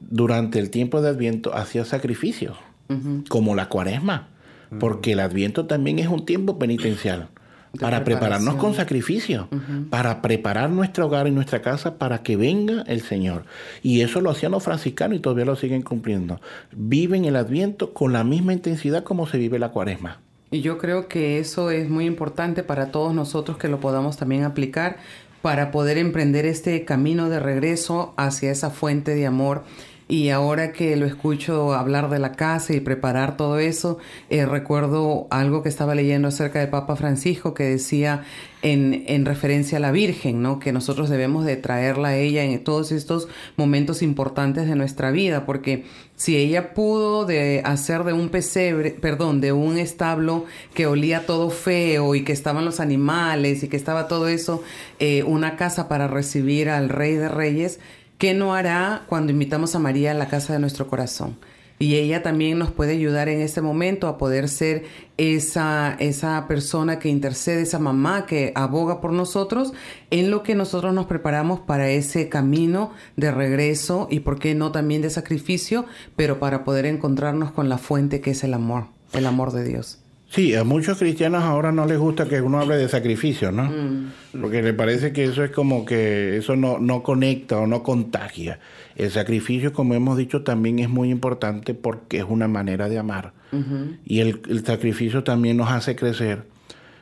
durante 0.00 0.58
el 0.58 0.70
tiempo 0.70 1.00
de 1.00 1.10
Adviento, 1.10 1.54
hacía 1.54 1.84
sacrificios, 1.84 2.56
como 3.28 3.54
la 3.54 3.68
cuaresma, 3.68 4.28
porque 4.78 5.12
el 5.12 5.20
Adviento 5.20 5.66
también 5.66 5.98
es 5.98 6.08
un 6.08 6.24
tiempo 6.24 6.58
penitencial 6.58 7.28
para 7.78 8.04
prepararnos 8.04 8.56
con 8.56 8.74
sacrificio, 8.74 9.48
para 9.90 10.22
preparar 10.22 10.70
nuestro 10.70 11.06
hogar 11.06 11.26
y 11.26 11.30
nuestra 11.30 11.62
casa 11.62 11.98
para 11.98 12.22
que 12.22 12.36
venga 12.36 12.82
el 12.86 13.00
Señor. 13.00 13.44
Y 13.82 14.00
eso 14.00 14.20
lo 14.20 14.30
hacían 14.30 14.52
los 14.52 14.62
franciscanos 14.62 15.18
y 15.18 15.20
todavía 15.20 15.44
lo 15.44 15.56
siguen 15.56 15.82
cumpliendo. 15.82 16.40
Viven 16.72 17.24
el 17.24 17.36
Adviento 17.36 17.92
con 17.92 18.12
la 18.12 18.24
misma 18.24 18.52
intensidad 18.52 19.04
como 19.04 19.26
se 19.26 19.38
vive 19.38 19.58
la 19.58 19.70
Cuaresma. 19.70 20.20
Y 20.50 20.60
yo 20.60 20.78
creo 20.78 21.08
que 21.08 21.38
eso 21.38 21.70
es 21.70 21.88
muy 21.88 22.06
importante 22.06 22.62
para 22.62 22.92
todos 22.92 23.12
nosotros 23.12 23.58
que 23.58 23.68
lo 23.68 23.80
podamos 23.80 24.16
también 24.16 24.44
aplicar 24.44 24.98
para 25.42 25.70
poder 25.70 25.98
emprender 25.98 26.46
este 26.46 26.84
camino 26.84 27.28
de 27.28 27.40
regreso 27.40 28.14
hacia 28.16 28.50
esa 28.50 28.70
fuente 28.70 29.14
de 29.14 29.26
amor. 29.26 29.64
Y 30.08 30.30
ahora 30.30 30.72
que 30.72 30.94
lo 30.94 31.04
escucho 31.04 31.74
hablar 31.74 32.08
de 32.10 32.20
la 32.20 32.32
casa 32.32 32.72
y 32.72 32.80
preparar 32.80 33.36
todo 33.36 33.58
eso, 33.58 33.98
eh, 34.30 34.46
recuerdo 34.46 35.26
algo 35.30 35.64
que 35.64 35.68
estaba 35.68 35.96
leyendo 35.96 36.28
acerca 36.28 36.60
del 36.60 36.68
Papa 36.68 36.94
Francisco 36.94 37.54
que 37.54 37.64
decía 37.64 38.22
en, 38.66 39.04
en, 39.06 39.24
referencia 39.24 39.78
a 39.78 39.80
la 39.80 39.92
Virgen, 39.92 40.42
¿no? 40.42 40.58
Que 40.58 40.72
nosotros 40.72 41.08
debemos 41.08 41.44
de 41.44 41.56
traerla 41.56 42.08
a 42.08 42.16
ella 42.16 42.44
en 42.44 42.62
todos 42.62 42.92
estos 42.92 43.28
momentos 43.56 44.02
importantes 44.02 44.66
de 44.66 44.76
nuestra 44.76 45.10
vida, 45.10 45.46
porque 45.46 45.84
si 46.16 46.36
ella 46.36 46.74
pudo 46.74 47.24
de 47.26 47.62
hacer 47.64 48.04
de 48.04 48.12
un 48.12 48.28
pesebre, 48.28 48.90
perdón, 48.90 49.40
de 49.40 49.52
un 49.52 49.78
establo 49.78 50.46
que 50.74 50.86
olía 50.86 51.26
todo 51.26 51.50
feo 51.50 52.14
y 52.14 52.24
que 52.24 52.32
estaban 52.32 52.64
los 52.64 52.80
animales 52.80 53.62
y 53.62 53.68
que 53.68 53.76
estaba 53.76 54.08
todo 54.08 54.28
eso, 54.28 54.62
eh, 54.98 55.22
una 55.22 55.56
casa 55.56 55.88
para 55.88 56.08
recibir 56.08 56.68
al 56.70 56.88
Rey 56.88 57.14
de 57.14 57.28
Reyes, 57.28 57.78
¿Qué 58.18 58.32
no 58.32 58.54
hará 58.54 59.02
cuando 59.08 59.30
invitamos 59.30 59.74
a 59.74 59.78
María 59.78 60.12
a 60.12 60.14
la 60.14 60.28
casa 60.28 60.54
de 60.54 60.58
nuestro 60.58 60.88
corazón? 60.88 61.36
Y 61.78 61.96
ella 61.96 62.22
también 62.22 62.58
nos 62.58 62.70
puede 62.70 62.92
ayudar 62.92 63.28
en 63.28 63.40
ese 63.40 63.60
momento 63.60 64.08
a 64.08 64.16
poder 64.16 64.48
ser 64.48 64.84
esa, 65.18 65.94
esa 65.98 66.46
persona 66.48 66.98
que 66.98 67.08
intercede, 67.08 67.62
esa 67.62 67.78
mamá 67.78 68.24
que 68.24 68.52
aboga 68.54 69.00
por 69.00 69.12
nosotros 69.12 69.72
en 70.10 70.30
lo 70.30 70.42
que 70.42 70.54
nosotros 70.54 70.94
nos 70.94 71.06
preparamos 71.06 71.60
para 71.60 71.90
ese 71.90 72.28
camino 72.28 72.92
de 73.16 73.30
regreso 73.30 74.08
y, 74.10 74.20
por 74.20 74.38
qué 74.38 74.54
no, 74.54 74.72
también 74.72 75.02
de 75.02 75.10
sacrificio, 75.10 75.84
pero 76.16 76.38
para 76.38 76.64
poder 76.64 76.86
encontrarnos 76.86 77.50
con 77.50 77.68
la 77.68 77.78
fuente 77.78 78.20
que 78.20 78.30
es 78.30 78.42
el 78.42 78.54
amor, 78.54 78.86
el 79.12 79.26
amor 79.26 79.52
de 79.52 79.64
Dios. 79.64 80.00
Sí, 80.28 80.54
a 80.54 80.64
muchos 80.64 80.98
cristianos 80.98 81.44
ahora 81.44 81.70
no 81.70 81.86
les 81.86 81.98
gusta 81.98 82.26
que 82.26 82.40
uno 82.40 82.60
hable 82.60 82.76
de 82.76 82.88
sacrificio, 82.88 83.52
¿no? 83.52 83.64
Mm. 83.64 84.12
Porque 84.40 84.60
les 84.60 84.74
parece 84.74 85.12
que 85.12 85.24
eso 85.24 85.44
es 85.44 85.50
como 85.50 85.84
que 85.84 86.36
eso 86.36 86.56
no, 86.56 86.78
no 86.78 87.02
conecta 87.02 87.58
o 87.58 87.66
no 87.66 87.82
contagia. 87.82 88.58
El 88.96 89.10
sacrificio, 89.10 89.72
como 89.72 89.94
hemos 89.94 90.16
dicho, 90.16 90.42
también 90.42 90.78
es 90.78 90.88
muy 90.88 91.10
importante 91.10 91.74
porque 91.74 92.18
es 92.18 92.24
una 92.28 92.48
manera 92.48 92.88
de 92.88 92.98
amar. 92.98 93.32
Y 94.04 94.20
el, 94.20 94.64
sacrificio 94.64 95.22
también 95.22 95.56
nos 95.56 95.70
hace 95.70 95.96
crecer, 95.96 96.44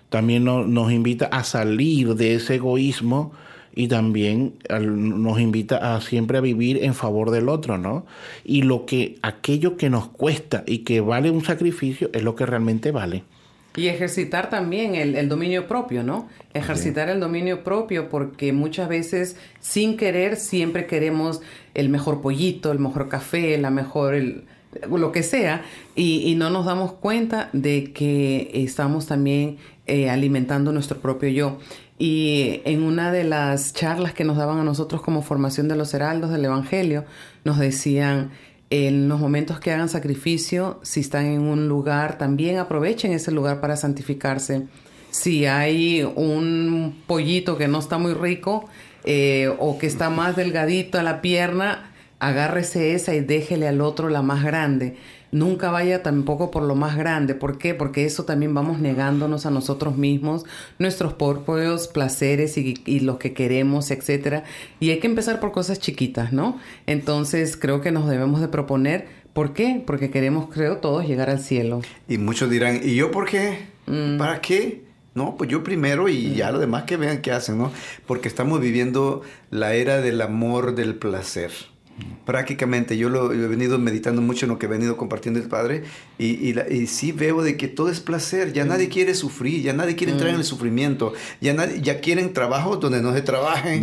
también 0.08 0.44
nos 0.44 0.92
invita 0.92 1.26
a 1.26 1.42
salir 1.42 2.14
de 2.14 2.34
ese 2.34 2.56
egoísmo 2.56 3.32
y 3.74 3.88
también 3.88 4.54
nos 4.80 5.40
invita 5.40 5.94
a 5.94 6.00
siempre 6.00 6.38
a 6.38 6.40
vivir 6.40 6.84
en 6.84 6.94
favor 6.94 7.30
del 7.30 7.48
otro, 7.48 7.78
¿no? 7.78 8.06
Y 8.44 8.62
lo 8.62 8.86
que 8.86 9.18
aquello 9.22 9.76
que 9.76 9.90
nos 9.90 10.08
cuesta 10.08 10.62
y 10.66 10.78
que 10.78 11.00
vale 11.00 11.30
un 11.30 11.44
sacrificio 11.44 12.10
es 12.12 12.22
lo 12.22 12.36
que 12.36 12.46
realmente 12.46 12.92
vale. 12.92 13.24
Y 13.76 13.88
ejercitar 13.88 14.50
también 14.50 14.94
el, 14.94 15.28
dominio 15.28 15.66
propio, 15.66 16.04
¿no? 16.04 16.28
Ejercitar 16.52 17.08
el 17.08 17.18
dominio 17.18 17.64
propio 17.64 18.08
porque 18.08 18.52
muchas 18.52 18.88
veces 18.88 19.36
sin 19.58 19.96
querer 19.96 20.36
siempre 20.36 20.86
queremos 20.86 21.40
el 21.74 21.88
mejor 21.88 22.20
pollito, 22.20 22.70
el 22.70 22.78
mejor 22.78 23.08
café, 23.08 23.58
la 23.58 23.70
mejor, 23.70 24.14
lo 24.88 25.10
que 25.10 25.24
sea, 25.24 25.62
y, 25.96 26.34
no 26.36 26.50
nos 26.50 26.66
damos 26.66 26.92
cuenta 26.92 27.50
de 27.52 27.92
que 27.92 28.50
estamos 28.54 29.06
también 29.06 29.56
eh, 29.86 30.08
alimentando 30.08 30.70
nuestro 30.70 31.00
propio 31.00 31.30
yo. 31.30 31.58
Y 31.98 32.60
en 32.64 32.82
una 32.82 33.10
de 33.10 33.24
las 33.24 33.72
charlas 33.72 34.14
que 34.14 34.24
nos 34.24 34.36
daban 34.36 34.58
a 34.58 34.64
nosotros 34.64 35.02
como 35.02 35.22
formación 35.22 35.66
de 35.66 35.76
los 35.76 35.94
heraldos 35.94 36.30
del 36.30 36.44
Evangelio, 36.44 37.04
nos 37.44 37.58
decían, 37.58 38.30
en 38.74 39.08
los 39.08 39.20
momentos 39.20 39.60
que 39.60 39.70
hagan 39.70 39.88
sacrificio, 39.88 40.80
si 40.82 40.98
están 40.98 41.26
en 41.26 41.42
un 41.42 41.68
lugar, 41.68 42.18
también 42.18 42.58
aprovechen 42.58 43.12
ese 43.12 43.30
lugar 43.30 43.60
para 43.60 43.76
santificarse. 43.76 44.64
Si 45.12 45.46
hay 45.46 46.02
un 46.02 47.04
pollito 47.06 47.56
que 47.56 47.68
no 47.68 47.78
está 47.78 47.98
muy 47.98 48.14
rico 48.14 48.68
eh, 49.04 49.54
o 49.60 49.78
que 49.78 49.86
está 49.86 50.10
más 50.10 50.34
delgadito 50.34 50.98
a 50.98 51.04
la 51.04 51.20
pierna, 51.20 51.92
agárrese 52.18 52.94
esa 52.94 53.14
y 53.14 53.20
déjele 53.20 53.68
al 53.68 53.80
otro 53.80 54.08
la 54.08 54.22
más 54.22 54.42
grande 54.42 54.96
nunca 55.34 55.70
vaya 55.70 56.02
tampoco 56.02 56.50
por 56.50 56.62
lo 56.62 56.76
más 56.76 56.96
grande. 56.96 57.34
¿Por 57.34 57.58
qué? 57.58 57.74
Porque 57.74 58.06
eso 58.06 58.24
también 58.24 58.54
vamos 58.54 58.78
negándonos 58.78 59.44
a 59.44 59.50
nosotros 59.50 59.96
mismos, 59.96 60.44
nuestros 60.78 61.12
propios 61.12 61.88
placeres 61.88 62.56
y, 62.56 62.74
y 62.86 63.00
lo 63.00 63.18
que 63.18 63.34
queremos, 63.34 63.90
etcétera. 63.90 64.44
Y 64.80 64.90
hay 64.90 65.00
que 65.00 65.08
empezar 65.08 65.40
por 65.40 65.52
cosas 65.52 65.80
chiquitas, 65.80 66.32
¿no? 66.32 66.58
Entonces 66.86 67.56
creo 67.56 67.80
que 67.80 67.90
nos 67.90 68.08
debemos 68.08 68.40
de 68.40 68.48
proponer. 68.48 69.08
¿Por 69.32 69.52
qué? 69.52 69.82
Porque 69.84 70.10
queremos, 70.10 70.48
creo, 70.48 70.76
todos 70.78 71.06
llegar 71.06 71.28
al 71.28 71.40
cielo. 71.40 71.82
Y 72.08 72.18
muchos 72.18 72.48
dirán, 72.48 72.80
¿y 72.82 72.94
yo 72.94 73.10
por 73.10 73.28
qué? 73.28 73.66
Mm. 73.86 74.16
¿Para 74.16 74.40
qué? 74.40 74.84
No, 75.14 75.36
pues 75.36 75.50
yo 75.50 75.64
primero 75.64 76.08
y 76.08 76.34
ya 76.34 76.52
lo 76.52 76.60
demás 76.60 76.84
que 76.84 76.96
vean 76.96 77.20
qué 77.22 77.32
hacen, 77.32 77.58
¿no? 77.58 77.72
Porque 78.06 78.28
estamos 78.28 78.60
viviendo 78.60 79.22
la 79.50 79.74
era 79.74 80.00
del 80.00 80.20
amor 80.20 80.76
del 80.76 80.94
placer 80.94 81.50
prácticamente 82.24 82.96
yo 82.96 83.08
lo 83.10 83.32
he 83.32 83.46
venido 83.48 83.78
meditando 83.78 84.22
mucho 84.22 84.46
en 84.46 84.52
lo 84.52 84.58
que 84.58 84.66
he 84.66 84.68
venido 84.68 84.96
compartiendo 84.96 85.38
el 85.40 85.46
Padre 85.46 85.84
y, 86.18 86.58
y, 86.58 86.86
sí 86.86 87.12
veo 87.12 87.42
de 87.42 87.56
que 87.56 87.68
todo 87.68 87.90
es 87.90 88.00
placer, 88.00 88.52
ya 88.52 88.64
nadie 88.64 88.88
quiere 88.88 89.14
sufrir, 89.14 89.62
ya 89.62 89.72
nadie 89.72 89.94
quiere 89.94 90.12
entrar 90.12 90.30
en 90.30 90.36
el 90.36 90.44
sufrimiento, 90.44 91.12
ya, 91.40 91.54
nadie, 91.54 91.80
ya 91.82 92.00
quieren 92.00 92.32
trabajo 92.32 92.76
donde 92.76 93.02
no 93.02 93.12
se 93.12 93.22
trabajen, 93.22 93.80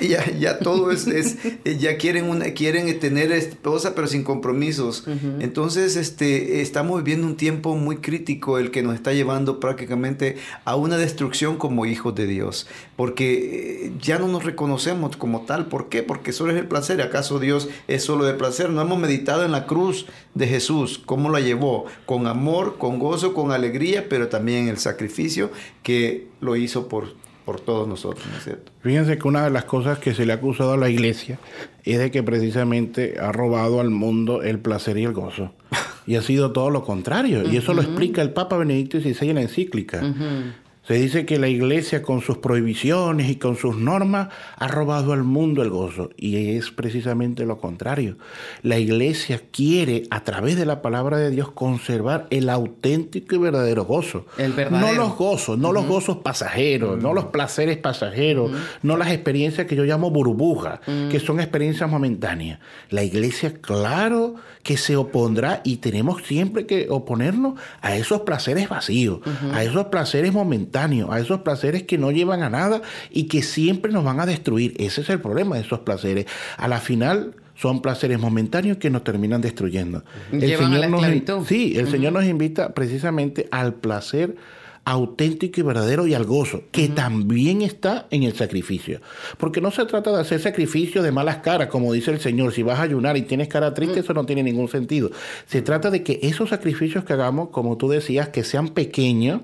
Ya, 0.08 0.30
ya 0.38 0.58
todo 0.58 0.90
es, 0.90 1.06
es, 1.06 1.36
ya 1.78 1.96
quieren, 1.96 2.24
una, 2.24 2.46
quieren 2.46 2.98
tener 2.98 3.32
esposa 3.32 3.94
pero 3.94 4.06
sin 4.06 4.24
compromisos. 4.24 5.04
Entonces 5.40 5.96
este, 5.96 6.60
estamos 6.60 7.02
viviendo 7.02 7.26
un 7.26 7.36
tiempo 7.36 7.76
muy 7.76 7.96
crítico 7.96 8.58
el 8.58 8.70
que 8.70 8.82
nos 8.82 8.94
está 8.94 9.12
llevando 9.12 9.60
prácticamente 9.60 10.36
a 10.64 10.76
una 10.76 10.96
destrucción 10.96 11.56
como 11.56 11.86
hijos 11.86 12.14
de 12.14 12.26
Dios, 12.26 12.66
porque 12.96 13.86
eh, 13.86 13.92
ya 14.00 14.18
no 14.18 14.28
nos 14.28 14.44
reconocemos 14.44 15.16
como 15.16 15.42
tal, 15.42 15.66
¿por 15.66 15.88
qué? 15.88 16.02
Porque 16.02 16.32
solo 16.32 16.52
es 16.52 16.58
el 16.58 16.66
placer 16.66 16.99
placer. 17.00 17.20
¿Acaso 17.20 17.38
Dios 17.38 17.68
es 17.88 18.04
solo 18.04 18.24
de 18.24 18.34
placer? 18.34 18.70
No 18.70 18.82
hemos 18.82 18.98
meditado 18.98 19.44
en 19.44 19.52
la 19.52 19.66
cruz 19.66 20.06
de 20.34 20.46
Jesús, 20.46 21.00
cómo 21.04 21.30
la 21.30 21.40
llevó, 21.40 21.86
con 22.06 22.26
amor, 22.26 22.78
con 22.78 22.98
gozo, 22.98 23.34
con 23.34 23.52
alegría, 23.52 24.06
pero 24.08 24.28
también 24.28 24.68
el 24.68 24.78
sacrificio 24.78 25.50
que 25.82 26.28
lo 26.40 26.56
hizo 26.56 26.88
por, 26.88 27.14
por 27.44 27.60
todos 27.60 27.88
nosotros, 27.88 28.26
¿no 28.30 28.38
es 28.38 28.44
cierto? 28.44 28.72
Fíjense 28.82 29.18
que 29.18 29.28
una 29.28 29.44
de 29.44 29.50
las 29.50 29.64
cosas 29.64 29.98
que 29.98 30.14
se 30.14 30.26
le 30.26 30.32
ha 30.32 30.36
acusado 30.36 30.72
a 30.72 30.76
la 30.76 30.88
iglesia 30.88 31.38
es 31.84 31.98
de 31.98 32.10
que 32.10 32.22
precisamente 32.22 33.16
ha 33.20 33.32
robado 33.32 33.80
al 33.80 33.90
mundo 33.90 34.42
el 34.42 34.58
placer 34.58 34.98
y 34.98 35.04
el 35.04 35.12
gozo. 35.12 35.52
Y 36.06 36.16
ha 36.16 36.22
sido 36.22 36.50
todo 36.50 36.70
lo 36.70 36.82
contrario. 36.82 37.48
Y 37.48 37.56
eso 37.56 37.72
lo 37.72 37.82
explica 37.82 38.20
el 38.20 38.32
Papa 38.32 38.56
Benedicto 38.56 38.98
XVI 38.98 39.28
en 39.28 39.34
la 39.36 39.42
encíclica. 39.42 40.02
Se 40.90 40.96
dice 40.96 41.24
que 41.24 41.38
la 41.38 41.46
iglesia 41.46 42.02
con 42.02 42.20
sus 42.20 42.38
prohibiciones 42.38 43.30
y 43.30 43.36
con 43.36 43.56
sus 43.56 43.76
normas 43.76 44.26
ha 44.56 44.66
robado 44.66 45.12
al 45.12 45.22
mundo 45.22 45.62
el 45.62 45.70
gozo 45.70 46.10
y 46.16 46.56
es 46.56 46.72
precisamente 46.72 47.46
lo 47.46 47.58
contrario. 47.58 48.16
La 48.62 48.76
iglesia 48.76 49.40
quiere 49.52 50.02
a 50.10 50.24
través 50.24 50.56
de 50.56 50.66
la 50.66 50.82
palabra 50.82 51.18
de 51.18 51.30
Dios 51.30 51.52
conservar 51.52 52.26
el 52.30 52.50
auténtico 52.50 53.36
y 53.36 53.38
verdadero 53.38 53.84
gozo. 53.84 54.26
El 54.36 54.52
verdadero. 54.52 54.84
No 54.84 55.00
los 55.00 55.16
gozos, 55.16 55.56
no 55.56 55.72
los 55.72 55.86
gozos 55.86 56.16
pasajeros, 56.16 57.00
no 57.00 57.14
los 57.14 57.26
placeres 57.26 57.76
pasajeros, 57.76 58.50
no 58.82 58.96
las 58.96 59.12
experiencias 59.12 59.68
que 59.68 59.76
yo 59.76 59.84
llamo 59.84 60.10
burbujas, 60.10 60.80
que 61.08 61.20
son 61.20 61.38
experiencias 61.38 61.88
momentáneas. 61.88 62.58
La 62.88 63.04
iglesia, 63.04 63.52
claro 63.60 64.34
que 64.64 64.76
se 64.76 64.96
opondrá 64.96 65.60
y 65.64 65.76
tenemos 65.76 66.22
siempre 66.24 66.66
que 66.66 66.88
oponernos 66.90 67.58
a 67.80 67.94
esos 67.94 68.22
placeres 68.22 68.68
vacíos, 68.68 69.20
a 69.54 69.62
esos 69.62 69.86
placeres 69.86 70.32
momentáneos 70.80 71.10
a 71.10 71.20
esos 71.20 71.40
placeres 71.40 71.82
que 71.84 71.98
no 71.98 72.10
llevan 72.10 72.42
a 72.42 72.50
nada 72.50 72.82
y 73.10 73.24
que 73.24 73.42
siempre 73.42 73.92
nos 73.92 74.04
van 74.04 74.20
a 74.20 74.26
destruir. 74.26 74.74
Ese 74.78 75.02
es 75.02 75.10
el 75.10 75.20
problema 75.20 75.56
de 75.56 75.62
esos 75.62 75.80
placeres. 75.80 76.26
A 76.56 76.68
la 76.68 76.80
final 76.80 77.34
son 77.54 77.82
placeres 77.82 78.18
momentáneos 78.18 78.78
que 78.78 78.90
nos 78.90 79.04
terminan 79.04 79.40
destruyendo. 79.40 80.02
Llevan 80.32 80.72
a 80.74 80.78
la 80.78 80.88
nos, 80.88 81.46
sí, 81.46 81.76
el 81.76 81.88
Señor 81.88 82.12
nos 82.12 82.24
invita 82.24 82.72
precisamente 82.72 83.48
al 83.50 83.74
placer 83.74 84.36
auténtico 84.84 85.60
y 85.60 85.62
verdadero 85.62 86.06
y 86.06 86.14
al 86.14 86.24
gozo, 86.24 86.62
que 86.70 86.88
también 86.88 87.62
está 87.62 88.06
en 88.10 88.22
el 88.22 88.34
sacrificio. 88.34 89.00
Porque 89.36 89.60
no 89.60 89.70
se 89.70 89.84
trata 89.84 90.10
de 90.10 90.20
hacer 90.20 90.40
sacrificio 90.40 91.02
de 91.02 91.12
malas 91.12 91.38
caras, 91.38 91.68
como 91.68 91.92
dice 91.92 92.10
el 92.10 92.20
Señor, 92.20 92.52
si 92.52 92.62
vas 92.62 92.78
a 92.78 92.82
ayunar 92.82 93.16
y 93.16 93.22
tienes 93.22 93.48
cara 93.48 93.74
triste, 93.74 94.00
eso 94.00 94.14
no 94.14 94.24
tiene 94.24 94.42
ningún 94.42 94.68
sentido. 94.68 95.10
Se 95.46 95.62
trata 95.62 95.90
de 95.90 96.02
que 96.02 96.18
esos 96.22 96.48
sacrificios 96.48 97.04
que 97.04 97.12
hagamos, 97.12 97.50
como 97.50 97.76
tú 97.76 97.88
decías, 97.88 98.30
que 98.30 98.42
sean 98.42 98.68
pequeños, 98.68 99.42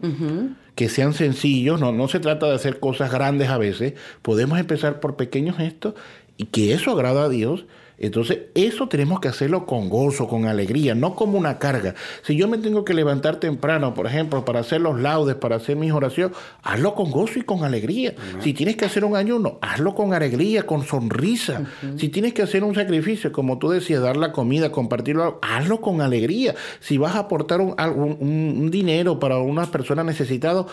que 0.77 0.89
sean 0.89 1.15
sencillos, 1.15 1.81
no, 1.81 1.91
no 1.91 2.07
se 2.07 2.21
trata 2.21 2.47
de 2.47 2.55
hacer 2.55 2.79
cosas 2.79 3.11
grandes 3.11 3.49
a 3.49 3.59
veces, 3.59 3.95
podemos 4.23 4.61
empezar 4.61 5.01
por 5.01 5.17
pequeños 5.17 5.57
gestos 5.57 5.95
y 6.37 6.45
que 6.45 6.73
eso 6.75 6.93
agrada 6.93 7.25
a 7.25 7.29
Dios 7.29 7.67
entonces, 7.99 8.39
eso 8.55 8.89
tenemos 8.89 9.21
que 9.21 9.29
hacerlo 9.29 9.65
con 9.65 9.89
gozo, 9.89 10.29
con 10.29 10.45
alegría, 10.45 10.95
no 10.95 11.15
como 11.15 11.39
una 11.39 11.59
carga. 11.59 11.95
Si 12.23 12.37
yo 12.37 12.47
me 12.47 12.59
tengo 12.59 12.85
que 12.85 12.93
levantar 12.93 13.37
temprano, 13.37 13.95
por 13.95 14.07
ejemplo, 14.07 14.45
para 14.45 14.61
hacer 14.61 14.83
los 14.83 15.01
laudes, 15.01 15.37
para 15.37 15.57
hacer 15.57 15.77
mis 15.77 15.93
oraciones, 15.93 16.37
hazlo 16.63 16.95
con 16.95 17.11
gozo 17.11 17.39
y 17.39 17.43
con 17.43 17.65
alegría. 17.65 18.15
Si 18.43 18.53
tienes 18.53 18.77
que 18.77 18.85
hacer 18.85 19.05
un 19.05 19.17
ayuno, 19.17 19.59
hazlo 19.63 19.95
con 19.95 20.13
alegría, 20.13 20.65
con 20.67 20.85
sonrisa. 20.85 21.63
Si 21.97 22.09
tienes 22.11 22.35
que 22.35 22.43
hacer 22.43 22.65
un 22.65 22.75
sacrificio, 22.75 23.33
como 23.33 23.59
tú 23.59 23.71
decías, 23.71 24.03
dar 24.03 24.17
la 24.19 24.31
comida, 24.33 24.71
compartirlo, 24.71 25.39
hazlo 25.41 25.81
con 25.81 26.01
alegría. 26.03 26.55
Si 26.81 26.99
vas 26.99 27.17
a 27.17 27.21
aportar 27.21 27.61
un, 27.61 27.75
un- 27.79 28.17
un 28.61 28.71
dinero 28.71 29.19
para 29.19 29.39
una 29.39 29.67
persona 29.71 30.05
necesitada, 30.05 30.67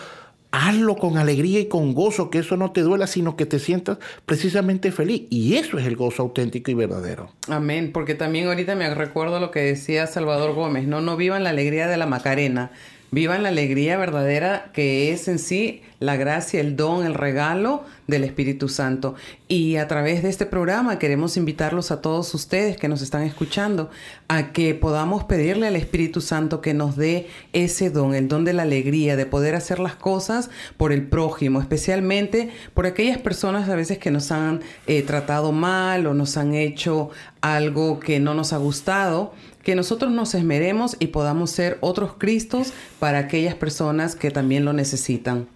hazlo 0.54 0.94
con 0.96 1.18
alegría 1.18 1.58
y 1.58 1.66
con 1.66 1.94
gozo, 1.94 2.30
que 2.30 2.38
eso 2.38 2.56
no 2.56 2.70
te 2.70 2.82
duela, 2.82 3.08
sino 3.08 3.36
que 3.36 3.44
te 3.44 3.58
sientas 3.58 3.98
precisamente 4.24 4.92
feliz. 4.92 5.22
Y 5.28 5.56
eso 5.56 5.78
es 5.78 5.86
el 5.86 5.96
gozo 5.96 6.22
auténtico 6.22 6.70
y 6.70 6.74
verdadero. 6.74 7.30
Amén, 7.48 7.90
porque 7.92 8.14
también 8.14 8.46
ahorita 8.46 8.76
me 8.76 8.92
recuerdo 8.94 9.40
lo 9.40 9.50
que 9.50 9.60
decía 9.60 10.06
Salvador 10.06 10.54
Gómez, 10.54 10.86
no, 10.86 11.00
no 11.00 11.16
vivan 11.16 11.42
la 11.42 11.50
alegría 11.50 11.88
de 11.88 11.96
la 11.96 12.06
Macarena, 12.06 12.70
vivan 13.10 13.42
la 13.42 13.48
alegría 13.48 13.96
verdadera 13.96 14.70
que 14.72 15.12
es 15.12 15.26
en 15.26 15.40
sí 15.40 15.82
la 15.98 16.16
gracia, 16.16 16.60
el 16.60 16.76
don, 16.76 17.04
el 17.04 17.14
regalo 17.14 17.84
del 18.06 18.24
Espíritu 18.24 18.68
Santo. 18.68 19.14
Y 19.48 19.76
a 19.76 19.88
través 19.88 20.22
de 20.22 20.28
este 20.28 20.46
programa 20.46 20.98
queremos 20.98 21.36
invitarlos 21.36 21.90
a 21.90 22.00
todos 22.00 22.32
ustedes 22.34 22.76
que 22.76 22.88
nos 22.88 23.02
están 23.02 23.22
escuchando 23.22 23.90
a 24.28 24.52
que 24.52 24.74
podamos 24.74 25.24
pedirle 25.24 25.66
al 25.66 25.76
Espíritu 25.76 26.20
Santo 26.20 26.60
que 26.60 26.74
nos 26.74 26.96
dé 26.96 27.28
ese 27.52 27.90
don, 27.90 28.14
el 28.14 28.28
don 28.28 28.44
de 28.44 28.52
la 28.52 28.62
alegría, 28.62 29.16
de 29.16 29.26
poder 29.26 29.54
hacer 29.54 29.78
las 29.78 29.96
cosas 29.96 30.50
por 30.76 30.92
el 30.92 31.06
prójimo, 31.06 31.60
especialmente 31.60 32.50
por 32.74 32.86
aquellas 32.86 33.18
personas 33.18 33.68
a 33.68 33.76
veces 33.76 33.98
que 33.98 34.10
nos 34.10 34.30
han 34.30 34.60
eh, 34.86 35.02
tratado 35.02 35.52
mal 35.52 36.06
o 36.06 36.14
nos 36.14 36.36
han 36.36 36.54
hecho 36.54 37.10
algo 37.40 38.00
que 38.00 38.20
no 38.20 38.34
nos 38.34 38.52
ha 38.52 38.58
gustado 38.58 39.32
que 39.64 39.74
nosotros 39.74 40.12
nos 40.12 40.34
esmeremos 40.34 40.96
y 41.00 41.08
podamos 41.08 41.50
ser 41.50 41.78
otros 41.80 42.12
Cristos 42.18 42.72
para 43.00 43.18
aquellas 43.18 43.54
personas 43.54 44.14
que 44.14 44.30
también 44.30 44.64
lo 44.64 44.72
necesitan. 44.72 45.48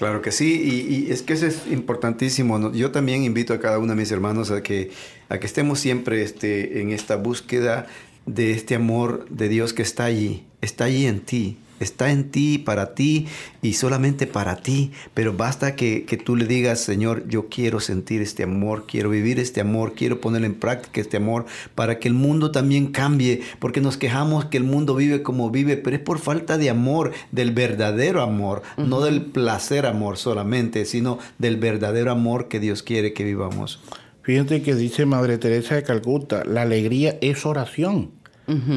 Claro 0.00 0.22
que 0.22 0.32
sí, 0.32 0.86
y, 0.88 1.12
es 1.12 1.20
que 1.20 1.34
eso 1.34 1.44
es 1.44 1.66
importantísimo. 1.70 2.72
Yo 2.72 2.90
también 2.90 3.22
invito 3.22 3.52
a 3.52 3.60
cada 3.60 3.78
uno 3.78 3.88
de 3.88 4.00
mis 4.00 4.10
hermanos 4.10 4.50
a 4.50 4.62
que, 4.62 4.92
a 5.28 5.36
que 5.38 5.44
estemos 5.44 5.78
siempre 5.78 6.22
este, 6.22 6.80
en 6.80 6.90
esta 6.90 7.16
búsqueda 7.16 7.86
de 8.24 8.52
este 8.52 8.76
amor 8.76 9.28
de 9.28 9.50
Dios 9.50 9.74
que 9.74 9.82
está 9.82 10.04
allí, 10.04 10.46
está 10.62 10.84
allí 10.84 11.04
en 11.04 11.20
ti, 11.20 11.58
está 11.80 12.12
en 12.12 12.30
ti, 12.30 12.58
para 12.58 12.94
ti 12.94 13.26
y 13.62 13.72
solamente 13.72 14.26
para 14.26 14.56
ti. 14.56 14.92
Pero 15.14 15.32
basta 15.36 15.74
que, 15.74 16.04
que 16.04 16.16
tú 16.16 16.36
le 16.36 16.46
digas, 16.46 16.80
Señor, 16.80 17.26
yo 17.26 17.48
quiero 17.48 17.80
sentir 17.80 18.22
este 18.22 18.44
amor, 18.44 18.84
quiero 18.86 19.10
vivir 19.10 19.40
este 19.40 19.60
amor, 19.60 19.94
quiero 19.94 20.20
poner 20.20 20.44
en 20.44 20.54
práctica 20.54 21.00
este 21.00 21.16
amor 21.16 21.46
para 21.74 21.98
que 21.98 22.08
el 22.08 22.14
mundo 22.14 22.52
también 22.52 22.88
cambie, 22.88 23.42
porque 23.58 23.80
nos 23.80 23.96
quejamos 23.96 24.44
que 24.44 24.58
el 24.58 24.64
mundo 24.64 24.94
vive 24.94 25.22
como 25.22 25.50
vive, 25.50 25.76
pero 25.76 25.96
es 25.96 26.02
por 26.02 26.18
falta 26.18 26.58
de 26.58 26.70
amor, 26.70 27.12
del 27.32 27.52
verdadero 27.52 28.22
amor, 28.22 28.62
no 28.76 29.00
del 29.00 29.22
placer 29.22 29.86
amor 29.86 30.16
solamente, 30.16 30.84
sino 30.84 31.18
del 31.38 31.56
verdadero 31.56 32.12
amor 32.12 32.48
que 32.48 32.60
Dios 32.60 32.82
quiere 32.82 33.12
que 33.12 33.24
vivamos. 33.24 33.80
Fíjate 34.22 34.62
que 34.62 34.74
dice 34.74 35.06
Madre 35.06 35.38
Teresa 35.38 35.74
de 35.74 35.82
Calcuta, 35.82 36.44
la 36.44 36.62
alegría 36.62 37.18
es 37.20 37.46
oración, 37.46 38.10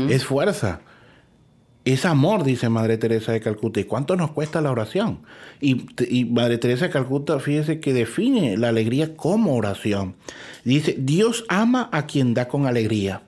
es 0.09 0.25
fuerza. 0.25 0.81
Es 1.85 2.05
amor, 2.05 2.43
dice 2.45 2.69
Madre 2.69 2.97
Teresa 2.97 3.33
de 3.33 3.41
Calcuta. 3.41 3.79
¿Y 3.81 3.83
cuánto 3.83 4.15
nos 4.15 4.31
cuesta 4.31 4.61
la 4.61 4.71
oración? 4.71 5.19
Y, 5.59 5.85
y 6.09 6.23
Madre 6.25 6.57
Teresa 6.57 6.85
de 6.85 6.91
Calcuta, 6.91 7.39
fíjese 7.39 7.79
que 7.81 7.91
define 7.93 8.55
la 8.57 8.69
alegría 8.69 9.15
como 9.17 9.55
oración. 9.55 10.15
Dice, 10.63 10.95
Dios 10.97 11.43
ama 11.49 11.89
a 11.91 12.05
quien 12.05 12.33
da 12.33 12.47
con 12.47 12.65
alegría. 12.67 13.21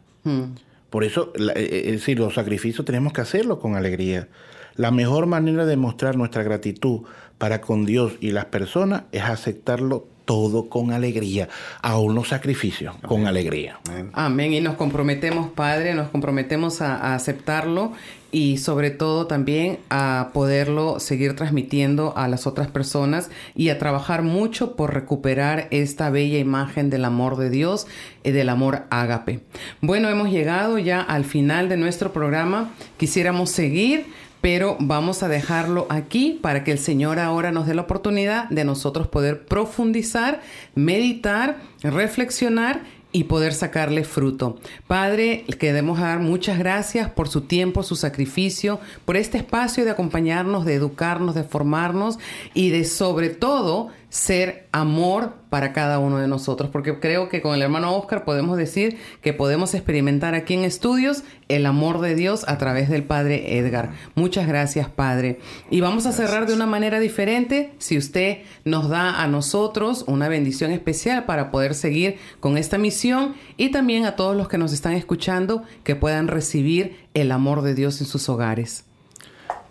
Por 0.89 1.03
eso, 1.03 1.33
la- 1.35 1.51
eh, 1.53 1.83
es 1.87 1.91
decir, 1.91 2.17
los 2.19 2.33
sacrificios 2.35 2.85
tenemos 2.85 3.11
que 3.11 3.21
hacerlo 3.21 3.59
con 3.59 3.75
alegría. 3.75 4.29
La 4.77 4.91
mejor 4.91 5.25
manera 5.25 5.65
de 5.65 5.75
mostrar 5.77 6.15
nuestra 6.15 6.43
gratitud 6.43 7.01
para 7.37 7.59
con 7.61 7.85
Dios 7.85 8.13
y 8.21 8.31
las 8.31 8.45
personas 8.45 9.03
es 9.11 9.21
aceptarlo 9.23 10.07
todo 10.25 10.69
con 10.69 10.91
alegría, 10.91 11.49
aún 11.83 12.15
los 12.15 12.29
sacrificios 12.29 12.95
con 13.07 13.27
alegría. 13.27 13.79
Amén. 14.13 14.53
Y 14.53 14.59
nos 14.61 14.75
comprometemos, 14.75 15.51
Padre, 15.51 15.93
nos 15.93 16.09
comprometemos 16.09 16.81
a, 16.81 16.95
a 16.95 17.13
aceptarlo 17.13 17.91
y 18.35 18.57
sobre 18.57 18.91
todo 18.91 19.27
también 19.27 19.79
a 19.89 20.31
poderlo 20.33 20.99
seguir 20.99 21.37
transmitiendo 21.37 22.11
a 22.17 22.27
las 22.27 22.47
otras 22.47 22.67
personas 22.67 23.29
y 23.55 23.69
a 23.69 23.79
trabajar 23.79 24.23
mucho 24.23 24.75
por 24.75 24.93
recuperar 24.93 25.69
esta 25.71 26.09
bella 26.09 26.37
imagen 26.37 26.89
del 26.89 27.05
amor 27.05 27.37
de 27.37 27.49
Dios 27.49 27.87
y 28.25 28.31
del 28.31 28.49
amor 28.49 28.87
ágape. 28.89 29.39
Bueno, 29.79 30.09
hemos 30.09 30.31
llegado 30.31 30.77
ya 30.79 30.99
al 30.99 31.23
final 31.23 31.69
de 31.69 31.77
nuestro 31.77 32.11
programa. 32.11 32.73
Quisiéramos 32.97 33.51
seguir 33.51 34.05
pero 34.41 34.77
vamos 34.79 35.23
a 35.23 35.27
dejarlo 35.27 35.87
aquí 35.89 36.37
para 36.39 36.63
que 36.63 36.71
el 36.71 36.77
Señor 36.77 37.17
ahora 37.17 37.51
nos 37.51 37.65
dé 37.65 37.73
la 37.73 37.81
oportunidad 37.81 38.47
de 38.49 38.63
nosotros 38.63 39.07
poder 39.07 39.45
profundizar, 39.45 40.39
meditar, 40.75 41.57
reflexionar 41.81 42.83
y 43.15 43.23
poder 43.23 43.53
sacarle 43.53 44.03
fruto. 44.03 44.57
Padre, 44.87 45.45
queremos 45.57 46.01
dar 46.01 46.19
muchas 46.19 46.59
gracias 46.59 47.09
por 47.09 47.29
su 47.29 47.39
tiempo, 47.39 47.81
su 47.81 47.95
sacrificio, 47.95 48.81
por 49.05 49.15
este 49.15 49.37
espacio 49.37 49.85
de 49.85 49.91
acompañarnos, 49.91 50.65
de 50.65 50.73
educarnos, 50.73 51.33
de 51.33 51.45
formarnos 51.45 52.19
y 52.53 52.71
de 52.71 52.83
sobre 52.83 53.29
todo 53.29 53.87
ser 54.15 54.69
amor 54.71 55.33
para 55.49 55.73
cada 55.73 55.99
uno 55.99 56.19
de 56.19 56.29
nosotros, 56.29 56.69
porque 56.69 57.01
creo 57.01 57.27
que 57.27 57.41
con 57.41 57.53
el 57.53 57.61
hermano 57.61 57.93
Oscar 57.97 58.23
podemos 58.23 58.55
decir 58.55 58.97
que 59.21 59.33
podemos 59.33 59.73
experimentar 59.73 60.35
aquí 60.35 60.53
en 60.53 60.63
estudios 60.63 61.23
el 61.49 61.65
amor 61.65 61.99
de 61.99 62.15
Dios 62.15 62.45
a 62.47 62.57
través 62.57 62.89
del 62.89 63.03
Padre 63.03 63.57
Edgar. 63.57 63.91
Muchas 64.15 64.47
gracias, 64.47 64.87
Padre. 64.87 65.41
Y 65.69 65.81
vamos 65.81 66.05
a 66.05 66.13
cerrar 66.13 66.47
de 66.47 66.53
una 66.53 66.65
manera 66.65 67.01
diferente, 67.01 67.73
si 67.77 67.97
usted 67.97 68.37
nos 68.63 68.87
da 68.87 69.21
a 69.21 69.27
nosotros 69.27 70.05
una 70.07 70.29
bendición 70.29 70.71
especial 70.71 71.25
para 71.25 71.51
poder 71.51 71.73
seguir 71.73 72.15
con 72.39 72.57
esta 72.57 72.77
misión 72.77 73.35
y 73.57 73.71
también 73.71 74.05
a 74.05 74.15
todos 74.15 74.37
los 74.37 74.47
que 74.47 74.57
nos 74.57 74.71
están 74.71 74.93
escuchando 74.93 75.63
que 75.83 75.97
puedan 75.97 76.29
recibir 76.29 76.95
el 77.13 77.33
amor 77.33 77.63
de 77.63 77.75
Dios 77.75 77.99
en 77.99 78.07
sus 78.07 78.29
hogares. 78.29 78.85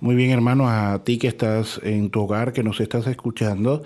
Muy 0.05 0.17
bien, 0.17 0.33
hermano, 0.33 0.69
a 0.69 1.03
ti 1.03 1.17
que 1.17 1.29
estás 1.29 1.81
en 1.83 2.11
tu 2.11 2.21
hogar, 2.21 2.53
que 2.53 2.63
nos 2.63 2.79
estás 2.79 3.07
escuchando, 3.07 3.83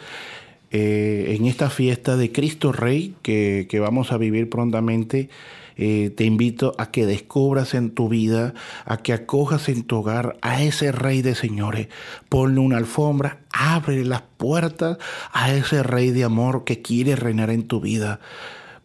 eh, 0.71 1.35
en 1.37 1.47
esta 1.47 1.71
fiesta 1.71 2.17
de 2.17 2.31
Cristo 2.31 2.73
Rey 2.73 3.15
que, 3.23 3.67
vamos 3.81 4.13
a 4.13 4.19
vivir 4.19 4.51
prontamente, 4.51 5.31
eh, 5.77 6.11
te 6.15 6.25
invito 6.25 6.75
a 6.77 6.91
que 6.91 7.07
descubras 7.07 7.73
en 7.73 7.91
tu 7.91 8.09
vida, 8.09 8.53
a 8.85 8.99
que 8.99 9.13
acojas 9.13 9.69
en 9.69 9.85
tu 9.85 9.99
hogar 9.99 10.37
a 10.43 10.63
ese 10.63 10.93
Rey 10.93 11.23
de 11.23 11.35
Señores. 11.35 11.89
Ponle 12.29 12.61
una 12.61 12.77
alfombra, 12.77 13.39
abre 13.51 14.05
las 14.05 14.23
puertas 14.37 14.99
a 15.33 15.55
ese 15.55 15.83
Rey 15.83 16.11
de 16.11 16.25
amor 16.25 16.65
que 16.65 16.83
quiere 16.83 17.17
reinar 17.17 17.51
en 17.51 17.63
tu 17.63 17.81
vida, 17.81 18.21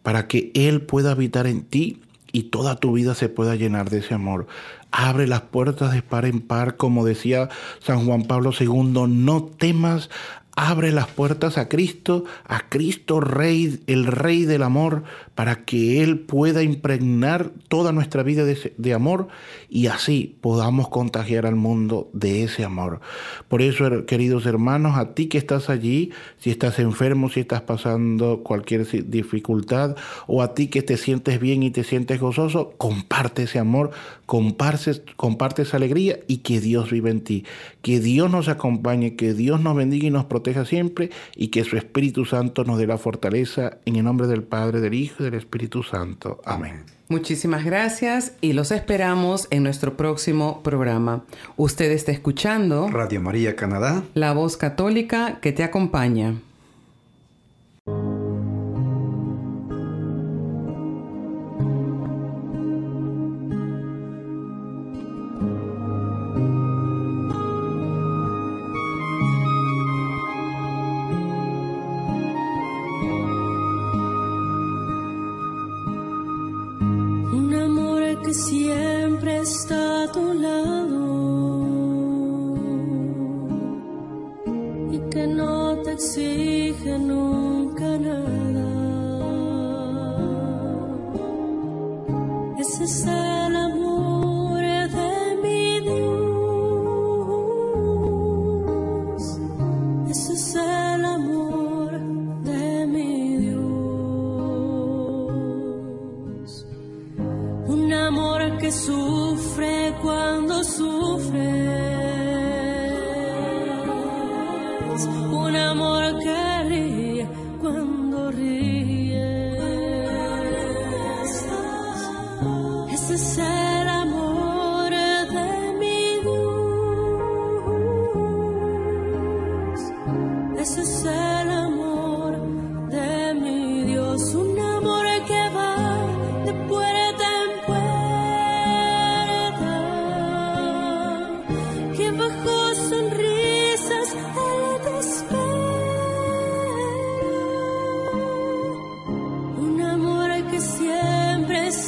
para 0.02 0.26
que 0.26 0.52
Él 0.54 0.82
pueda 0.82 1.10
habitar 1.10 1.46
en 1.46 1.64
ti 1.64 2.00
y 2.34 2.44
toda 2.44 2.76
tu 2.76 2.92
vida 2.92 3.14
se 3.14 3.28
pueda 3.28 3.54
llenar 3.54 3.90
de 3.90 3.98
ese 3.98 4.12
amor. 4.12 4.46
Abre 4.90 5.26
las 5.26 5.42
puertas 5.42 5.92
de 5.92 6.02
par 6.02 6.24
en 6.24 6.40
par, 6.40 6.76
como 6.76 7.04
decía 7.04 7.48
San 7.80 8.06
Juan 8.06 8.24
Pablo 8.24 8.52
II, 8.58 9.06
no 9.08 9.44
temas 9.44 10.10
abre 10.56 10.92
las 10.92 11.08
puertas 11.08 11.58
a 11.58 11.68
Cristo, 11.68 12.24
a 12.44 12.68
Cristo 12.68 13.20
Rey, 13.20 13.82
el 13.86 14.06
Rey 14.06 14.44
del 14.44 14.62
amor, 14.62 15.04
para 15.34 15.64
que 15.64 16.02
Él 16.02 16.20
pueda 16.20 16.62
impregnar 16.62 17.50
toda 17.68 17.92
nuestra 17.92 18.22
vida 18.22 18.44
de, 18.44 18.94
amor 18.94 19.28
y 19.74 19.88
así 19.88 20.36
podamos 20.40 20.88
contagiar 20.88 21.46
al 21.46 21.56
mundo 21.56 22.08
de 22.12 22.44
ese 22.44 22.64
amor. 22.64 23.00
Por 23.48 23.60
eso, 23.60 24.06
queridos 24.06 24.46
hermanos, 24.46 24.96
a 24.96 25.14
ti 25.14 25.26
que 25.26 25.36
estás 25.36 25.68
allí, 25.68 26.12
si 26.38 26.52
estás 26.52 26.78
enfermo, 26.78 27.28
si 27.28 27.40
estás 27.40 27.62
pasando 27.62 28.44
cualquier 28.44 28.86
dificultad, 29.10 29.96
o 30.28 30.42
a 30.42 30.54
ti 30.54 30.68
que 30.68 30.82
te 30.82 30.96
sientes 30.96 31.40
bien 31.40 31.64
y 31.64 31.72
te 31.72 31.82
sientes 31.82 32.20
gozoso, 32.20 32.74
comparte 32.78 33.42
ese 33.42 33.58
amor, 33.58 33.90
comparte, 34.26 35.02
comparte 35.16 35.62
esa 35.62 35.78
alegría 35.78 36.20
y 36.28 36.36
que 36.38 36.60
Dios 36.60 36.92
vive 36.92 37.10
en 37.10 37.22
ti. 37.22 37.44
Que 37.82 37.98
Dios 37.98 38.30
nos 38.30 38.46
acompañe, 38.46 39.16
que 39.16 39.34
Dios 39.34 39.60
nos 39.60 39.74
bendiga 39.74 40.06
y 40.06 40.10
nos 40.10 40.26
proteja 40.26 40.64
siempre 40.64 41.10
y 41.34 41.48
que 41.48 41.64
su 41.64 41.76
Espíritu 41.76 42.26
Santo 42.26 42.62
nos 42.62 42.78
dé 42.78 42.86
la 42.86 42.96
fortaleza 42.96 43.78
en 43.86 43.96
el 43.96 44.04
nombre 44.04 44.28
del 44.28 44.44
Padre, 44.44 44.80
del 44.80 44.94
Hijo 44.94 45.24
del 45.24 45.34
Espíritu 45.34 45.82
Santo. 45.82 46.40
Amén. 46.44 46.94
Muchísimas 47.08 47.64
gracias 47.64 48.32
y 48.40 48.54
los 48.54 48.70
esperamos 48.70 49.46
en 49.50 49.63
nuestro 49.64 49.96
próximo 49.96 50.62
programa. 50.62 51.24
Usted 51.56 51.90
está 51.90 52.12
escuchando 52.12 52.88
Radio 52.88 53.20
María 53.20 53.56
Canadá, 53.56 54.04
la 54.14 54.32
voz 54.32 54.56
católica 54.56 55.40
que 55.40 55.52
te 55.52 55.64
acompaña. 55.64 56.36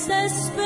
Es 0.09 0.66